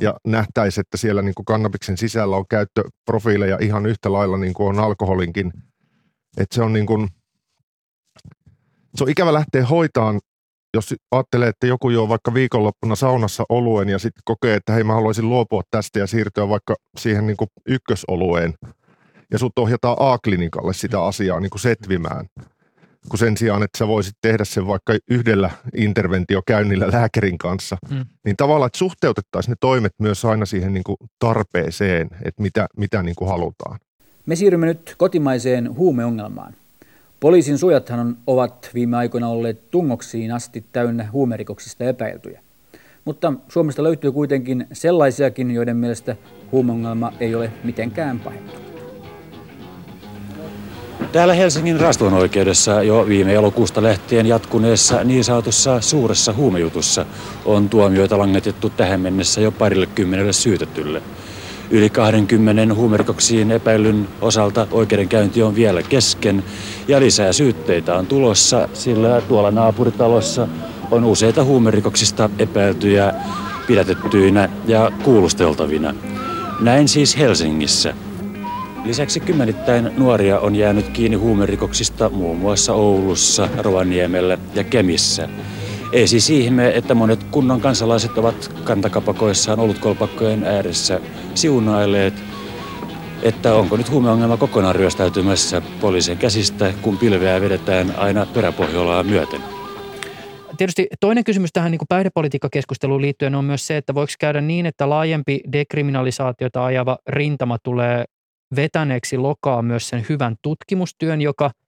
ja 0.00 0.14
nähtäisiin, 0.26 0.82
että 0.82 0.96
siellä 0.96 1.22
niin 1.22 1.34
kuin 1.34 1.46
kannabiksen 1.46 1.96
sisällä 1.96 2.36
on 2.36 2.44
käyttöprofiileja 2.50 3.58
ihan 3.60 3.86
yhtä 3.86 4.12
lailla 4.12 4.36
niin 4.36 4.54
kuin 4.54 4.68
on 4.68 4.84
alkoholinkin– 4.84 5.52
että 6.36 6.54
se 6.54 6.62
on 6.62 6.72
niin 6.72 6.86
kuin, 6.86 7.08
se 8.94 9.04
on 9.04 9.10
ikävä 9.10 9.32
lähteä 9.32 9.66
hoitaan, 9.66 10.20
jos 10.74 10.94
ajattelee, 11.10 11.48
että 11.48 11.66
joku 11.66 11.90
juo 11.90 12.08
vaikka 12.08 12.34
viikonloppuna 12.34 12.94
saunassa 12.94 13.44
oluen 13.48 13.88
ja 13.88 13.98
sitten 13.98 14.22
kokee, 14.24 14.54
että 14.54 14.72
hei 14.72 14.84
mä 14.84 14.92
haluaisin 14.92 15.28
luopua 15.28 15.62
tästä 15.70 15.98
ja 15.98 16.06
siirtyä 16.06 16.48
vaikka 16.48 16.74
siihen 16.98 17.26
niin 17.26 17.36
kuin 17.36 17.48
ykkösolueen 17.68 18.54
ja 19.30 19.38
sut 19.38 19.58
ohjataan 19.58 19.96
A-klinikalle 20.00 20.74
sitä 20.74 21.04
asiaa 21.04 21.40
niin 21.40 21.50
kuin 21.50 21.60
setvimään. 21.60 22.26
Kun 23.08 23.18
sen 23.18 23.36
sijaan, 23.36 23.62
että 23.62 23.78
sä 23.78 23.88
voisit 23.88 24.14
tehdä 24.22 24.44
sen 24.44 24.66
vaikka 24.66 24.96
yhdellä 25.10 25.50
interventiokäynnillä 25.76 26.86
lääkärin 26.92 27.38
kanssa, 27.38 27.76
mm. 27.90 28.04
niin 28.24 28.36
tavallaan, 28.36 28.66
että 28.66 28.78
suhteutettaisiin 28.78 29.52
ne 29.52 29.56
toimet 29.60 29.92
myös 29.98 30.24
aina 30.24 30.46
siihen 30.46 30.74
niin 30.74 30.84
kuin 30.84 30.96
tarpeeseen, 31.18 32.08
että 32.24 32.42
mitä, 32.42 32.66
mitä 32.76 33.02
niin 33.02 33.14
kuin 33.14 33.28
halutaan. 33.28 33.78
Me 34.26 34.36
siirrymme 34.36 34.66
nyt 34.66 34.94
kotimaiseen 34.98 35.76
huumeongelmaan. 35.76 36.54
Poliisin 37.20 37.58
suojathan 37.58 38.16
ovat 38.26 38.70
viime 38.74 38.96
aikoina 38.96 39.28
olleet 39.28 39.70
tungoksiin 39.70 40.32
asti 40.32 40.64
täynnä 40.72 41.08
huumerikoksista 41.12 41.84
epäiltyjä. 41.84 42.40
Mutta 43.04 43.32
Suomesta 43.48 43.82
löytyy 43.82 44.12
kuitenkin 44.12 44.66
sellaisiakin, 44.72 45.50
joiden 45.50 45.76
mielestä 45.76 46.16
huumeongelma 46.52 47.12
ei 47.20 47.34
ole 47.34 47.50
mitenkään 47.64 48.20
pahentunut. 48.20 48.64
Täällä 51.12 51.34
Helsingin 51.34 51.80
raston 51.80 52.12
oikeudessa 52.12 52.82
jo 52.82 53.06
viime 53.08 53.34
elokuusta 53.34 53.82
lähtien 53.82 54.26
jatkuneessa 54.26 55.04
niin 55.04 55.24
sanotussa 55.24 55.80
suuressa 55.80 56.32
huumejutussa 56.32 57.06
on 57.44 57.68
tuomioita 57.68 58.18
langetettu 58.18 58.70
tähän 58.70 59.00
mennessä 59.00 59.40
jo 59.40 59.52
parille 59.52 59.86
kymmenelle 59.86 60.32
syytetylle– 60.32 61.02
Yli 61.70 61.90
20 61.90 62.74
huumerikoksiin 62.74 63.50
epäilyn 63.50 64.08
osalta 64.20 64.66
oikeudenkäynti 64.70 65.42
on 65.42 65.54
vielä 65.54 65.82
kesken 65.82 66.44
ja 66.88 67.00
lisää 67.00 67.32
syytteitä 67.32 67.94
on 67.94 68.06
tulossa, 68.06 68.68
sillä 68.72 69.20
tuolla 69.20 69.50
naapuritalossa 69.50 70.48
on 70.90 71.04
useita 71.04 71.44
huumerikoksista 71.44 72.30
epäiltyjä 72.38 73.14
pidätettyinä 73.66 74.48
ja 74.66 74.92
kuulusteltavina. 75.04 75.94
Näin 76.60 76.88
siis 76.88 77.18
Helsingissä. 77.18 77.94
Lisäksi 78.84 79.20
kymmenittäin 79.20 79.90
nuoria 79.96 80.38
on 80.38 80.56
jäänyt 80.56 80.88
kiinni 80.88 81.16
huumerikoksista 81.16 82.08
muun 82.08 82.38
muassa 82.38 82.72
Oulussa, 82.72 83.48
Rovaniemellä 83.58 84.38
ja 84.54 84.64
Kemissä. 84.64 85.28
Ei 85.94 86.06
siis 86.06 86.30
ihme, 86.30 86.68
että 86.76 86.94
monet 86.94 87.24
kunnan 87.24 87.60
kansalaiset 87.60 88.18
ovat 88.18 88.52
kantakapakoissaan 88.64 89.60
olutkolpakkojen 89.60 90.44
ääressä 90.44 91.00
siunailleet, 91.34 92.14
että 93.22 93.54
onko 93.54 93.76
nyt 93.76 93.90
huumeongelma 93.90 94.36
kokonaan 94.36 94.74
ryöstäytymässä 94.74 95.62
poliisin 95.80 96.18
käsistä, 96.18 96.74
kun 96.82 96.98
pilveä 96.98 97.40
vedetään 97.40 97.94
aina 97.96 98.26
peräpohjolaa 98.26 99.02
myöten. 99.02 99.40
Tietysti 100.56 100.86
toinen 101.00 101.24
kysymys 101.24 101.50
tähän 101.52 101.70
niin 101.70 101.80
päihdepolitiikkakeskusteluun 101.88 103.02
liittyen 103.02 103.34
on 103.34 103.44
myös 103.44 103.66
se, 103.66 103.76
että 103.76 103.94
voiko 103.94 104.12
käydä 104.20 104.40
niin, 104.40 104.66
että 104.66 104.90
laajempi 104.90 105.40
dekriminalisaatiota 105.52 106.64
ajava 106.64 106.98
rintama 107.08 107.58
tulee 107.62 108.04
vetäneeksi 108.56 109.16
lokaa 109.16 109.62
myös 109.62 109.88
sen 109.88 110.06
hyvän 110.08 110.36
tutkimustyön, 110.42 111.20
joka– 111.20 111.50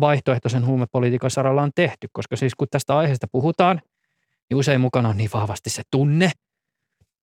vaihtoehtoisen 0.00 0.66
huumepolitiikan 0.66 1.30
saralla 1.30 1.62
on 1.62 1.70
tehty, 1.74 2.08
koska 2.12 2.36
siis 2.36 2.54
kun 2.54 2.68
tästä 2.70 2.96
aiheesta 2.96 3.26
puhutaan, 3.32 3.82
niin 4.50 4.58
usein 4.58 4.80
mukana 4.80 5.08
on 5.08 5.16
niin 5.16 5.30
vahvasti 5.34 5.70
se 5.70 5.82
tunne. 5.90 6.30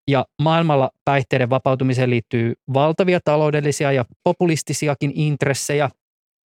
Ja 0.07 0.25
maailmalla 0.41 0.91
päihteiden 1.05 1.49
vapautumiseen 1.49 2.09
liittyy 2.09 2.53
valtavia 2.73 3.19
taloudellisia 3.25 3.91
ja 3.91 4.05
populistisiakin 4.23 5.11
intressejä. 5.15 5.89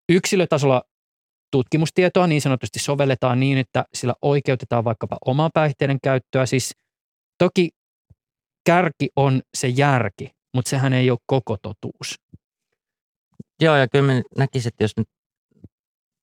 Yksilötasolla 0.09 0.83
tutkimustietoa 1.51 2.27
niin 2.27 2.41
sanotusti 2.41 2.79
sovelletaan 2.79 3.41
niin, 3.41 3.59
että 3.59 3.85
sillä 3.95 4.14
oikeutetaan 4.22 4.85
vaikkapa 4.85 5.16
omaa 5.27 5.51
päihteiden 5.55 5.99
käyttöä. 6.03 6.47
Siis 6.47 6.77
toki 7.39 7.70
kärki 8.66 9.09
on 9.16 9.43
se 9.55 9.68
järki, 9.68 10.31
mutta 10.55 10.68
sehän 10.68 10.93
ei 10.93 11.11
ole 11.11 11.18
koko 11.27 11.57
totuus. 11.62 12.14
Joo, 13.61 13.77
ja 13.77 13.89
kyllä 13.89 14.22
näkisin, 14.39 14.68
että 14.68 14.85
jos 14.85 14.97
nyt 14.97 15.09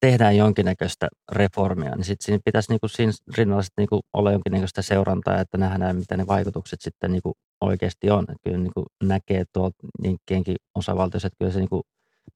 tehdään 0.01 0.37
jonkinnäköistä 0.37 1.07
reformia, 1.31 1.95
niin 1.95 2.03
sitten 2.03 2.25
siinä 2.25 2.39
pitäisi 2.45 2.71
niinku 2.71 2.87
siinä 2.87 3.11
rinnalla 3.37 3.63
sit 3.63 3.73
niinku 3.77 3.99
olla 4.13 4.31
jonkinnäköistä 4.31 4.81
seurantaa, 4.81 5.39
että 5.39 5.57
nähdään, 5.57 5.95
mitä 5.95 6.17
ne 6.17 6.27
vaikutukset 6.27 6.81
sitten 6.81 7.11
niinku 7.11 7.33
oikeasti 7.61 8.09
on. 8.09 8.25
Et 8.29 8.37
kyllä 8.43 8.57
niinku 8.57 8.85
näkee 9.03 9.43
tuolta 9.53 9.75
Jenkkienkin 10.03 10.55
osavaltiossa, 10.75 11.27
että 11.27 11.37
kyllä 11.39 11.51
se 11.51 11.59
niinku, 11.59 11.81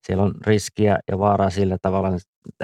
siellä 0.07 0.23
on 0.23 0.33
riskiä 0.47 0.99
ja 1.11 1.19
vaaraa 1.19 1.49
sillä 1.49 1.77
tavalla 1.81 2.11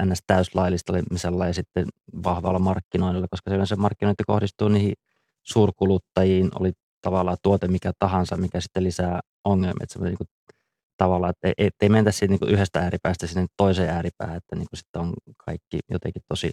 ns. 0.05 0.23
täyslaillisella 0.27 1.47
ja 1.47 1.53
sitten 1.53 1.85
vahvalla 2.23 2.59
markkinoinnilla, 2.59 3.27
koska 3.31 3.65
se 3.65 3.75
markkinointi 3.75 4.23
kohdistuu 4.27 4.67
niihin 4.67 4.93
suurkuluttajiin, 5.43 6.49
oli 6.59 6.71
tavallaan 7.01 7.37
tuote 7.43 7.67
mikä 7.67 7.91
tahansa, 7.99 8.37
mikä 8.37 8.61
sitten 8.61 8.83
lisää 8.83 9.19
ongelmia. 9.43 9.83
Että 9.83 9.99
niin 9.99 10.17
kuin 11.01 11.07
tavalla, 11.07 11.29
että 11.29 11.53
ei, 11.57 11.69
ei 11.81 11.89
mentä 11.89 12.11
siitä 12.11 12.33
niin 12.33 12.53
yhdestä 12.53 12.79
ääripäästä 12.79 13.27
sinne 13.27 13.47
toiseen 13.57 13.89
ääripäähän, 13.89 14.37
että 14.37 14.55
niin 14.55 14.67
sitten 14.75 15.01
on 15.01 15.13
kaikki 15.45 15.79
jotenkin 15.89 16.21
tosi 16.27 16.51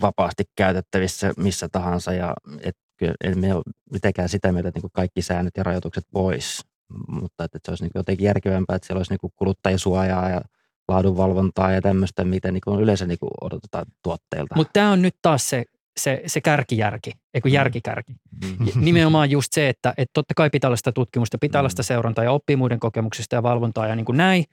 vapaasti 0.00 0.44
käytettävissä 0.56 1.32
missä 1.36 1.68
tahansa 1.68 2.12
ja 2.12 2.34
et, 2.60 2.76
kyllä 2.96 3.14
emme 3.24 3.54
ole 3.54 3.62
mitenkään 3.92 4.28
sitä 4.28 4.52
mieltä, 4.52 4.68
että 4.68 4.80
niin 4.80 4.90
kaikki 4.92 5.22
säännöt 5.22 5.56
ja 5.56 5.62
rajoitukset 5.62 6.04
pois, 6.12 6.60
mutta 7.08 7.44
että, 7.44 7.58
että 7.58 7.66
se 7.66 7.70
olisi 7.70 7.84
niin 7.84 7.90
jotenkin 7.94 8.24
järkevämpää, 8.24 8.76
että 8.76 8.86
siellä 8.86 8.98
olisi 8.98 9.12
niin 9.12 9.32
kuluttajasuojaa 9.36 10.30
ja 10.30 10.40
laadunvalvontaa 10.88 11.72
ja 11.72 11.82
tämmöistä, 11.82 12.24
mitä 12.24 12.52
niin 12.52 12.80
yleensä 12.80 13.06
niin 13.06 13.18
odotetaan 13.40 13.86
tuotteilta. 14.02 14.54
Mutta 14.56 14.72
tämä 14.72 14.90
on 14.92 15.02
nyt 15.02 15.16
taas 15.22 15.48
se 15.48 15.64
se, 16.00 16.22
se 16.26 16.40
kärkijärki, 16.40 17.12
eikö 17.34 17.48
mm. 17.48 17.54
järkikärki. 17.54 18.12
Mm. 18.12 18.66
Nimenomaan 18.84 19.30
just 19.30 19.52
se, 19.52 19.68
että, 19.68 19.94
että 19.96 20.10
totta 20.12 20.34
kai 20.34 20.50
pitää 20.50 20.68
olla 20.68 20.76
sitä 20.76 20.92
tutkimusta, 20.92 21.38
pitää 21.38 21.60
olla 21.60 21.68
sitä 21.68 21.82
mm. 21.82 21.84
seurantaa 21.84 22.24
ja 22.24 22.32
oppii 22.32 22.56
muiden 22.56 22.80
kokemuksista 22.80 23.36
ja 23.36 23.42
valvontaa 23.42 23.86
ja 23.86 23.96
niin 23.96 24.06
kuin 24.06 24.16
näin. 24.16 24.44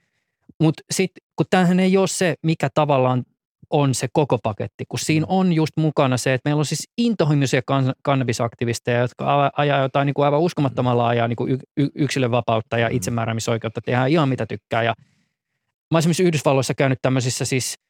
Mutta 0.59 0.83
sitten 0.91 1.23
kun 1.35 1.45
tämähän 1.49 1.79
ei 1.79 1.97
ole 1.97 2.07
se, 2.07 2.35
mikä 2.43 2.69
tavallaan 2.73 3.23
on 3.69 3.95
se 3.95 4.07
koko 4.13 4.37
paketti, 4.37 4.85
kun 4.89 4.99
siinä 4.99 5.25
on 5.29 5.53
just 5.53 5.73
mukana 5.77 6.17
se, 6.17 6.33
että 6.33 6.49
meillä 6.49 6.59
on 6.59 6.65
siis 6.65 6.89
intohimoisia 6.97 7.61
kannabisaktivisteja, 8.01 8.99
jotka 8.99 9.51
ajaa 9.57 9.81
jotain 9.81 10.05
niin 10.05 10.13
kuin 10.13 10.25
aivan 10.25 10.39
uskomattomalla 10.39 11.07
ajaa 11.07 11.27
niin 11.27 11.35
kuin 11.35 11.59
yksilönvapautta 11.95 12.77
ja 12.77 12.87
itsemääräämisoikeutta, 12.87 13.81
tehdään 13.81 14.09
ihan 14.09 14.29
mitä 14.29 14.45
tykkää. 14.45 14.83
Ja 14.83 14.93
mä 15.91 15.99
esimerkiksi 15.99 16.23
Yhdysvalloissa 16.23 16.73
käynyt 16.73 16.99
tämmöisissä 17.01 17.45
siis– 17.45 17.75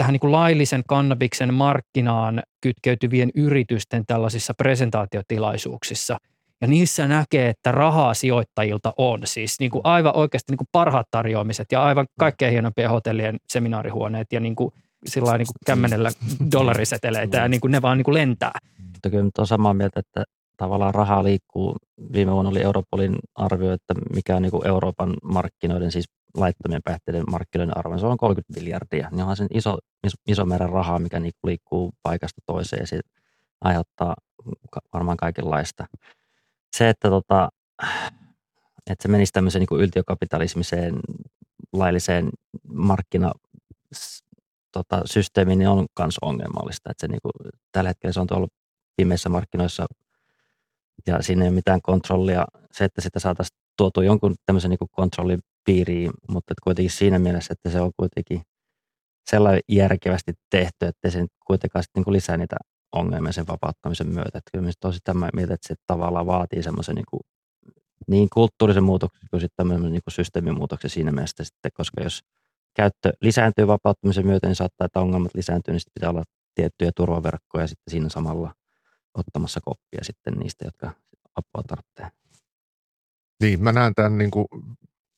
tähän 0.00 0.12
niin 0.12 0.20
kuin 0.20 0.32
laillisen 0.32 0.82
kannabiksen 0.86 1.54
markkinaan 1.54 2.42
kytkeytyvien 2.60 3.30
yritysten 3.34 4.02
tällaisissa 4.06 4.54
presentaatiotilaisuuksissa. 4.54 6.16
Ja 6.60 6.66
niissä 6.66 7.08
näkee, 7.08 7.48
että 7.48 7.72
rahaa 7.72 8.14
sijoittajilta 8.14 8.92
on. 8.96 9.20
Siis 9.24 9.60
niin 9.60 9.70
kuin 9.70 9.80
aivan 9.84 10.16
oikeasti 10.16 10.52
niin 10.52 10.58
kuin 10.58 10.68
parhaat 10.72 11.06
tarjoamiset 11.10 11.66
ja 11.72 11.82
aivan 11.82 12.06
kaikkein 12.18 12.52
hienompien 12.52 12.90
hotellien 12.90 13.36
seminaarihuoneet 13.48 14.32
ja 14.32 14.40
niin 14.40 14.56
kuin 14.56 14.70
sillä 15.06 15.38
niin 15.38 15.46
kuin 15.46 15.56
kämmenellä 15.66 16.10
dollariseteleitä 16.52 17.38
ja 17.38 17.48
niin 17.48 17.60
kuin 17.60 17.70
ne 17.70 17.82
vaan 17.82 17.98
niin 17.98 18.04
kuin 18.04 18.14
lentää. 18.14 18.58
Mutta 18.92 19.10
kyllä 19.10 19.30
on 19.38 19.46
samaa 19.46 19.74
mieltä, 19.74 20.00
että 20.00 20.24
tavallaan 20.56 20.94
rahaa 20.94 21.24
liikkuu. 21.24 21.76
Viime 22.12 22.32
vuonna 22.32 22.50
oli 22.50 22.62
Europolin 22.62 23.16
arvio, 23.34 23.72
että 23.72 23.94
mikä 24.14 24.36
on 24.36 24.42
niin 24.42 24.50
kuin 24.50 24.66
Euroopan 24.66 25.14
markkinoiden, 25.22 25.92
siis 25.92 26.06
laittomien 26.34 26.82
päihteiden 26.84 27.24
markkinoiden 27.30 27.78
arvo, 27.78 27.98
se 27.98 28.06
on 28.06 28.16
30 28.16 28.60
miljardia. 28.60 29.08
Niin 29.10 29.20
onhan 29.20 29.36
se 29.36 29.46
iso, 29.54 29.78
iso, 30.26 30.44
määrä 30.44 30.66
rahaa, 30.66 30.98
mikä 30.98 31.20
niin 31.20 31.32
liikkuu 31.44 31.92
paikasta 32.02 32.40
toiseen 32.46 32.80
ja 32.80 32.86
se 32.86 33.00
aiheuttaa 33.60 34.14
varmaan 34.92 35.16
kaikenlaista. 35.16 35.86
Se, 36.76 36.88
että, 36.88 37.08
tota, 37.08 37.48
että 38.90 39.02
se 39.02 39.08
menisi 39.08 39.32
tämmöiseen 39.32 39.66
niin 39.70 39.80
yltiökapitalismiseen, 39.80 40.94
lailliseen 41.72 42.30
markkina 42.68 43.32
tota, 44.72 45.02
systeemiin, 45.04 45.58
niin 45.58 45.68
on 45.68 45.86
myös 45.98 46.18
ongelmallista. 46.22 46.90
Että 46.90 47.00
se, 47.00 47.08
niin 47.08 47.20
kuin, 47.22 47.52
tällä 47.72 47.90
hetkellä 47.90 48.12
se 48.12 48.20
on 48.20 48.26
tuolla 48.26 48.48
pimeissä 48.96 49.28
markkinoissa 49.28 49.86
ja 51.06 51.22
siinä 51.22 51.44
ei 51.44 51.48
ole 51.48 51.54
mitään 51.54 51.82
kontrollia. 51.82 52.44
Se, 52.72 52.84
että 52.84 53.00
sitä 53.00 53.20
saataisiin 53.20 53.58
tuotua 53.76 54.04
jonkun 54.04 54.34
tämmöisen 54.46 54.70
niin 54.70 54.90
kontrollin 54.90 55.42
piiriin, 55.64 56.10
mutta 56.28 56.54
kuitenkin 56.64 56.90
siinä 56.90 57.18
mielessä, 57.18 57.52
että 57.52 57.70
se 57.70 57.80
on 57.80 57.92
kuitenkin 57.96 58.42
sellainen 59.30 59.60
järkevästi 59.68 60.32
tehty, 60.50 60.86
että 60.86 61.10
se 61.10 61.26
kuitenkaan 61.46 61.82
sitten 61.82 62.02
niin 62.02 62.12
lisää 62.12 62.36
niitä 62.36 62.56
ongelmia 62.92 63.32
sen 63.32 63.46
vapauttamisen 63.46 64.08
myötä. 64.08 64.38
Että 64.38 64.50
kyllä 64.52 64.70
tosi 64.80 64.98
tämä 65.04 65.28
mieltä, 65.34 65.54
että 65.54 65.68
se 65.68 65.74
tavallaan 65.86 66.26
vaatii 66.26 66.62
semmoisen 66.62 66.94
niin, 66.94 67.04
kuin, 67.10 67.20
niin 68.08 68.28
kulttuurisen 68.32 68.84
muutoksen 68.84 69.28
kuin 69.30 69.40
sitten 69.40 69.56
tämmöisen 69.56 69.92
niin 69.92 70.02
kuin 70.04 70.14
systeemimuutoksen 70.14 70.90
siinä 70.90 71.12
mielessä 71.12 71.44
sitten, 71.44 71.70
koska 71.74 72.02
jos 72.02 72.20
käyttö 72.74 73.12
lisääntyy 73.20 73.66
vapauttamisen 73.66 74.26
myötä, 74.26 74.46
niin 74.46 74.56
saattaa, 74.56 74.84
että 74.84 75.00
ongelmat 75.00 75.34
lisääntyy, 75.34 75.72
niin 75.72 75.80
sitten 75.80 75.94
pitää 75.94 76.10
olla 76.10 76.24
tiettyjä 76.54 76.90
turvaverkkoja 76.96 77.66
sitten 77.66 77.90
siinä 77.90 78.08
samalla 78.08 78.54
ottamassa 79.14 79.60
koppia 79.64 80.00
sitten 80.02 80.34
niistä, 80.34 80.64
jotka 80.64 80.90
apua 81.36 81.62
tarvitsee. 81.68 82.10
Niin, 83.42 83.62
mä 83.62 83.72
näen 83.72 83.94
tämän 83.94 84.18
niin 84.18 84.30
kuin 84.30 84.46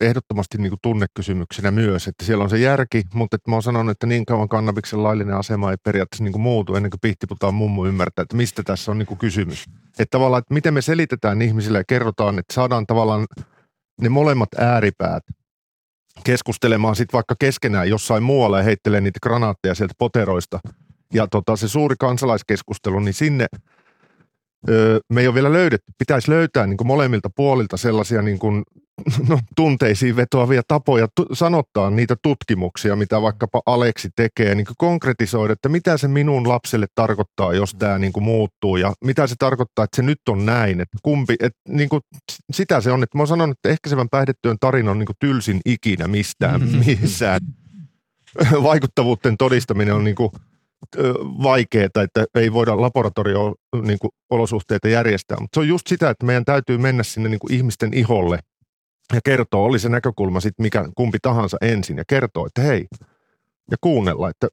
ehdottomasti 0.02 0.58
niin 0.58 0.70
kuin 0.70 0.78
tunnekysymyksenä 0.82 1.70
myös, 1.70 2.08
että 2.08 2.24
siellä 2.24 2.44
on 2.44 2.50
se 2.50 2.58
järki, 2.58 3.02
mutta 3.14 3.34
että 3.34 3.50
mä 3.50 3.56
oon 3.56 3.62
sanonut, 3.62 3.90
että 3.90 4.06
niin 4.06 4.26
kauan 4.26 4.48
kannabiksen 4.48 5.02
laillinen 5.02 5.36
asema 5.36 5.70
ei 5.70 5.76
periaatteessa 5.84 6.24
niin 6.24 6.32
kuin 6.32 6.42
muutu 6.42 6.74
ennen 6.74 6.90
kuin 6.90 7.00
pihtiputaan 7.00 7.54
mummu 7.54 7.86
ymmärtää, 7.86 8.22
että 8.22 8.36
mistä 8.36 8.62
tässä 8.62 8.90
on 8.90 8.98
niin 8.98 9.06
kuin 9.06 9.18
kysymys. 9.18 9.64
Että 9.98 10.10
tavallaan, 10.10 10.38
että 10.38 10.54
miten 10.54 10.74
me 10.74 10.82
selitetään 10.82 11.42
ihmisille 11.42 11.78
ja 11.78 11.84
kerrotaan, 11.88 12.38
että 12.38 12.54
saadaan 12.54 12.86
tavallaan 12.86 13.26
ne 14.00 14.08
molemmat 14.08 14.48
ääripäät 14.58 15.22
keskustelemaan 16.24 16.96
sitten 16.96 17.12
vaikka 17.12 17.34
keskenään 17.38 17.88
jossain 17.88 18.22
muualla 18.22 18.58
ja 18.58 18.64
heittelee 18.64 19.00
niitä 19.00 19.20
granaatteja 19.22 19.74
sieltä 19.74 19.94
poteroista. 19.98 20.60
Ja 21.14 21.26
tota, 21.26 21.56
se 21.56 21.68
suuri 21.68 21.96
kansalaiskeskustelu, 21.98 23.00
niin 23.00 23.14
sinne– 23.14 23.46
öö, 24.68 25.00
me 25.12 25.20
ei 25.20 25.26
ole 25.26 25.34
vielä 25.34 25.52
löydetty. 25.52 25.92
Pitäisi 25.98 26.30
löytää 26.30 26.66
niin 26.66 26.76
kuin 26.76 26.86
molemmilta 26.86 27.30
puolilta 27.36 27.76
sellaisia 27.76 28.22
niin 28.22 28.38
kuin, 28.38 28.62
no, 29.28 29.38
tunteisiin 29.56 30.16
vetoavia 30.16 30.62
tapoja 30.68 31.08
tu- 31.16 31.26
sanottaa 31.32 31.90
niitä 31.90 32.16
tutkimuksia, 32.22 32.96
mitä 32.96 33.22
vaikkapa 33.22 33.62
Aleksi 33.66 34.08
tekee, 34.16 34.54
niin 34.54 34.66
konkretisoida, 34.78 35.52
että 35.52 35.68
mitä 35.68 35.96
se 35.96 36.08
minun 36.08 36.48
lapselle 36.48 36.86
tarkoittaa, 36.94 37.54
jos 37.54 37.74
tämä 37.78 37.98
niin 37.98 38.12
kuin 38.12 38.24
muuttuu 38.24 38.76
ja 38.76 38.92
mitä 39.04 39.26
se 39.26 39.34
tarkoittaa, 39.38 39.84
että 39.84 39.96
se 39.96 40.02
nyt 40.02 40.18
on 40.28 40.46
näin, 40.46 40.80
että 40.80 40.98
kumpi, 41.02 41.34
että 41.40 41.60
niin 41.68 41.88
kuin, 41.88 42.00
sitä 42.52 42.80
se 42.80 42.92
on, 42.92 43.02
että 43.02 43.18
mä 43.18 43.20
oon 43.20 43.28
sanonut, 43.28 43.58
että 43.58 43.68
ehkäisevän 43.68 44.08
päihdetyön 44.10 44.56
tarina 44.60 44.90
on 44.90 44.98
niin 44.98 45.06
kuin 45.06 45.16
tylsin 45.20 45.60
ikinä 45.66 46.08
mistään, 46.08 46.60
missään. 46.86 47.40
Vaikuttavuuden 48.62 49.36
todistaminen 49.36 49.94
on 49.94 50.04
niin 50.04 50.16
kuin 50.16 50.30
vaikeaa, 51.42 51.84
että 51.84 52.24
ei 52.34 52.52
voida 52.52 52.80
laboratorio-olosuhteita 52.80 54.88
niin 54.88 54.92
järjestää. 54.92 55.40
Mutta 55.40 55.56
se 55.56 55.60
on 55.60 55.68
just 55.68 55.86
sitä, 55.86 56.10
että 56.10 56.26
meidän 56.26 56.44
täytyy 56.44 56.78
mennä 56.78 57.02
sinne 57.02 57.28
niin 57.28 57.40
kuin 57.40 57.52
ihmisten 57.52 57.94
iholle 57.94 58.38
ja 59.14 59.20
kertoa, 59.24 59.64
oli 59.64 59.78
se 59.78 59.88
näkökulma 59.88 60.40
sitten 60.40 60.62
mikä 60.62 60.84
kumpi 60.96 61.18
tahansa 61.22 61.56
ensin 61.60 61.96
ja 61.96 62.04
kertoa, 62.08 62.46
että 62.46 62.62
hei, 62.62 62.86
ja 63.70 63.76
kuunnella, 63.80 64.30
että 64.30 64.48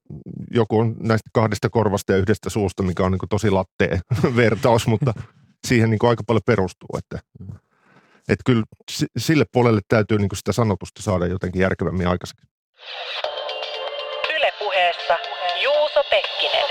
joku 0.52 0.80
on 0.80 0.96
näistä 1.00 1.30
kahdesta 1.34 1.70
korvasta 1.70 2.12
ja 2.12 2.18
yhdestä 2.18 2.50
suusta, 2.50 2.84
mikä 2.84 3.04
on 3.04 3.12
niin 3.12 3.20
kuin 3.20 3.30
tosi 3.30 3.50
lattea 3.50 4.00
vertaus, 4.36 4.88
mutta 4.88 5.14
siihen 5.68 5.90
niin 5.90 6.00
kuin 6.00 6.10
aika 6.10 6.24
paljon 6.28 6.42
perustuu, 6.46 6.90
että, 6.98 7.20
että 8.20 8.44
kyllä 8.46 8.64
sille 9.18 9.46
puolelle 9.52 9.82
täytyy 9.88 10.18
niin 10.18 10.30
kuin 10.30 10.38
sitä 10.38 10.52
sanotusta 10.52 11.02
saada 11.02 11.28
jotenkin 11.28 11.62
järkevämmin 11.62 12.08
aikaiseksi. 12.08 12.48
Ylepuheessa 14.36 15.18
Juuso 15.64 16.04
Pekkinen. 16.10 16.70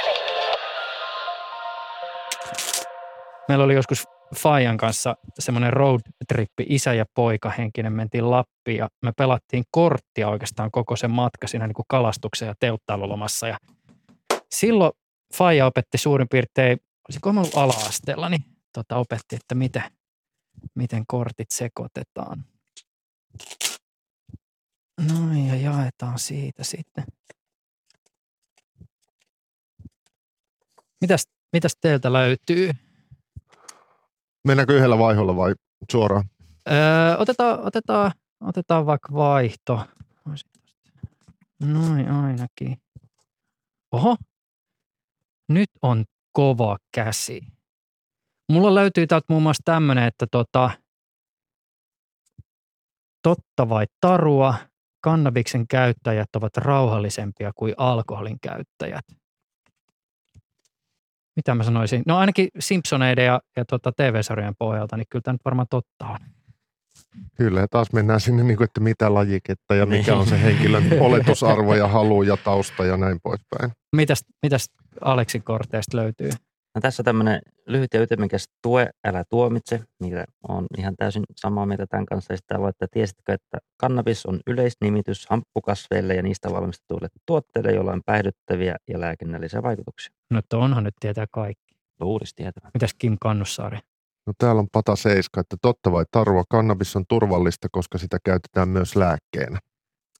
Meillä 3.49 3.65
oli 3.65 3.75
joskus 3.75 4.05
Fajan 4.35 4.77
kanssa 4.77 5.17
semmoinen 5.39 5.73
road 5.73 6.01
trippi, 6.29 6.67
isä 6.69 6.95
ja 6.95 7.05
poika 7.15 7.51
henkinen, 7.51 7.93
mentiin 7.93 8.31
Lappiin 8.31 8.77
ja 8.77 8.89
me 9.03 9.13
pelattiin 9.17 9.65
korttia 9.71 10.29
oikeastaan 10.29 10.71
koko 10.71 10.97
sen 10.97 11.11
matka 11.11 11.47
siinä 11.47 11.67
niin 11.67 11.75
kuin 11.75 11.87
kalastuksen 11.89 12.47
ja 12.47 12.55
telttailulomassa. 12.61 13.49
Ja 13.49 13.59
silloin 14.51 14.93
Faija 15.35 15.67
opetti 15.67 15.99
suurin 15.99 16.29
piirtein, 16.29 16.79
olisiko 17.09 17.31
ollut 17.31 17.57
ala-asteella, 17.57 18.29
niin 18.29 18.45
tota, 18.73 18.97
opetti, 18.97 19.37
että 19.37 19.55
miten, 19.55 19.83
miten 20.75 21.05
kortit 21.07 21.51
sekoitetaan. 21.51 22.45
No 24.99 25.49
ja 25.49 25.55
jaetaan 25.55 26.19
siitä 26.19 26.65
sitten. 26.65 27.05
Mitäs, 31.01 31.29
mitäs 31.53 31.77
teiltä 31.81 32.13
löytyy? 32.13 32.71
Mennäänkö 34.47 34.77
yhdellä 34.77 34.99
vaiholla 34.99 35.37
vai 35.37 35.55
suoraan? 35.93 36.25
Öö, 36.71 37.17
otetaan, 37.19 37.67
otetaan, 37.67 38.13
otetaan 38.41 38.87
vaikka 38.87 39.15
vaihto. 39.15 39.87
Noin 41.63 42.11
ainakin. 42.11 42.77
Oho, 43.93 44.17
nyt 45.49 45.71
on 45.83 46.05
kova 46.33 46.77
käsi. 46.95 47.41
Mulla 48.53 48.75
löytyy 48.75 49.07
täältä 49.07 49.27
muun 49.29 49.43
muassa 49.43 49.63
tämmöinen, 49.65 50.05
että 50.05 50.27
tota, 50.31 50.71
totta 53.23 53.69
vai 53.69 53.87
tarua, 54.01 54.55
kannabiksen 55.01 55.69
käyttäjät 55.69 56.29
ovat 56.37 56.57
rauhallisempia 56.57 57.53
kuin 57.57 57.75
alkoholin 57.77 58.41
käyttäjät 58.41 59.05
mitä 61.39 61.55
mä 61.55 61.63
sanoisin, 61.63 62.03
no 62.07 62.19
ainakin 62.19 62.49
Simpsoneiden 62.59 63.25
ja, 63.25 63.41
ja 63.57 63.65
tota 63.65 63.93
TV-sarjojen 63.93 64.55
pohjalta, 64.59 64.97
niin 64.97 65.07
kyllä 65.11 65.23
tämä 65.23 65.33
nyt 65.33 65.45
varmaan 65.45 65.67
totta 65.71 66.07
on. 66.07 66.19
Kyllä, 67.35 67.61
ja 67.61 67.69
taas 67.69 67.93
mennään 67.93 68.21
sinne, 68.21 68.43
niin 68.43 68.57
kuin, 68.57 68.65
että 68.65 68.81
mitä 68.81 69.15
lajiketta 69.15 69.75
ja 69.75 69.87
mikä 69.87 70.17
on 70.17 70.27
se 70.27 70.43
henkilön 70.43 70.85
oletusarvo 71.01 71.75
ja 71.75 71.89
halu 71.89 72.23
ja 72.23 72.37
tausta 72.37 72.85
ja 72.85 72.97
näin 72.97 73.19
poispäin. 73.23 73.71
Mitäs, 73.97 74.25
mitäs 74.43 74.71
Aleksin 75.01 75.43
korteista 75.43 75.97
löytyy? 75.97 76.31
No 76.79 76.83
tässä 76.83 77.03
tämmöinen 77.03 77.41
lyhyt 77.67 77.95
ja 77.95 78.03
ytimekäs 78.03 78.49
tue, 78.63 78.91
älä 79.05 79.25
tuomitse, 79.31 79.81
mikä 80.01 80.25
on 80.49 80.67
ihan 80.79 80.95
täysin 80.97 81.23
samaa 81.37 81.67
mieltä 81.67 81.87
tämän 81.87 82.07
kanssa. 82.07 82.33
Ja 82.33 82.37
sitten 82.37 82.57
aloittaa, 82.57 82.89
tiesitkö, 82.91 83.33
että 83.33 83.59
kannabis 83.77 84.27
on 84.27 84.41
yleisnimitys 84.47 85.27
hamppukasveille 85.31 86.15
ja 86.15 86.23
niistä 86.23 86.51
valmistetuille 86.53 87.09
tuotteille, 87.27 87.73
joilla 87.73 87.93
on 87.93 88.03
päihdyttäviä 88.07 88.77
ja 88.89 89.01
lääkinnällisiä 89.01 89.63
vaikutuksia. 89.63 90.15
No 90.31 90.39
että 90.39 90.59
onhan 90.59 90.85
nyt 90.85 90.95
tietää 91.01 91.27
kaikki. 91.31 91.75
Luulisi 92.01 92.37
tietävä. 92.37 92.71
Mitäs 92.75 92.95
Kim 92.99 93.17
Kannussaari? 93.21 93.79
No 94.27 94.33
täällä 94.39 94.61
on 94.61 94.69
Pata 94.73 94.97
Seiska, 94.97 95.41
että 95.41 95.57
totta 95.63 95.93
vai 95.93 96.05
tarua, 96.11 96.45
kannabis 96.49 96.97
on 96.97 97.05
turvallista, 97.09 97.69
koska 97.73 97.99
sitä 97.99 98.19
käytetään 98.25 98.69
myös 98.69 98.97
lääkkeenä. 98.97 99.59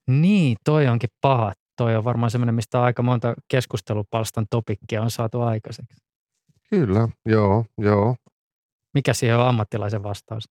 Niin, 0.07 0.57
toi 0.65 0.87
onkin 0.87 1.11
paha. 1.21 1.53
Toi 1.77 1.97
on 1.97 2.05
varmaan 2.05 2.31
semmoinen, 2.31 2.55
mistä 2.55 2.83
aika 2.83 3.03
monta 3.03 3.35
keskustelupalstan 3.49 4.47
topikkia 4.51 5.03
on 5.03 5.11
saatu 5.11 5.41
aikaiseksi. 5.41 6.08
Kyllä, 6.71 7.09
joo, 7.27 7.65
joo. 7.79 8.17
Mikä 8.95 9.15
siihen 9.15 9.37
on 9.37 9.49
ammattilaisen 9.49 10.03
vastaus? 10.03 10.45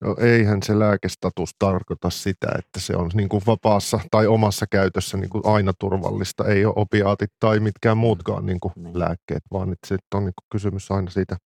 No 0.00 0.16
eihän 0.20 0.62
se 0.62 0.78
lääkestatus 0.78 1.50
tarkoita 1.58 2.10
sitä, 2.10 2.48
että 2.58 2.80
se 2.80 2.96
on 2.96 3.10
niin 3.14 3.28
kuin 3.28 3.42
vapaassa 3.46 4.00
tai 4.10 4.26
omassa 4.26 4.66
käytössä 4.70 5.16
niin 5.16 5.30
kuin 5.30 5.42
aina 5.46 5.72
turvallista. 5.78 6.44
Ei 6.44 6.64
ole 6.64 6.74
opiaatit 6.76 7.30
tai 7.40 7.60
mitkään 7.60 7.98
muutkaan 7.98 8.46
niin 8.46 8.60
kuin 8.60 8.72
niin. 8.76 8.98
lääkkeet, 8.98 9.42
vaan 9.52 9.72
että 9.72 9.86
se 9.86 9.96
on 10.14 10.24
niin 10.24 10.34
kuin 10.40 10.46
kysymys 10.52 10.90
aina 10.90 11.10
siitä 11.10 11.36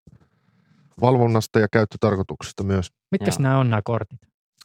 valvonnasta 1.00 1.60
ja 1.60 1.68
käyttötarkoituksesta 1.72 2.62
myös. 2.62 2.90
Mitkä 3.10 3.30
nämä 3.38 3.58
on 3.58 3.70
nämä 3.70 3.82
kortit? 3.84 4.20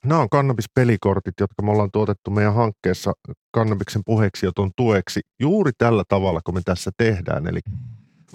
Nämä 0.06 0.22
on 0.22 0.30
kannabispelikortit, 0.30 1.34
jotka 1.40 1.64
me 1.64 1.72
ollaan 1.72 1.92
tuotettu 1.92 2.32
meidän 2.32 2.54
hankkeessa 2.54 3.14
kannabiksen 3.52 4.02
puheeksi 4.06 4.46
joton 4.46 4.72
tueksi 4.76 5.22
juuri 5.40 5.72
tällä 5.78 6.04
tavalla, 6.08 6.42
kun 6.44 6.54
me 6.54 6.62
tässä 6.66 6.92
tehdään. 6.98 7.48
Eli 7.48 7.60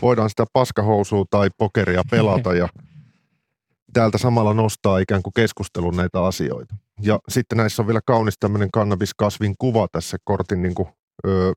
voidaan 0.03 0.31
sitä 0.31 0.45
paskahousua 0.53 1.25
tai 1.31 1.51
pokeria 1.59 2.03
pelata 2.11 2.55
ja 2.55 2.69
täältä 3.93 4.19
samalla 4.19 4.55
nostaa 4.55 4.99
ikään 4.99 5.23
kuin 5.23 5.33
keskustelun 5.35 5.97
näitä 5.97 6.25
asioita. 6.25 6.75
Ja 7.03 7.19
sitten 7.29 7.59
näissä 7.59 7.83
on 7.83 7.87
vielä 7.87 8.01
kaunis 8.07 8.35
tämmöinen 8.41 8.71
kannabiskasvin 8.71 9.55
kuva 9.59 9.89
tässä 9.93 10.17
kortin, 10.25 10.63
niin 10.63 10.75
kuin, 10.75 10.89
ö, 11.27 11.53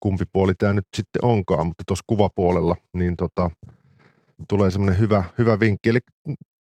kumpi 0.00 0.24
puoli 0.32 0.54
tämä 0.54 0.72
nyt 0.72 0.86
sitten 0.96 1.24
onkaan, 1.24 1.66
mutta 1.66 1.84
tuossa 1.86 2.04
kuvapuolella, 2.06 2.76
niin 2.92 3.16
tota, 3.16 3.50
tulee 4.48 4.70
semmoinen 4.70 4.98
hyvä, 4.98 5.24
hyvä 5.38 5.60
vinkki. 5.60 5.88
Eli 5.88 5.98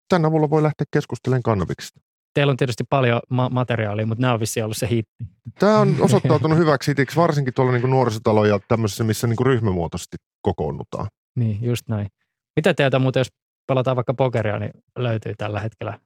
tänä 0.10 0.28
avulla 0.28 0.50
voi 0.50 0.64
lähteä 0.64 0.86
keskustelemaan 0.92 1.44
kannabiksista. 1.44 2.02
Teillä 2.36 2.52
on 2.52 2.58
tietysti 2.58 2.84
paljon 2.90 3.22
ma- 3.30 3.50
materiaalia, 3.50 4.06
mutta 4.06 4.22
nämä 4.22 4.34
on 4.34 4.40
vissiin 4.40 4.64
ollut 4.64 4.78
se 4.78 4.88
hitti. 4.90 5.26
Tämä 5.60 5.80
on 5.80 5.96
osoittautunut 6.02 6.58
hyväksi 6.58 6.92
hitiksi, 6.92 7.16
varsinkin 7.16 7.54
tuolla 7.54 7.72
niin 7.72 7.90
nuorisotalo 7.90 8.46
ja 8.46 8.60
tämmöisessä, 8.68 9.04
missä 9.04 9.28
niin 9.28 9.46
ryhmämuotoisesti 9.46 10.18
kokoonnutaan. 10.42 11.08
Niin, 11.36 11.58
just 11.62 11.88
näin. 11.90 12.08
Mitä 12.56 12.74
teiltä 12.74 13.00
muuten, 13.00 13.20
jos 13.20 13.32
pelataan 13.68 13.96
vaikka 13.96 14.14
pokeria, 14.14 14.60
niin 14.60 14.72
löytyy 14.98 15.34
tällä 15.38 15.60
hetkellä? 15.60 16.00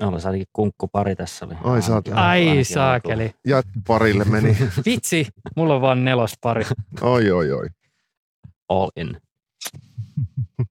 Me 0.00 0.06
ollaan 0.06 0.26
ainakin 0.26 0.46
kunkkupari 0.52 1.16
tässä. 1.16 1.46
Oli. 1.46 1.54
Ai 1.64 1.82
saat. 1.82 2.04
Ai 2.14 2.64
saakeli. 2.64 3.34
parille 3.86 4.24
meni. 4.24 4.56
Vitsi, 4.86 5.26
mulla 5.56 5.74
on 5.74 5.80
vaan 5.80 6.04
nelospari. 6.04 6.64
oi, 7.00 7.30
oi, 7.30 7.52
oi. 7.52 7.66
All 8.68 8.90
in. 8.96 9.20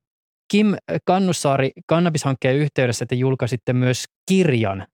Kim 0.52 0.76
Kannussaari, 1.06 1.72
kannabishankkeen 1.86 2.56
yhteydessä 2.56 3.06
te 3.06 3.16
julkaisitte 3.16 3.74
myös 3.74 4.06
kirjan, 4.30 4.88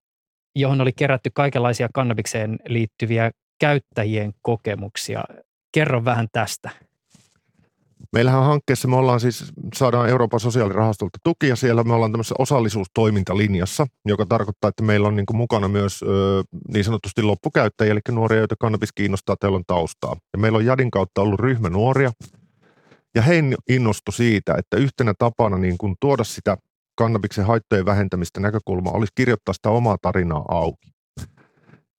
johon 0.55 0.81
oli 0.81 0.91
kerätty 0.93 1.31
kaikenlaisia 1.33 1.89
kannabikseen 1.93 2.59
liittyviä 2.67 3.31
käyttäjien 3.59 4.33
kokemuksia. 4.41 5.23
Kerro 5.71 6.05
vähän 6.05 6.27
tästä. 6.31 6.69
Meillähän 8.13 8.43
hankkeessa 8.43 8.87
me 8.87 8.95
ollaan 8.95 9.19
siis, 9.19 9.53
saadaan 9.75 10.09
Euroopan 10.09 10.39
sosiaalirahastolta 10.39 11.19
tukia 11.23 11.55
siellä. 11.55 11.83
Me 11.83 11.93
ollaan 11.93 12.11
tämmöisessä 12.11 12.35
osallisuustoimintalinjassa, 12.39 13.87
joka 14.05 14.25
tarkoittaa, 14.25 14.69
että 14.69 14.83
meillä 14.83 15.07
on 15.07 15.15
niin 15.15 15.25
kuin 15.25 15.37
mukana 15.37 15.67
myös 15.67 16.03
ö, 16.03 16.43
niin 16.73 16.83
sanotusti 16.83 17.21
loppukäyttäjiä, 17.21 17.91
eli 17.91 17.99
nuoria, 18.11 18.39
joita 18.39 18.55
kannabis 18.59 18.89
kiinnostaa, 18.95 19.35
teillä 19.39 19.55
on 19.55 19.63
taustaa. 19.67 20.15
Ja 20.33 20.39
meillä 20.39 20.57
on 20.57 20.65
Jadin 20.65 20.91
kautta 20.91 21.21
ollut 21.21 21.39
ryhmä 21.39 21.69
nuoria, 21.69 22.11
ja 23.15 23.21
he 23.21 23.43
innostu 23.69 24.11
siitä, 24.11 24.55
että 24.57 24.77
yhtenä 24.77 25.13
tapana 25.19 25.57
niin 25.57 25.77
kuin 25.77 25.95
tuoda 25.99 26.23
sitä 26.23 26.57
kannabiksen 26.95 27.45
haittojen 27.45 27.85
vähentämistä 27.85 28.39
näkökulmaa 28.39 28.93
olisi 28.93 29.11
kirjoittaa 29.15 29.53
sitä 29.53 29.69
omaa 29.69 29.97
tarinaa 30.01 30.45
auki. 30.47 30.91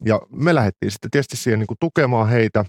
Ja 0.05 0.21
me 0.31 0.55
lähdettiin 0.55 0.91
sitten 0.91 1.11
tietysti 1.11 1.37
siihen 1.37 1.59
niin 1.59 1.67
kuin 1.67 1.79
tukemaan 1.81 2.29
heitä. 2.29 2.65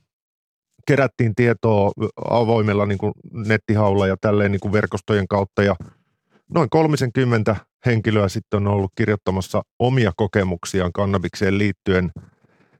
Kerättiin 0.87 1.35
tietoa 1.35 1.91
avoimella 2.29 2.85
niin 2.85 2.97
kuin 2.97 3.13
nettihaulla 3.33 4.07
ja 4.07 4.17
tälleen 4.21 4.51
niin 4.51 4.59
kuin 4.59 4.71
verkostojen 4.71 5.27
kautta. 5.27 5.63
Ja 5.63 5.75
noin 6.49 6.69
30 6.69 7.55
henkilöä 7.85 8.27
sitten 8.27 8.57
on 8.57 8.73
ollut 8.73 8.91
kirjoittamassa 8.95 9.61
omia 9.79 10.11
kokemuksiaan 10.17 10.91
kannabikseen 10.93 11.57
liittyen, 11.57 12.11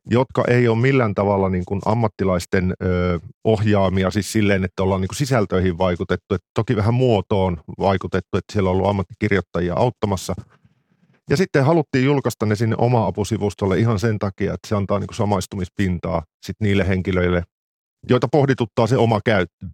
jotka 0.09 0.43
ei 0.47 0.67
ole 0.67 0.77
millään 0.77 1.15
tavalla 1.15 1.49
niin 1.49 1.65
kuin 1.65 1.81
ammattilaisten 1.85 2.73
ö, 2.83 3.19
ohjaamia, 3.43 4.11
siis 4.11 4.31
silleen, 4.31 4.63
että 4.63 4.83
ollaan 4.83 5.01
niin 5.01 5.07
kuin 5.07 5.17
sisältöihin 5.17 5.77
vaikutettu, 5.77 6.35
että 6.35 6.47
toki 6.53 6.75
vähän 6.75 6.93
muotoon 6.93 7.57
vaikutettu, 7.79 8.37
että 8.37 8.53
siellä 8.53 8.69
on 8.69 8.75
ollut 8.75 8.89
ammattikirjoittajia 8.89 9.73
auttamassa. 9.73 10.33
Ja 11.29 11.37
sitten 11.37 11.65
haluttiin 11.65 12.05
julkaista 12.05 12.45
ne 12.45 12.55
sinne 12.55 12.75
oma-apusivustolle 12.79 13.79
ihan 13.79 13.99
sen 13.99 14.19
takia, 14.19 14.53
että 14.53 14.67
se 14.67 14.75
antaa 14.75 14.99
niin 14.99 15.07
kuin 15.07 15.15
samaistumispintaa 15.15 16.23
sitten 16.45 16.65
niille 16.65 16.87
henkilöille, 16.87 17.43
joita 18.09 18.27
pohdituttaa 18.27 18.87
se 18.87 18.97
oma 18.97 19.19
käyttö. 19.25 19.65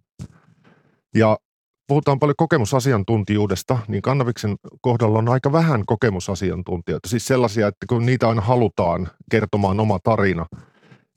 Ja 1.14 1.38
puhutaan 1.86 2.18
paljon 2.18 2.34
kokemusasiantuntijuudesta, 2.36 3.78
niin 3.88 4.02
kannabiksen 4.02 4.56
kohdalla 4.80 5.18
on 5.18 5.28
aika 5.28 5.52
vähän 5.52 5.82
kokemusasiantuntijoita. 5.86 7.08
Siis 7.08 7.26
sellaisia, 7.26 7.66
että 7.66 7.86
kun 7.88 8.06
niitä 8.06 8.28
aina 8.28 8.40
halutaan 8.40 9.08
kertomaan 9.30 9.80
oma 9.80 9.98
tarina, 9.98 10.46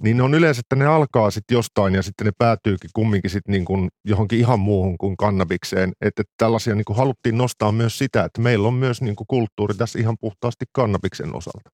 niin 0.04 0.18
ne 0.18 0.24
on 0.24 0.34
yleensä, 0.34 0.60
että 0.60 0.76
ne 0.76 0.86
alkaa 0.86 1.32
sitten 1.32 1.56
jostain 1.56 1.96
ja 1.96 2.04
sitten 2.04 2.26
ne 2.26 2.32
päätyykin 2.38 2.90
kumminkin 2.94 3.32
sitten 3.32 3.52
niin 3.52 3.66
kuin 3.66 3.90
johonkin 4.06 4.40
ihan 4.40 4.60
muuhun 4.60 4.98
kuin 4.98 5.18
kannabikseen. 5.18 5.92
Että 6.02 6.24
tällaisia 6.38 6.76
niin 6.76 6.86
kuin 6.86 6.98
haluttiin 6.98 7.38
nostaa 7.38 7.72
myös 7.72 7.98
sitä, 7.98 8.24
että 8.24 8.42
meillä 8.42 8.68
on 8.68 8.74
myös 8.74 9.02
niin 9.02 9.16
kuin 9.16 9.28
kulttuuri 9.28 9.74
tässä 9.74 10.00
ihan 10.00 10.18
puhtaasti 10.22 10.66
kannabiksen 10.72 11.36
osalta. 11.36 11.70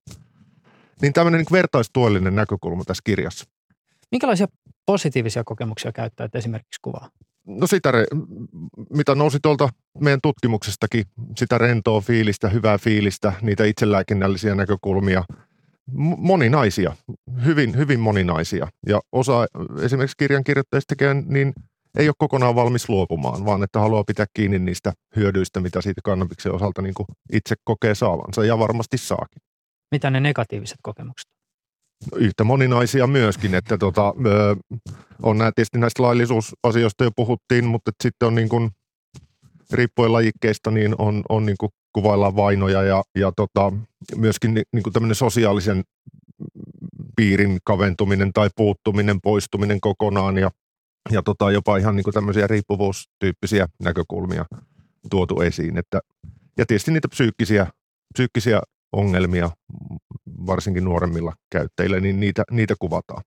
Niin 1.02 1.12
tämmöinen 1.12 1.38
niin 1.38 1.52
vertaistuellinen 1.52 2.34
näkökulma 2.34 2.84
tässä 2.84 3.02
kirjassa. 3.04 3.44
Minkälaisia 4.10 4.46
positiivisia 4.86 5.44
kokemuksia 5.44 5.92
käyttäjät 5.92 6.34
esimerkiksi 6.34 6.78
kuvaa? 6.82 7.10
No 7.46 7.66
sitä, 7.66 7.92
mitä 8.90 9.14
nousi 9.14 9.38
tuolta 9.42 9.68
meidän 10.00 10.20
tutkimuksestakin, 10.22 11.04
sitä 11.38 11.58
rentoa 11.58 12.00
fiilistä, 12.00 12.48
hyvää 12.48 12.78
fiilistä, 12.78 13.32
niitä 13.42 13.64
itselääkinnällisiä 13.64 14.54
näkökulmia, 14.54 15.24
moninaisia, 16.18 16.96
hyvin, 17.44 17.76
hyvin 17.76 18.00
moninaisia. 18.00 18.68
Ja 18.86 19.00
osa 19.12 19.46
esimerkiksi 19.82 20.16
kirjan 20.16 20.44
kirjoittajista 20.44 20.94
niin 21.26 21.52
ei 21.98 22.08
ole 22.08 22.14
kokonaan 22.18 22.54
valmis 22.54 22.88
luopumaan, 22.88 23.44
vaan 23.44 23.62
että 23.62 23.80
haluaa 23.80 24.04
pitää 24.04 24.26
kiinni 24.34 24.58
niistä 24.58 24.92
hyödyistä, 25.16 25.60
mitä 25.60 25.80
siitä 25.80 26.00
kannabiksen 26.04 26.54
osalta 26.54 26.82
niin 26.82 26.94
kuin 26.94 27.06
itse 27.32 27.54
kokee 27.64 27.94
saavansa 27.94 28.44
ja 28.44 28.58
varmasti 28.58 28.98
saakin. 28.98 29.42
Mitä 29.90 30.10
ne 30.10 30.20
negatiiviset 30.20 30.78
kokemukset? 30.82 31.33
Yhtä 32.16 32.44
moninaisia 32.44 33.06
myöskin, 33.06 33.54
että 33.54 33.78
tota, 33.78 34.14
on 35.22 35.38
nämä 35.38 35.52
tietysti 35.54 35.78
näistä 35.78 36.02
laillisuusasioista 36.02 37.04
jo 37.04 37.10
puhuttiin, 37.16 37.64
mutta 37.64 37.90
sitten 38.02 38.26
on 38.26 38.34
niin 38.34 38.48
kuin, 38.48 38.70
riippuen 39.72 40.12
lajikkeista, 40.12 40.70
niin 40.70 40.94
on, 40.98 41.22
on 41.28 41.46
niin 41.46 41.56
kuin 41.60 41.70
kuvaillaan 41.92 42.36
vainoja 42.36 42.82
ja, 42.82 43.02
ja 43.14 43.32
tota, 43.36 43.72
myöskin 44.16 44.54
niin 44.54 44.82
kuin 44.82 44.92
tämmöinen 44.92 45.14
sosiaalisen 45.14 45.82
piirin 47.16 47.58
kaventuminen 47.64 48.32
tai 48.32 48.50
puuttuminen, 48.56 49.20
poistuminen 49.20 49.80
kokonaan 49.80 50.38
ja, 50.38 50.50
ja 51.10 51.22
tota, 51.22 51.50
jopa 51.50 51.76
ihan 51.76 51.96
niin 51.96 52.04
kuin 52.04 52.14
tämmöisiä 52.14 52.46
riippuvuustyyppisiä 52.46 53.68
näkökulmia 53.82 54.44
tuotu 55.10 55.40
esiin. 55.40 55.78
Että, 55.78 56.00
ja 56.58 56.66
tietysti 56.66 56.90
niitä 56.90 57.08
psyykkisiä, 57.08 57.66
psyykkisiä 58.14 58.60
ongelmia, 58.92 59.50
varsinkin 60.46 60.84
nuoremmilla 60.84 61.32
käyttäjillä, 61.50 62.00
niin 62.00 62.20
niitä, 62.20 62.42
niitä 62.50 62.74
kuvataan. 62.78 63.22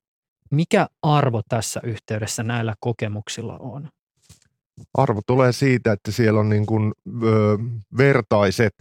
Mikä 0.52 0.88
arvo 1.02 1.42
tässä 1.50 1.80
yhteydessä 1.84 2.44
näillä 2.44 2.74
kokemuksilla 2.80 3.58
on? 3.58 3.90
Arvo 4.94 5.22
tulee 5.28 5.52
siitä, 5.52 5.92
että 5.92 6.12
siellä 6.12 6.40
on 6.40 6.50
niin 6.50 6.66
kuin, 6.66 6.94
ö, 7.24 7.58
vertaiset 7.98 8.74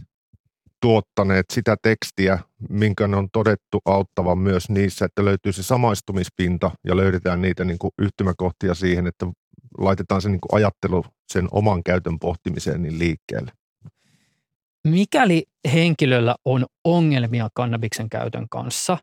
tuottaneet 0.81 1.47
sitä 1.53 1.77
tekstiä, 1.83 2.39
minkä 2.71 3.09
ne 3.09 3.17
on 3.17 3.29
todettu 3.33 3.79
auttavan 3.85 4.39
myös 4.39 4.71
niissä, 4.71 5.05
että 5.05 5.25
löytyy 5.25 5.53
se 5.53 5.63
samaistumispinta 5.63 6.71
ja 6.85 6.97
löydetään 6.97 7.43
niitä 7.43 7.65
niin 7.65 7.79
kuin 7.79 7.91
yhtymäkohtia 7.99 8.75
siihen, 8.75 9.07
että 9.07 9.27
laitetaan 9.79 10.23
se 10.23 10.29
niin 10.29 10.41
kuin 10.41 10.59
ajattelu 10.59 11.05
sen 11.33 11.49
oman 11.51 11.83
käytön 11.83 12.19
pohtimiseen 12.19 12.83
niin 12.83 12.99
liikkeelle. 12.99 13.53
Mikäli 14.87 15.45
henkilöllä 15.73 16.35
on 16.45 16.67
ongelmia 16.85 17.49
kannabiksen 17.55 18.09
käytön 18.09 18.47
kanssa, 18.51 18.99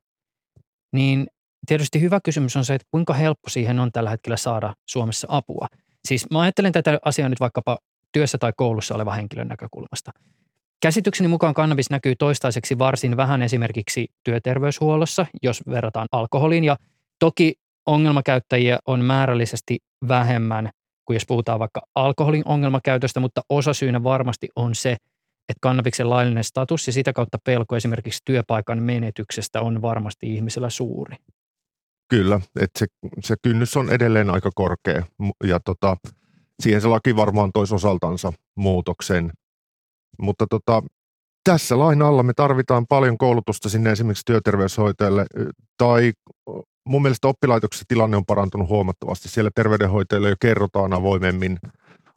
niin 0.93 1.27
tietysti 1.67 2.01
hyvä 2.01 2.19
kysymys 2.23 2.55
on 2.55 2.65
se, 2.65 2.73
että 2.73 2.87
kuinka 2.91 3.13
helppo 3.13 3.49
siihen 3.49 3.79
on 3.79 3.91
tällä 3.91 4.09
hetkellä 4.09 4.37
saada 4.37 4.73
Suomessa 4.89 5.27
apua. 5.29 5.67
Siis 6.07 6.25
mä 6.31 6.41
ajattelen 6.41 6.71
tätä 6.71 6.99
asiaa 7.05 7.29
nyt 7.29 7.39
vaikkapa 7.39 7.77
työssä 8.11 8.37
tai 8.37 8.53
koulussa 8.57 8.95
oleva 8.95 9.13
henkilön 9.13 9.47
näkökulmasta. 9.47 10.11
Käsitykseni 10.81 11.27
mukaan 11.27 11.53
kannabis 11.53 11.89
näkyy 11.89 12.15
toistaiseksi 12.15 12.77
varsin 12.79 13.17
vähän 13.17 13.41
esimerkiksi 13.41 14.07
työterveyshuollossa, 14.23 15.25
jos 15.43 15.63
verrataan 15.69 16.07
alkoholiin. 16.11 16.63
Ja 16.63 16.77
toki 17.19 17.53
ongelmakäyttäjiä 17.85 18.79
on 18.87 19.05
määrällisesti 19.05 19.79
vähemmän 20.07 20.69
kuin 21.05 21.15
jos 21.15 21.25
puhutaan 21.27 21.59
vaikka 21.59 21.81
alkoholin 21.95 22.43
ongelmakäytöstä, 22.45 23.19
mutta 23.19 23.41
osasyynä 23.49 24.03
varmasti 24.03 24.49
on 24.55 24.75
se, 24.75 24.97
että 25.49 25.59
kannabiksen 25.61 26.09
laillinen 26.09 26.43
status 26.43 26.87
ja 26.87 26.93
sitä 26.93 27.13
kautta 27.13 27.37
pelko 27.43 27.75
esimerkiksi 27.75 28.21
työpaikan 28.25 28.83
menetyksestä 28.83 29.61
on 29.61 29.81
varmasti 29.81 30.35
ihmisellä 30.35 30.69
suuri. 30.69 31.15
Kyllä, 32.09 32.41
että 32.59 32.79
se, 32.79 32.85
se 33.23 33.35
kynnys 33.41 33.77
on 33.77 33.89
edelleen 33.89 34.29
aika 34.29 34.49
korkea 34.55 35.03
ja 35.43 35.59
tota, 35.59 35.97
siihen 36.59 36.81
se 36.81 36.87
laki 36.87 37.15
varmaan 37.15 37.51
toisi 37.53 37.75
osaltansa 37.75 38.33
muutoksen. 38.55 39.31
Mutta 40.21 40.47
tota, 40.49 40.83
tässä 41.43 41.79
lain 41.79 42.01
alla 42.01 42.23
me 42.23 42.33
tarvitaan 42.33 42.85
paljon 42.89 43.17
koulutusta 43.17 43.69
sinne 43.69 43.91
esimerkiksi 43.91 44.25
työterveyshoitajalle 44.25 45.25
tai 45.77 46.13
mun 46.85 47.01
mielestä 47.01 47.27
oppilaitoksessa 47.27 47.85
tilanne 47.87 48.17
on 48.17 48.25
parantunut 48.25 48.69
huomattavasti. 48.69 49.29
Siellä 49.29 49.51
terveydenhoitajille 49.55 50.29
jo 50.29 50.35
kerrotaan 50.41 50.93
avoimemmin 50.93 51.57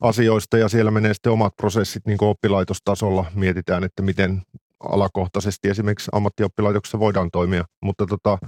asioista 0.01 0.59
ja 0.59 0.69
siellä 0.69 0.91
menee 0.91 1.15
sitten 1.15 1.33
omat 1.33 1.57
prosessit 1.57 2.07
niin 2.07 2.19
kuin 2.19 2.29
oppilaitostasolla. 2.29 3.25
Mietitään, 3.35 3.85
että 3.85 4.03
miten 4.03 4.43
alakohtaisesti 4.81 5.69
esimerkiksi 5.69 6.11
ammattioppilaitoksessa 6.13 6.99
voidaan 6.99 7.31
toimia, 7.31 7.65
mutta 7.83 8.07
tota, 8.07 8.39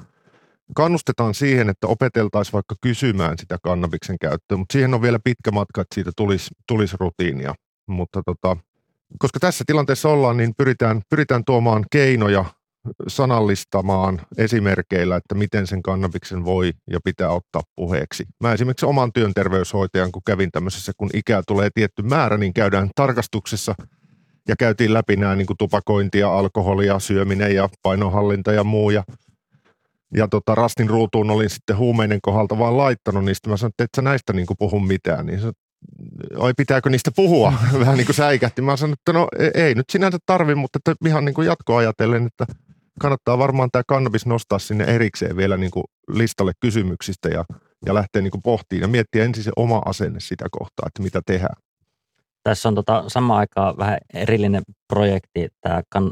kannustetaan 0.74 1.34
siihen, 1.34 1.68
että 1.68 1.86
opeteltaisiin 1.86 2.52
vaikka 2.52 2.74
kysymään 2.80 3.38
sitä 3.38 3.58
kannabiksen 3.62 4.18
käyttöä, 4.18 4.58
mutta 4.58 4.72
siihen 4.72 4.94
on 4.94 5.02
vielä 5.02 5.18
pitkä 5.24 5.50
matka, 5.50 5.80
että 5.80 5.94
siitä 5.94 6.10
tulisi, 6.16 6.50
tulisi 6.68 6.96
rutiinia. 7.00 7.54
Mutta 7.86 8.22
tota, 8.22 8.56
koska 9.18 9.40
tässä 9.40 9.64
tilanteessa 9.66 10.08
ollaan, 10.08 10.36
niin 10.36 10.54
pyritään, 10.56 11.02
pyritään 11.10 11.44
tuomaan 11.44 11.84
keinoja 11.92 12.44
sanallistamaan 13.08 14.20
esimerkkeillä, 14.38 15.16
että 15.16 15.34
miten 15.34 15.66
sen 15.66 15.82
kannabiksen 15.82 16.44
voi 16.44 16.72
ja 16.90 17.00
pitää 17.04 17.30
ottaa 17.30 17.62
puheeksi. 17.76 18.24
Mä 18.40 18.52
esimerkiksi 18.52 18.86
oman 18.86 19.12
työn 19.12 19.34
terveyshoitajan, 19.34 20.12
kun 20.12 20.22
kävin 20.26 20.50
tämmöisessä, 20.52 20.92
kun 20.96 21.10
ikää 21.14 21.42
tulee 21.46 21.68
tietty 21.74 22.02
määrä, 22.02 22.38
niin 22.38 22.54
käydään 22.54 22.90
tarkastuksessa 22.94 23.74
ja 24.48 24.56
käytiin 24.56 24.94
läpi 24.94 25.16
nämä 25.16 25.36
niin 25.36 25.46
kuin 25.46 25.56
tupakointia, 25.56 26.38
alkoholia, 26.38 26.98
syöminen 26.98 27.54
ja 27.54 27.68
painohallinta 27.82 28.52
ja 28.52 28.64
muu. 28.64 28.90
Ja, 28.90 29.04
ja 30.14 30.28
tota, 30.28 30.54
rastin 30.54 30.90
ruutuun 30.90 31.30
olin 31.30 31.50
sitten 31.50 31.76
huumeiden 31.76 32.18
kohdalta 32.22 32.58
vaan 32.58 32.76
laittanut 32.76 33.24
niistä. 33.24 33.50
Mä 33.50 33.56
sanoin, 33.56 33.70
että 33.70 33.84
et 33.84 33.90
sä 33.96 34.02
näistä 34.02 34.32
niin 34.32 34.46
kuin 34.46 34.56
puhu 34.58 34.80
mitään. 34.80 35.26
Niin 35.26 35.40
se, 35.40 35.52
oi 36.36 36.52
pitääkö 36.56 36.90
niistä 36.90 37.10
puhua? 37.16 37.52
Vähän 37.80 37.96
niin 37.96 38.06
kuin 38.06 38.16
säikähti. 38.16 38.62
Mä 38.62 38.76
sanoin, 38.76 38.92
että 38.98 39.12
no 39.12 39.28
e-, 39.38 39.64
ei 39.64 39.74
nyt 39.74 39.90
sinänsä 39.90 40.18
tarvi, 40.26 40.54
mutta 40.54 40.78
että 40.78 41.08
ihan 41.08 41.24
niin 41.24 41.34
kuin 41.34 41.46
jatkoajatellen, 41.46 42.26
että 42.26 42.46
kannattaa 42.98 43.38
varmaan 43.38 43.68
tämä 43.72 43.82
kannabis 43.86 44.26
nostaa 44.26 44.58
sinne 44.58 44.84
erikseen 44.84 45.36
vielä 45.36 45.56
niin 45.56 45.70
kuin 45.70 45.84
listalle 46.08 46.52
kysymyksistä 46.60 47.28
ja, 47.28 47.44
ja 47.86 47.94
lähteä 47.94 48.22
niin 48.22 48.30
kuin 48.30 48.42
pohtimaan 48.42 48.82
ja 48.82 48.88
miettiä 48.88 49.24
ensin 49.24 49.44
se 49.44 49.50
oma 49.56 49.82
asenne 49.84 50.20
sitä 50.20 50.46
kohtaa, 50.50 50.84
että 50.86 51.02
mitä 51.02 51.20
tehdään. 51.26 51.56
Tässä 52.42 52.68
on 52.68 52.74
tota, 52.74 53.04
samaan 53.06 53.38
aikaan 53.38 53.76
vähän 53.78 53.98
erillinen 54.14 54.62
projekti. 54.88 55.48
Tämä 55.60 55.82
kan, 55.90 56.10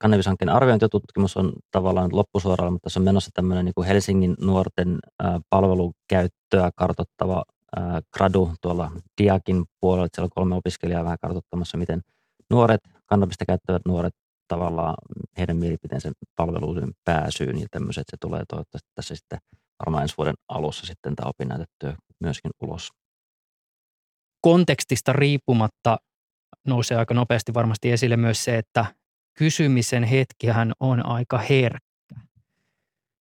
kannabishankkeen 0.00 0.48
arviointitutkimus 0.48 1.36
on 1.36 1.52
tavallaan 1.70 2.10
loppusuoralla, 2.12 2.70
mutta 2.70 2.84
tässä 2.86 3.00
on 3.00 3.04
menossa 3.04 3.30
tämmöinen 3.34 3.64
niin 3.64 3.74
kuin 3.74 3.86
Helsingin 3.86 4.34
nuorten 4.40 4.98
palvelukäyttöä 5.50 6.70
kartottava 6.76 7.44
gradu 8.16 8.52
tuolla 8.60 8.90
Diakin 9.22 9.64
puolella. 9.80 10.08
Siellä 10.14 10.24
on 10.24 10.30
kolme 10.34 10.54
opiskelijaa 10.54 11.04
vähän 11.04 11.18
kartoittamassa, 11.20 11.78
miten 11.78 12.00
nuoret, 12.50 12.80
kannabista 13.06 13.44
käyttävät 13.46 13.82
nuoret 13.86 14.14
tavallaan 14.48 14.94
heidän 15.38 15.56
mielipiteensä 15.56 16.12
palveluiden 16.36 16.92
pääsyyn 17.04 17.60
ja 17.60 17.66
tämmöiset. 17.70 18.04
Se 18.10 18.16
tulee 18.20 18.42
toivottavasti 18.48 18.90
tässä 18.94 19.14
sitten 19.14 19.38
varmaan 19.86 20.02
ensi 20.02 20.14
vuoden 20.18 20.34
alussa 20.48 20.86
sitten 20.86 21.16
tämä 21.16 21.28
opinnäytetyö 21.28 21.94
myöskin 22.20 22.50
ulos. 22.62 22.88
Kontekstista 24.40 25.12
riippumatta 25.12 25.98
nousee 26.66 26.96
aika 26.96 27.14
nopeasti 27.14 27.54
varmasti 27.54 27.92
esille 27.92 28.16
myös 28.16 28.44
se, 28.44 28.58
että 28.58 28.86
kysymisen 29.38 30.04
hetkihän 30.04 30.72
on 30.80 31.06
aika 31.06 31.38
herkkä. 31.38 31.88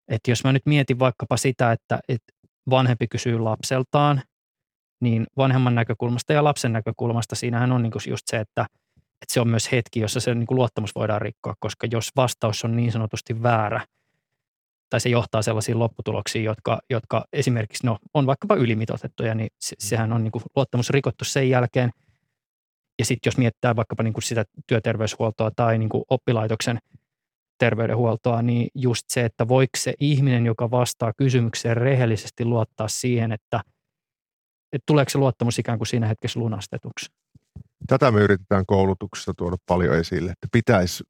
Et 0.08 0.20
jos 0.28 0.44
mä 0.44 0.52
nyt 0.52 0.66
mietin 0.66 0.98
vaikkapa 0.98 1.36
sitä, 1.36 1.72
että, 1.72 2.00
että 2.08 2.32
vanhempi 2.70 3.08
kysyy 3.08 3.38
lapseltaan, 3.38 4.22
niin 5.00 5.26
vanhemman 5.36 5.74
näkökulmasta 5.74 6.32
ja 6.32 6.44
lapsen 6.44 6.72
näkökulmasta 6.72 7.34
siinähän 7.34 7.72
on 7.72 7.82
niinku 7.82 7.98
just 8.08 8.22
se, 8.26 8.36
että– 8.36 8.66
että 9.22 9.34
se 9.34 9.40
on 9.40 9.48
myös 9.48 9.72
hetki, 9.72 10.00
jossa 10.00 10.20
se 10.20 10.34
niin 10.34 10.46
kuin 10.46 10.56
luottamus 10.56 10.94
voidaan 10.94 11.22
rikkoa, 11.22 11.54
koska 11.58 11.86
jos 11.90 12.10
vastaus 12.16 12.64
on 12.64 12.76
niin 12.76 12.92
sanotusti 12.92 13.42
väärä, 13.42 13.80
tai 14.90 15.00
se 15.00 15.08
johtaa 15.08 15.42
sellaisiin 15.42 15.78
lopputuloksiin, 15.78 16.44
jotka, 16.44 16.78
jotka 16.90 17.24
esimerkiksi 17.32 17.86
no, 17.86 17.98
on 18.14 18.26
vaikkapa 18.26 18.54
ylimitoitettuja, 18.54 19.34
niin 19.34 19.48
se, 19.60 19.74
mm. 19.74 19.76
sehän 19.78 20.12
on 20.12 20.24
niin 20.24 20.32
kuin 20.32 20.42
luottamus 20.56 20.90
rikottu 20.90 21.24
sen 21.24 21.50
jälkeen. 21.50 21.90
Ja 22.98 23.04
sitten 23.04 23.28
jos 23.28 23.38
miettää 23.38 23.76
vaikkapa 23.76 24.02
niin 24.02 24.12
kuin 24.12 24.22
sitä 24.22 24.44
työterveyshuoltoa 24.66 25.50
tai 25.56 25.78
niin 25.78 25.88
kuin 25.88 26.04
oppilaitoksen 26.10 26.78
terveydenhuoltoa, 27.58 28.42
niin 28.42 28.68
just 28.74 29.02
se, 29.08 29.24
että 29.24 29.48
voiko 29.48 29.70
se 29.76 29.94
ihminen, 30.00 30.46
joka 30.46 30.70
vastaa 30.70 31.12
kysymykseen 31.16 31.76
rehellisesti 31.76 32.44
luottaa 32.44 32.88
siihen, 32.88 33.32
että, 33.32 33.60
että 34.72 34.84
tuleeko 34.86 35.10
se 35.10 35.18
luottamus 35.18 35.58
ikään 35.58 35.78
kuin 35.78 35.88
siinä 35.88 36.06
hetkessä 36.06 36.40
lunastetuksi. 36.40 37.06
Tätä 37.86 38.10
me 38.10 38.20
yritetään 38.20 38.66
koulutuksessa 38.66 39.32
tuoda 39.36 39.56
paljon 39.68 39.96
esille, 39.96 40.30
että 40.30 40.48
pitäisi 40.52 41.04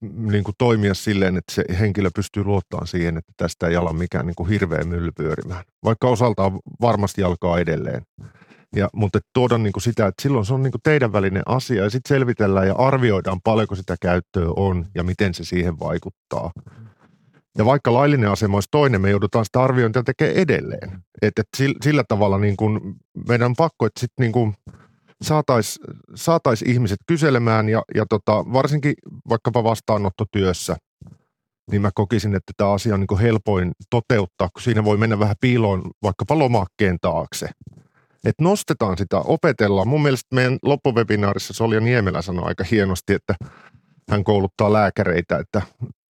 mm, 0.00 0.32
niin 0.32 0.44
kuin 0.44 0.54
toimia 0.58 0.94
silleen, 0.94 1.36
että 1.36 1.54
se 1.54 1.64
henkilö 1.78 2.10
pystyy 2.14 2.44
luottamaan 2.44 2.86
siihen, 2.86 3.16
että 3.16 3.32
tästä 3.36 3.66
ei 3.66 3.76
ala 3.76 3.92
mikään 3.92 4.26
niin 4.26 4.34
kuin 4.34 4.48
hirveä 4.48 4.84
mylly 4.84 5.12
pyörimään. 5.16 5.64
Vaikka 5.84 6.08
osaltaan 6.08 6.58
varmasti 6.80 7.22
alkaa 7.22 7.58
edelleen. 7.58 8.02
Ja, 8.76 8.88
mutta 8.92 9.18
tuoda 9.34 9.58
niin 9.58 9.72
kuin 9.72 9.82
sitä, 9.82 10.06
että 10.06 10.22
silloin 10.22 10.46
se 10.46 10.54
on 10.54 10.62
niin 10.62 10.70
kuin 10.70 10.82
teidän 10.82 11.12
välinen 11.12 11.42
asia 11.46 11.82
ja 11.82 11.90
sitten 11.90 12.08
selvitellään 12.08 12.66
ja 12.66 12.74
arvioidaan 12.74 13.40
paljonko 13.44 13.74
sitä 13.74 13.96
käyttöä 14.00 14.48
on 14.56 14.86
ja 14.94 15.02
miten 15.02 15.34
se 15.34 15.44
siihen 15.44 15.78
vaikuttaa. 15.78 16.50
Ja 17.58 17.64
vaikka 17.64 17.92
laillinen 17.92 18.30
asema 18.30 18.56
olisi 18.56 18.68
toinen, 18.70 19.00
me 19.00 19.10
joudutaan 19.10 19.44
sitä 19.44 19.62
arviointia 19.62 20.02
tekemään 20.02 20.36
edelleen. 20.36 20.90
Että 21.22 21.40
et 21.40 21.48
sillä, 21.56 21.74
sillä 21.84 22.04
tavalla 22.08 22.38
niin 22.38 22.56
kuin 22.56 22.80
meidän 23.28 23.46
on 23.46 23.56
pakko, 23.56 23.86
että 23.86 24.00
sitten 24.00 24.22
niin 24.22 24.32
kuin– 24.32 24.54
saataisiin 25.22 25.86
saatais 26.14 26.62
ihmiset 26.62 26.98
kyselemään 27.06 27.68
ja, 27.68 27.82
ja 27.94 28.06
tota, 28.06 28.32
varsinkin 28.32 28.94
vaikkapa 29.28 29.64
vastaanottotyössä, 29.64 30.76
niin 31.70 31.82
mä 31.82 31.90
kokisin, 31.94 32.34
että 32.34 32.52
tämä 32.56 32.72
asia 32.72 32.94
on 32.94 33.00
niin 33.00 33.20
helpoin 33.20 33.72
toteuttaa, 33.90 34.48
kun 34.48 34.62
siinä 34.62 34.84
voi 34.84 34.96
mennä 34.96 35.18
vähän 35.18 35.36
piiloon 35.40 35.82
vaikkapa 36.02 36.38
lomakkeen 36.38 36.98
taakse. 37.00 37.48
Että 38.24 38.44
nostetaan 38.44 38.98
sitä, 38.98 39.18
opetellaan. 39.18 39.88
Mun 39.88 40.02
mielestä 40.02 40.34
meidän 40.34 40.58
loppuvebinaarissa 40.62 41.54
Solja 41.54 41.80
Niemelä 41.80 42.22
sanoi 42.22 42.44
aika 42.46 42.64
hienosti, 42.70 43.14
että 43.14 43.34
hän 44.10 44.24
kouluttaa 44.24 44.72
lääkäreitä, 44.72 45.38
että 45.38 45.62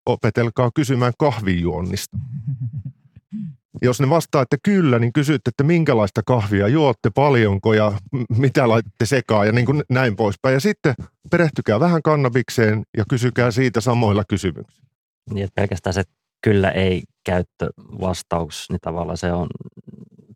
opetelkaa 0.06 0.70
kysymään 0.74 1.12
kahvijuonnista. 1.18 2.16
Jos 3.82 4.00
ne 4.00 4.10
vastaa, 4.10 4.42
että 4.42 4.56
kyllä, 4.62 4.98
niin 4.98 5.12
kysytte, 5.12 5.48
että 5.48 5.64
minkälaista 5.64 6.22
kahvia 6.26 6.68
juotte, 6.68 7.10
paljonko 7.14 7.74
ja 7.74 7.92
mitä 8.38 8.68
laitatte 8.68 9.06
sekaan 9.06 9.46
ja 9.46 9.52
niin 9.52 9.66
kuin 9.66 9.82
näin 9.90 10.16
poispäin. 10.16 10.52
Ja 10.52 10.60
sitten 10.60 10.94
perehtykää 11.30 11.80
vähän 11.80 12.02
kannabikseen 12.02 12.82
ja 12.96 13.04
kysykää 13.08 13.50
siitä 13.50 13.80
samoilla 13.80 14.24
kysymyksillä. 14.28 14.88
Niin, 15.30 15.44
että 15.44 15.60
pelkästään 15.60 15.94
se 15.94 16.02
kyllä 16.42 16.70
ei 16.70 17.02
käyttö 17.24 17.70
vastaus, 18.00 18.66
niin 18.70 18.80
tavallaan 18.82 19.18
se 19.18 19.32
on 19.32 19.48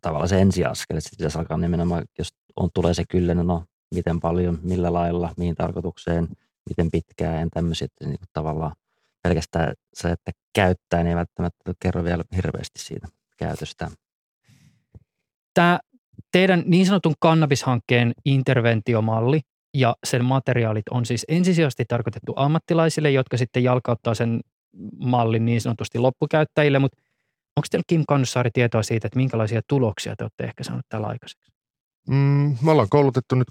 tavallaan 0.01 0.29
se 0.29 0.41
ensiaskel. 0.41 0.99
Sitten 0.99 1.17
pitäisi 1.17 1.37
alkaa 1.37 1.57
nimenomaan, 1.57 2.03
jos 2.17 2.29
on, 2.55 2.69
tulee 2.73 2.93
se 2.93 3.03
kyllä, 3.09 3.33
niin 3.33 3.47
no 3.47 3.63
miten 3.95 4.19
paljon, 4.19 4.59
millä 4.63 4.93
lailla, 4.93 5.33
mihin 5.37 5.55
tarkoitukseen, 5.55 6.27
miten 6.69 6.91
pitkään 6.91 7.49
tämmöisiä. 7.49 7.85
Että 7.85 8.05
niin 8.05 8.19
tavallaan 8.33 8.75
pelkästään 9.23 9.73
se, 9.93 10.11
että 10.11 10.31
käyttää, 10.55 11.03
niin 11.03 11.07
ei 11.07 11.15
välttämättä 11.15 11.73
kerro 11.79 12.03
vielä 12.03 12.23
hirveästi 12.35 12.79
siitä 12.79 13.07
käytöstä. 13.37 13.91
Tämä 15.53 15.79
teidän 16.31 16.63
niin 16.65 16.85
sanotun 16.85 17.13
kannabishankkeen 17.19 18.13
interventiomalli 18.25 19.41
ja 19.73 19.95
sen 20.03 20.25
materiaalit 20.25 20.89
on 20.91 21.05
siis 21.05 21.25
ensisijaisesti 21.27 21.85
tarkoitettu 21.87 22.33
ammattilaisille, 22.35 23.11
jotka 23.11 23.37
sitten 23.37 23.63
jalkauttaa 23.63 24.13
sen 24.13 24.41
mallin 24.99 25.45
niin 25.45 25.61
sanotusti 25.61 25.99
loppukäyttäjille, 25.99 26.79
mutta 26.79 26.97
onko 27.57 27.67
teillä 27.71 27.83
Kim 27.87 28.03
Kannussaari 28.07 28.49
tietoa 28.53 28.83
siitä, 28.83 29.07
että 29.07 29.19
minkälaisia 29.19 29.61
tuloksia 29.67 30.15
te 30.15 30.23
olette 30.23 30.43
ehkä 30.43 30.63
saaneet 30.63 30.85
tällä 30.89 31.07
aikaiseksi? 31.07 31.51
Mm, 32.09 32.57
me 32.61 32.71
ollaan 32.71 32.89
koulutettu 32.89 33.35
nyt 33.35 33.47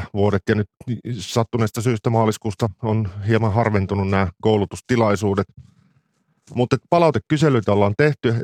2019-2020 0.00 0.02
vuodet 0.14 0.42
ja 0.48 0.54
nyt 0.54 0.66
sattuneesta 1.18 1.82
syystä 1.82 2.10
maaliskuusta 2.10 2.70
on 2.82 3.08
hieman 3.26 3.52
harventunut 3.52 4.08
nämä 4.08 4.28
koulutustilaisuudet– 4.42 5.46
mutta 6.54 6.76
palautekyselyitä 6.90 7.72
ollaan 7.72 7.94
tehty 7.98 8.34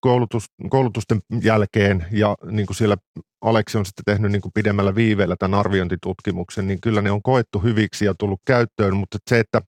koulutus, 0.00 0.44
koulutusten 0.70 1.20
jälkeen 1.42 2.06
ja 2.12 2.36
niin 2.50 2.66
kuin 2.66 2.76
siellä 2.76 2.96
Aleksi 3.40 3.78
on 3.78 3.86
sitten 3.86 4.04
tehnyt 4.04 4.32
niin 4.32 4.42
kuin 4.42 4.52
pidemmällä 4.54 4.94
viiveellä 4.94 5.36
tämän 5.38 5.58
arviointitutkimuksen, 5.58 6.66
niin 6.66 6.80
kyllä 6.80 7.02
ne 7.02 7.10
on 7.10 7.22
koettu 7.22 7.58
hyviksi 7.58 8.04
ja 8.04 8.14
tullut 8.18 8.40
käyttöön, 8.46 8.96
mutta 8.96 9.18
se, 9.30 9.40
että 9.40 9.62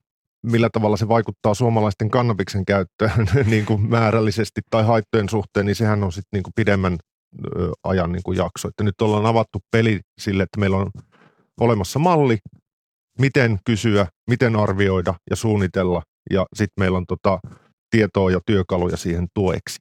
millä 0.45 0.69
tavalla 0.73 0.97
se 0.97 1.07
vaikuttaa 1.07 1.53
suomalaisten 1.53 2.09
kannabiksen 2.09 2.65
käyttöön 2.65 3.27
niin 3.45 3.65
kuin 3.65 3.81
määrällisesti 3.81 4.61
tai 4.69 4.83
haittojen 4.83 5.29
suhteen, 5.29 5.65
niin 5.65 5.75
sehän 5.75 6.03
on 6.03 6.11
sitten 6.11 6.37
niin 6.37 6.43
kuin 6.43 6.53
pidemmän 6.55 6.97
ajan 7.83 8.11
niin 8.11 8.23
kuin 8.23 8.37
jakso. 8.37 8.67
Että 8.67 8.83
nyt 8.83 9.01
ollaan 9.01 9.25
avattu 9.25 9.59
peli 9.71 9.99
sille, 10.21 10.43
että 10.43 10.59
meillä 10.59 10.77
on 10.77 10.91
olemassa 11.59 11.99
malli, 11.99 12.37
miten 13.19 13.59
kysyä, 13.65 14.07
miten 14.29 14.55
arvioida 14.55 15.13
ja 15.29 15.35
suunnitella. 15.35 16.01
Ja 16.29 16.45
sitten 16.55 16.81
meillä 16.81 16.97
on 16.97 17.05
tota, 17.07 17.39
tietoa 17.89 18.31
ja 18.31 18.39
työkaluja 18.45 18.97
siihen 18.97 19.27
tueksi. 19.33 19.77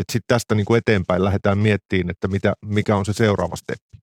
Sitten 0.00 0.26
tästä 0.26 0.54
niin 0.54 0.64
kuin 0.64 0.78
eteenpäin 0.78 1.24
lähdetään 1.24 1.58
miettimään, 1.58 2.10
että 2.10 2.28
mitä, 2.28 2.54
mikä 2.64 2.96
on 2.96 3.04
se 3.04 3.12
seuraava 3.12 3.56
steppi. 3.56 4.00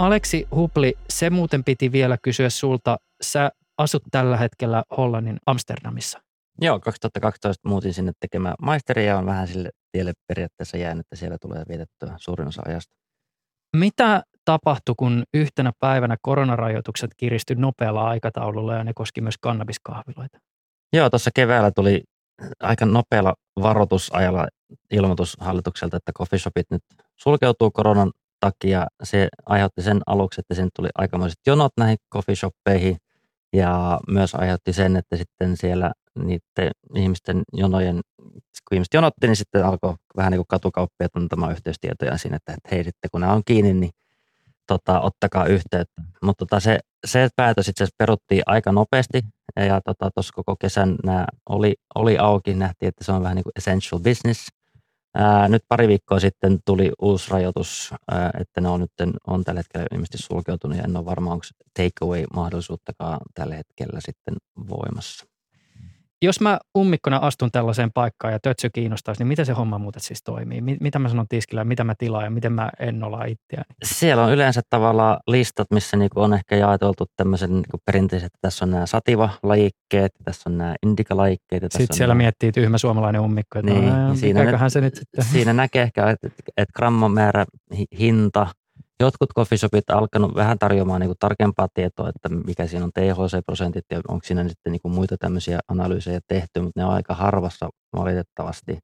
Aleksi 0.00 0.48
Hupli, 0.54 0.94
se 1.08 1.30
muuten 1.30 1.64
piti 1.64 1.92
vielä 1.92 2.18
kysyä 2.22 2.50
sulta. 2.50 2.98
Sä 3.22 3.50
asut 3.78 4.02
tällä 4.10 4.36
hetkellä 4.36 4.82
Hollannin 4.96 5.38
Amsterdamissa. 5.46 6.20
Joo, 6.60 6.80
2012 6.80 7.68
muutin 7.68 7.94
sinne 7.94 8.12
tekemään 8.20 8.54
maisteria 8.62 9.04
ja 9.04 9.18
on 9.18 9.26
vähän 9.26 9.48
sille 9.48 9.70
tielle 9.92 10.12
periaatteessa 10.28 10.76
jäänyt, 10.76 11.06
että 11.06 11.16
siellä 11.16 11.36
tulee 11.40 11.64
vietettyä 11.68 12.14
suurin 12.16 12.48
osa 12.48 12.62
ajasta. 12.66 12.94
Mitä 13.76 14.22
tapahtui, 14.44 14.94
kun 14.98 15.22
yhtenä 15.34 15.72
päivänä 15.80 16.16
koronarajoitukset 16.22 17.10
kiristyi 17.16 17.56
nopealla 17.56 18.08
aikataululla 18.08 18.74
ja 18.74 18.84
ne 18.84 18.92
koski 18.94 19.20
myös 19.20 19.38
kannabiskahviloita? 19.40 20.38
Joo, 20.92 21.10
tuossa 21.10 21.30
keväällä 21.34 21.70
tuli 21.70 22.02
aika 22.60 22.86
nopealla 22.86 23.34
varoitusajalla 23.62 24.46
ilmoitus 24.90 25.36
hallitukselta, 25.40 25.96
että 25.96 26.12
coffeeshopit 26.12 26.66
nyt 26.70 26.82
sulkeutuu 27.16 27.70
koronan 27.70 28.12
takia. 28.40 28.86
Se 29.02 29.28
aiheutti 29.46 29.82
sen 29.82 30.00
aluksi, 30.06 30.40
että 30.40 30.54
sen 30.54 30.68
tuli 30.76 30.88
aikamoiset 30.94 31.38
jonot 31.46 31.72
näihin 31.76 31.98
coffeeshoppeihin 32.14 32.96
ja 33.52 34.00
myös 34.08 34.34
aiheutti 34.34 34.72
sen, 34.72 34.96
että 34.96 35.16
sitten 35.16 35.56
siellä 35.56 35.92
niiden 36.18 36.70
ihmisten 36.94 37.42
jonojen, 37.52 38.00
kun 38.68 38.74
ihmiset 38.74 38.94
jonotti, 38.94 39.26
niin 39.26 39.36
sitten 39.36 39.64
alkoi 39.64 39.94
vähän 40.16 40.30
niin 40.30 40.38
kuin 40.38 40.46
katukauppiaat 40.48 41.16
antamaan 41.16 41.52
yhteystietoja 41.52 42.18
siinä, 42.18 42.36
että, 42.36 42.52
että 42.52 42.68
hei 42.72 42.84
sitten 42.84 43.10
kun 43.10 43.20
nämä 43.20 43.32
on 43.32 43.42
kiinni, 43.44 43.74
niin 43.74 43.90
tota, 44.66 45.00
ottakaa 45.00 45.46
yhteyttä. 45.46 46.02
Mutta 46.22 46.46
tota, 46.46 46.60
se, 46.60 46.78
se 47.06 47.28
päätös 47.36 47.68
itse 47.68 47.84
asiassa 47.84 47.96
peruttiin 47.98 48.42
aika 48.46 48.72
nopeasti 48.72 49.22
ja 49.56 49.80
tuossa 49.80 50.12
tota, 50.14 50.32
koko 50.34 50.56
kesän 50.56 50.96
nämä 51.04 51.26
oli, 51.48 51.74
oli 51.94 52.18
auki, 52.18 52.54
nähtiin, 52.54 52.88
että 52.88 53.04
se 53.04 53.12
on 53.12 53.22
vähän 53.22 53.36
niin 53.36 53.44
kuin 53.44 53.52
essential 53.56 54.00
business. 54.00 54.48
Ää, 55.14 55.48
nyt 55.48 55.62
pari 55.68 55.88
viikkoa 55.88 56.20
sitten 56.20 56.58
tuli 56.66 56.92
uusi 57.02 57.30
rajoitus, 57.30 57.94
ää, 58.10 58.30
että 58.40 58.60
ne 58.60 58.68
on 58.68 58.80
nyt 58.80 58.92
on 59.26 59.44
tällä 59.44 59.58
hetkellä 59.60 59.86
ilmeisesti 59.92 60.18
sulkeutunut 60.18 60.78
ja 60.78 60.84
en 60.84 60.96
ole 60.96 61.04
varma, 61.04 61.32
onko 61.32 61.44
takeaway-mahdollisuuttakaan 61.78 63.20
tällä 63.34 63.54
hetkellä 63.54 64.00
sitten 64.04 64.36
voimassa. 64.68 65.29
Jos 66.22 66.40
mä 66.40 66.58
ummikkona 66.78 67.16
astun 67.16 67.50
tällaiseen 67.50 67.90
paikkaan 67.94 68.32
ja 68.32 68.38
tötsy 68.42 68.70
kiinnostaisi, 68.70 69.20
niin 69.20 69.28
miten 69.28 69.46
se 69.46 69.52
homma 69.52 69.78
muuten 69.78 70.02
siis 70.02 70.22
toimii? 70.22 70.60
Mitä 70.60 70.98
mä 70.98 71.08
sanon 71.08 71.28
tiskillä, 71.28 71.64
mitä 71.64 71.84
mä 71.84 71.94
tilaan 71.98 72.24
ja 72.24 72.30
miten 72.30 72.52
mä 72.52 72.70
ennollaan 72.78 73.28
itseäni? 73.28 73.64
Siellä 73.84 74.24
on 74.24 74.32
yleensä 74.32 74.60
tavallaan 74.70 75.18
listat, 75.26 75.66
missä 75.70 75.96
niinku 75.96 76.20
on 76.20 76.34
ehkä 76.34 76.56
jaeteltu 76.56 77.06
tämmöisen 77.16 77.52
niinku 77.52 77.78
perinteiset, 77.86 78.26
että 78.26 78.38
tässä 78.40 78.64
on 78.64 78.70
nämä 78.70 78.86
sativa-lajikkeet, 78.86 80.12
tässä 80.24 80.50
on 80.50 80.58
nämä 80.58 80.74
indikalajikkeet. 80.86 81.62
Sitten 81.62 81.96
siellä 81.96 82.14
nämä... 82.14 82.22
miettii 82.22 82.52
tyhmä 82.52 82.78
suomalainen 82.78 83.20
ummikko, 83.20 83.58
että 83.58 83.70
niin, 83.70 84.08
no, 84.08 84.14
siinä, 84.14 84.44
nä- 84.44 84.68
se 84.68 84.80
nyt 84.80 84.94
sitten. 84.94 85.24
siinä 85.24 85.52
näkee 85.52 85.82
ehkä, 85.82 86.10
että, 86.10 86.28
että 86.56 86.72
grammamäärä, 86.76 87.46
hinta, 87.98 88.46
jotkut 89.00 89.34
coffeeshopit 89.36 89.90
alkanut 89.90 90.34
vähän 90.34 90.58
tarjoamaan 90.58 91.00
niin 91.00 91.08
kuin 91.08 91.18
tarkempaa 91.18 91.68
tietoa, 91.74 92.08
että 92.08 92.28
mikä 92.28 92.66
siinä 92.66 92.84
on 92.84 92.92
THC-prosentit 92.98 93.84
ja 93.90 94.00
onko 94.08 94.26
siinä 94.26 94.48
sitten 94.48 94.72
niin 94.72 94.80
kuin 94.82 94.94
muita 94.94 95.16
tämmöisiä 95.18 95.58
analyysejä 95.68 96.20
tehty, 96.28 96.60
mutta 96.60 96.80
ne 96.80 96.84
on 96.84 96.92
aika 96.92 97.14
harvassa 97.14 97.68
valitettavasti. 97.96 98.78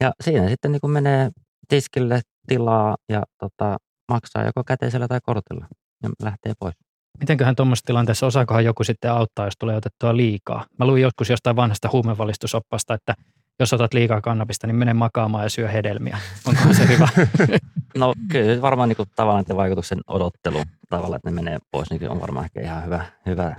Ja 0.00 0.12
siinä 0.20 0.48
sitten 0.48 0.72
niin 0.72 0.80
kuin 0.80 0.90
menee 0.90 1.30
tiskille 1.68 2.20
tilaa 2.48 2.96
ja 3.08 3.22
tota, 3.38 3.76
maksaa 4.08 4.44
joko 4.44 4.64
käteisellä 4.64 5.08
tai 5.08 5.20
kortilla 5.22 5.66
ja 6.02 6.10
lähtee 6.22 6.52
pois. 6.58 6.74
Mitenköhän 7.20 7.56
tuommoisessa 7.56 7.86
tilanteessa, 7.86 8.26
osaakohan 8.26 8.64
joku 8.64 8.84
sitten 8.84 9.12
auttaa, 9.12 9.44
jos 9.44 9.54
tulee 9.58 9.76
otettua 9.76 10.16
liikaa? 10.16 10.64
Mä 10.78 10.86
luin 10.86 11.02
joskus 11.02 11.30
jostain 11.30 11.56
vanhasta 11.56 11.88
huumevalistusoppasta, 11.92 12.94
että 12.94 13.14
jos 13.60 13.72
otat 13.72 13.94
liikaa 13.94 14.20
kannabista, 14.20 14.66
niin 14.66 14.76
mene 14.76 14.94
makaamaan 14.94 15.44
ja 15.44 15.50
syö 15.50 15.68
hedelmiä. 15.68 16.18
Onko 16.46 16.74
se 16.74 16.88
hyvä? 16.88 17.08
no 17.96 18.14
kyllä 18.32 18.62
varmaan 18.62 18.88
niin 18.88 18.96
kuin, 18.96 19.08
tavallaan 19.16 19.40
että 19.40 19.56
vaikutuksen 19.56 19.98
odottelu 20.06 20.62
tavalla, 20.90 21.16
että 21.16 21.30
ne 21.30 21.34
menee 21.34 21.58
pois, 21.70 21.90
niin 21.90 22.10
on 22.10 22.20
varmaan 22.20 22.44
ehkä 22.44 22.60
ihan 22.60 22.84
hyvä, 22.84 23.04
hyvä 23.26 23.56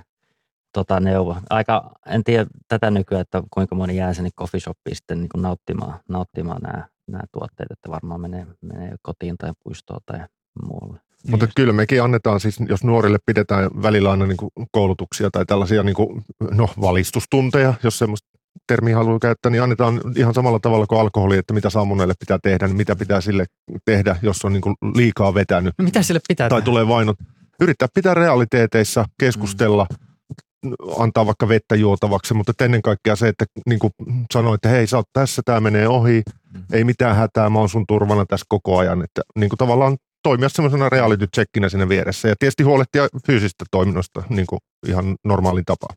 tota, 0.73 0.99
neuvo. 0.99 1.38
Aika, 1.49 1.91
en 2.05 2.23
tiedä 2.23 2.45
tätä 2.67 2.91
nykyään, 2.91 3.21
että 3.21 3.43
kuinka 3.51 3.75
moni 3.75 3.97
jää 3.97 4.13
sinne 4.13 4.29
coffee 4.39 4.59
shopiin 4.59 4.95
sitten 4.95 5.19
niin 5.19 5.29
nauttimaan, 5.38 5.99
nauttimaan 6.09 6.61
nämä, 6.61 6.88
nämä 7.07 7.23
tuotteet, 7.31 7.71
että 7.71 7.89
varmaan 7.89 8.21
menee, 8.21 8.47
menee 8.61 8.95
kotiin 9.01 9.38
tai 9.38 9.51
puistoon 9.63 9.99
tai 10.05 10.19
muualle. 10.63 10.99
Mutta 11.29 11.47
kyllä 11.55 11.73
mekin 11.73 12.03
annetaan 12.03 12.39
siis, 12.39 12.59
jos 12.69 12.83
nuorille 12.83 13.17
pidetään 13.25 13.69
välillä 13.81 14.11
aina 14.11 14.25
niin 14.25 14.38
kuin 14.38 14.51
koulutuksia 14.71 15.31
tai 15.31 15.45
tällaisia 15.45 15.83
niin 15.83 15.95
kuin, 15.95 16.21
no, 16.51 16.69
valistustunteja, 16.81 17.73
jos 17.83 17.99
semmoista 17.99 18.29
termi 18.68 18.91
haluaa 18.91 19.20
käyttää, 19.20 19.49
niin 19.49 19.64
annetaan 19.64 20.01
ihan 20.16 20.34
samalla 20.34 20.60
tavalla 20.60 20.88
kuin 20.88 21.01
alkoholi, 21.01 21.38
että 21.38 21.53
mitä 21.53 21.70
saamuneelle 21.70 22.14
pitää 22.20 22.39
tehdä, 22.43 22.68
niin 22.68 22.78
mitä 22.78 22.95
pitää 22.95 23.22
sille 23.22 23.45
tehdä, 23.86 24.16
jos 24.22 24.45
on 24.45 24.53
niin 24.53 24.62
kuin 24.62 24.76
liikaa 24.95 25.34
vetänyt. 25.34 25.74
No 25.78 25.84
mitä 25.84 26.01
sille 26.03 26.20
pitää 26.28 26.49
Tai 26.49 26.62
tehdä? 26.62 26.66
tulee 26.66 26.88
vainot. 26.88 27.18
Yrittää 27.62 27.88
pitää 27.93 28.14
realiteeteissa, 28.14 29.05
keskustella, 29.20 29.88
mm. 29.91 30.72
antaa 30.97 31.26
vaikka 31.26 31.47
vettä 31.47 31.76
juotavaksi, 31.76 32.34
mutta 32.34 32.66
ennen 32.66 32.82
kaikkea 32.82 33.16
se, 33.16 33.28
että 33.28 33.45
niin 33.66 33.80
kuin 33.80 33.91
sanoi, 34.34 34.55
että 34.55 34.70
hei, 34.70 34.88
sä 34.88 34.97
oot 34.97 35.10
tässä, 35.14 35.41
tämä 35.45 35.60
menee 35.60 35.88
ohi, 35.88 36.24
mm. 36.53 36.64
ei 36.74 36.84
mitään 36.84 37.16
hätää, 37.16 37.49
mä 37.49 37.60
oon 37.60 37.70
sun 37.70 37.86
turvana 37.88 38.26
tässä 38.26 38.45
koko 38.49 38.78
ajan. 38.78 39.03
Että 39.03 39.22
niin 39.39 39.49
kuin 39.49 39.58
tavallaan 39.58 39.97
toimia 40.24 40.49
semmoisena 40.49 40.89
reality 40.89 41.28
checkinä 41.36 41.70
siinä 41.70 41.89
vieressä 41.89 42.28
ja 42.28 42.36
tietysti 42.39 42.64
huolehtia 42.64 43.08
fyysistä 43.28 43.66
toiminnosta 43.72 44.24
niin 44.30 44.47
kuin 44.47 44.60
ihan 44.88 45.16
normaalin 45.26 45.66
tapaa. 45.66 45.89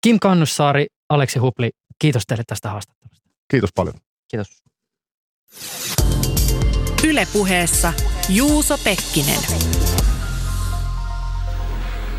Kim 0.00 0.18
Kannussaari, 0.20 0.86
Aleksi 1.08 1.38
Hupli, 1.38 1.70
kiitos 2.02 2.26
teille 2.26 2.44
tästä 2.46 2.70
haastattelusta. 2.70 3.28
Kiitos 3.50 3.70
paljon. 3.74 3.94
Kiitos. 4.30 4.62
Ylepuheessa 7.08 7.92
Juuso 8.28 8.78
Pekkinen. 8.84 9.40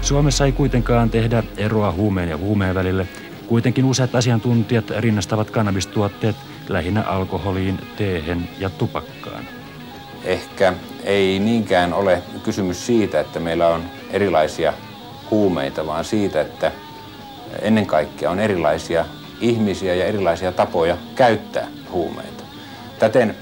Suomessa 0.02 0.46
ei 0.46 0.52
kuitenkaan 0.52 1.10
tehdä 1.10 1.44
eroa 1.58 1.92
huumeen 1.92 2.30
ja 2.30 2.38
huumeen 2.38 2.76
välille. 2.76 3.08
Kuitenkin 3.48 3.86
useat 3.86 4.16
asiantuntijat 4.16 4.90
rinnastavat 4.90 5.52
kannabistuotteet 5.52 6.36
lähinnä 6.70 7.02
alkoholiin, 7.02 7.80
teehen 7.98 8.50
ja 8.60 8.70
tupakkaan. 8.70 9.48
Ehkä 10.24 10.74
ei 11.04 11.40
niinkään 11.40 11.94
ole 11.94 12.24
kysymys 12.44 12.86
siitä, 12.86 13.20
että 13.20 13.40
meillä 13.40 13.68
on 13.68 13.84
erilaisia 14.10 14.74
huumeita, 15.32 15.86
vaan 15.86 16.06
siitä, 16.06 16.42
että 16.42 16.72
ennen 17.62 17.86
kaikkea 17.86 18.32
on 18.32 18.40
erilaisia 18.40 19.06
ihmisiä 19.44 19.96
ja 19.96 20.06
erilaisia 20.06 20.52
tapoja 20.52 20.98
käyttää 21.16 21.68
huumeita. 21.92 22.44
Täten 23.00 23.36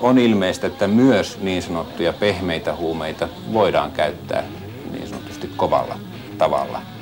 on 0.00 0.18
ilmeistä, 0.18 0.66
että 0.66 0.88
myös 0.88 1.38
niin 1.40 1.62
sanottuja 1.62 2.12
pehmeitä 2.12 2.74
huumeita 2.74 3.28
voidaan 3.52 3.92
käyttää 3.92 4.44
niin 4.92 5.08
sanotusti 5.08 5.50
kovalla 5.56 5.98
tavalla. 6.38 6.93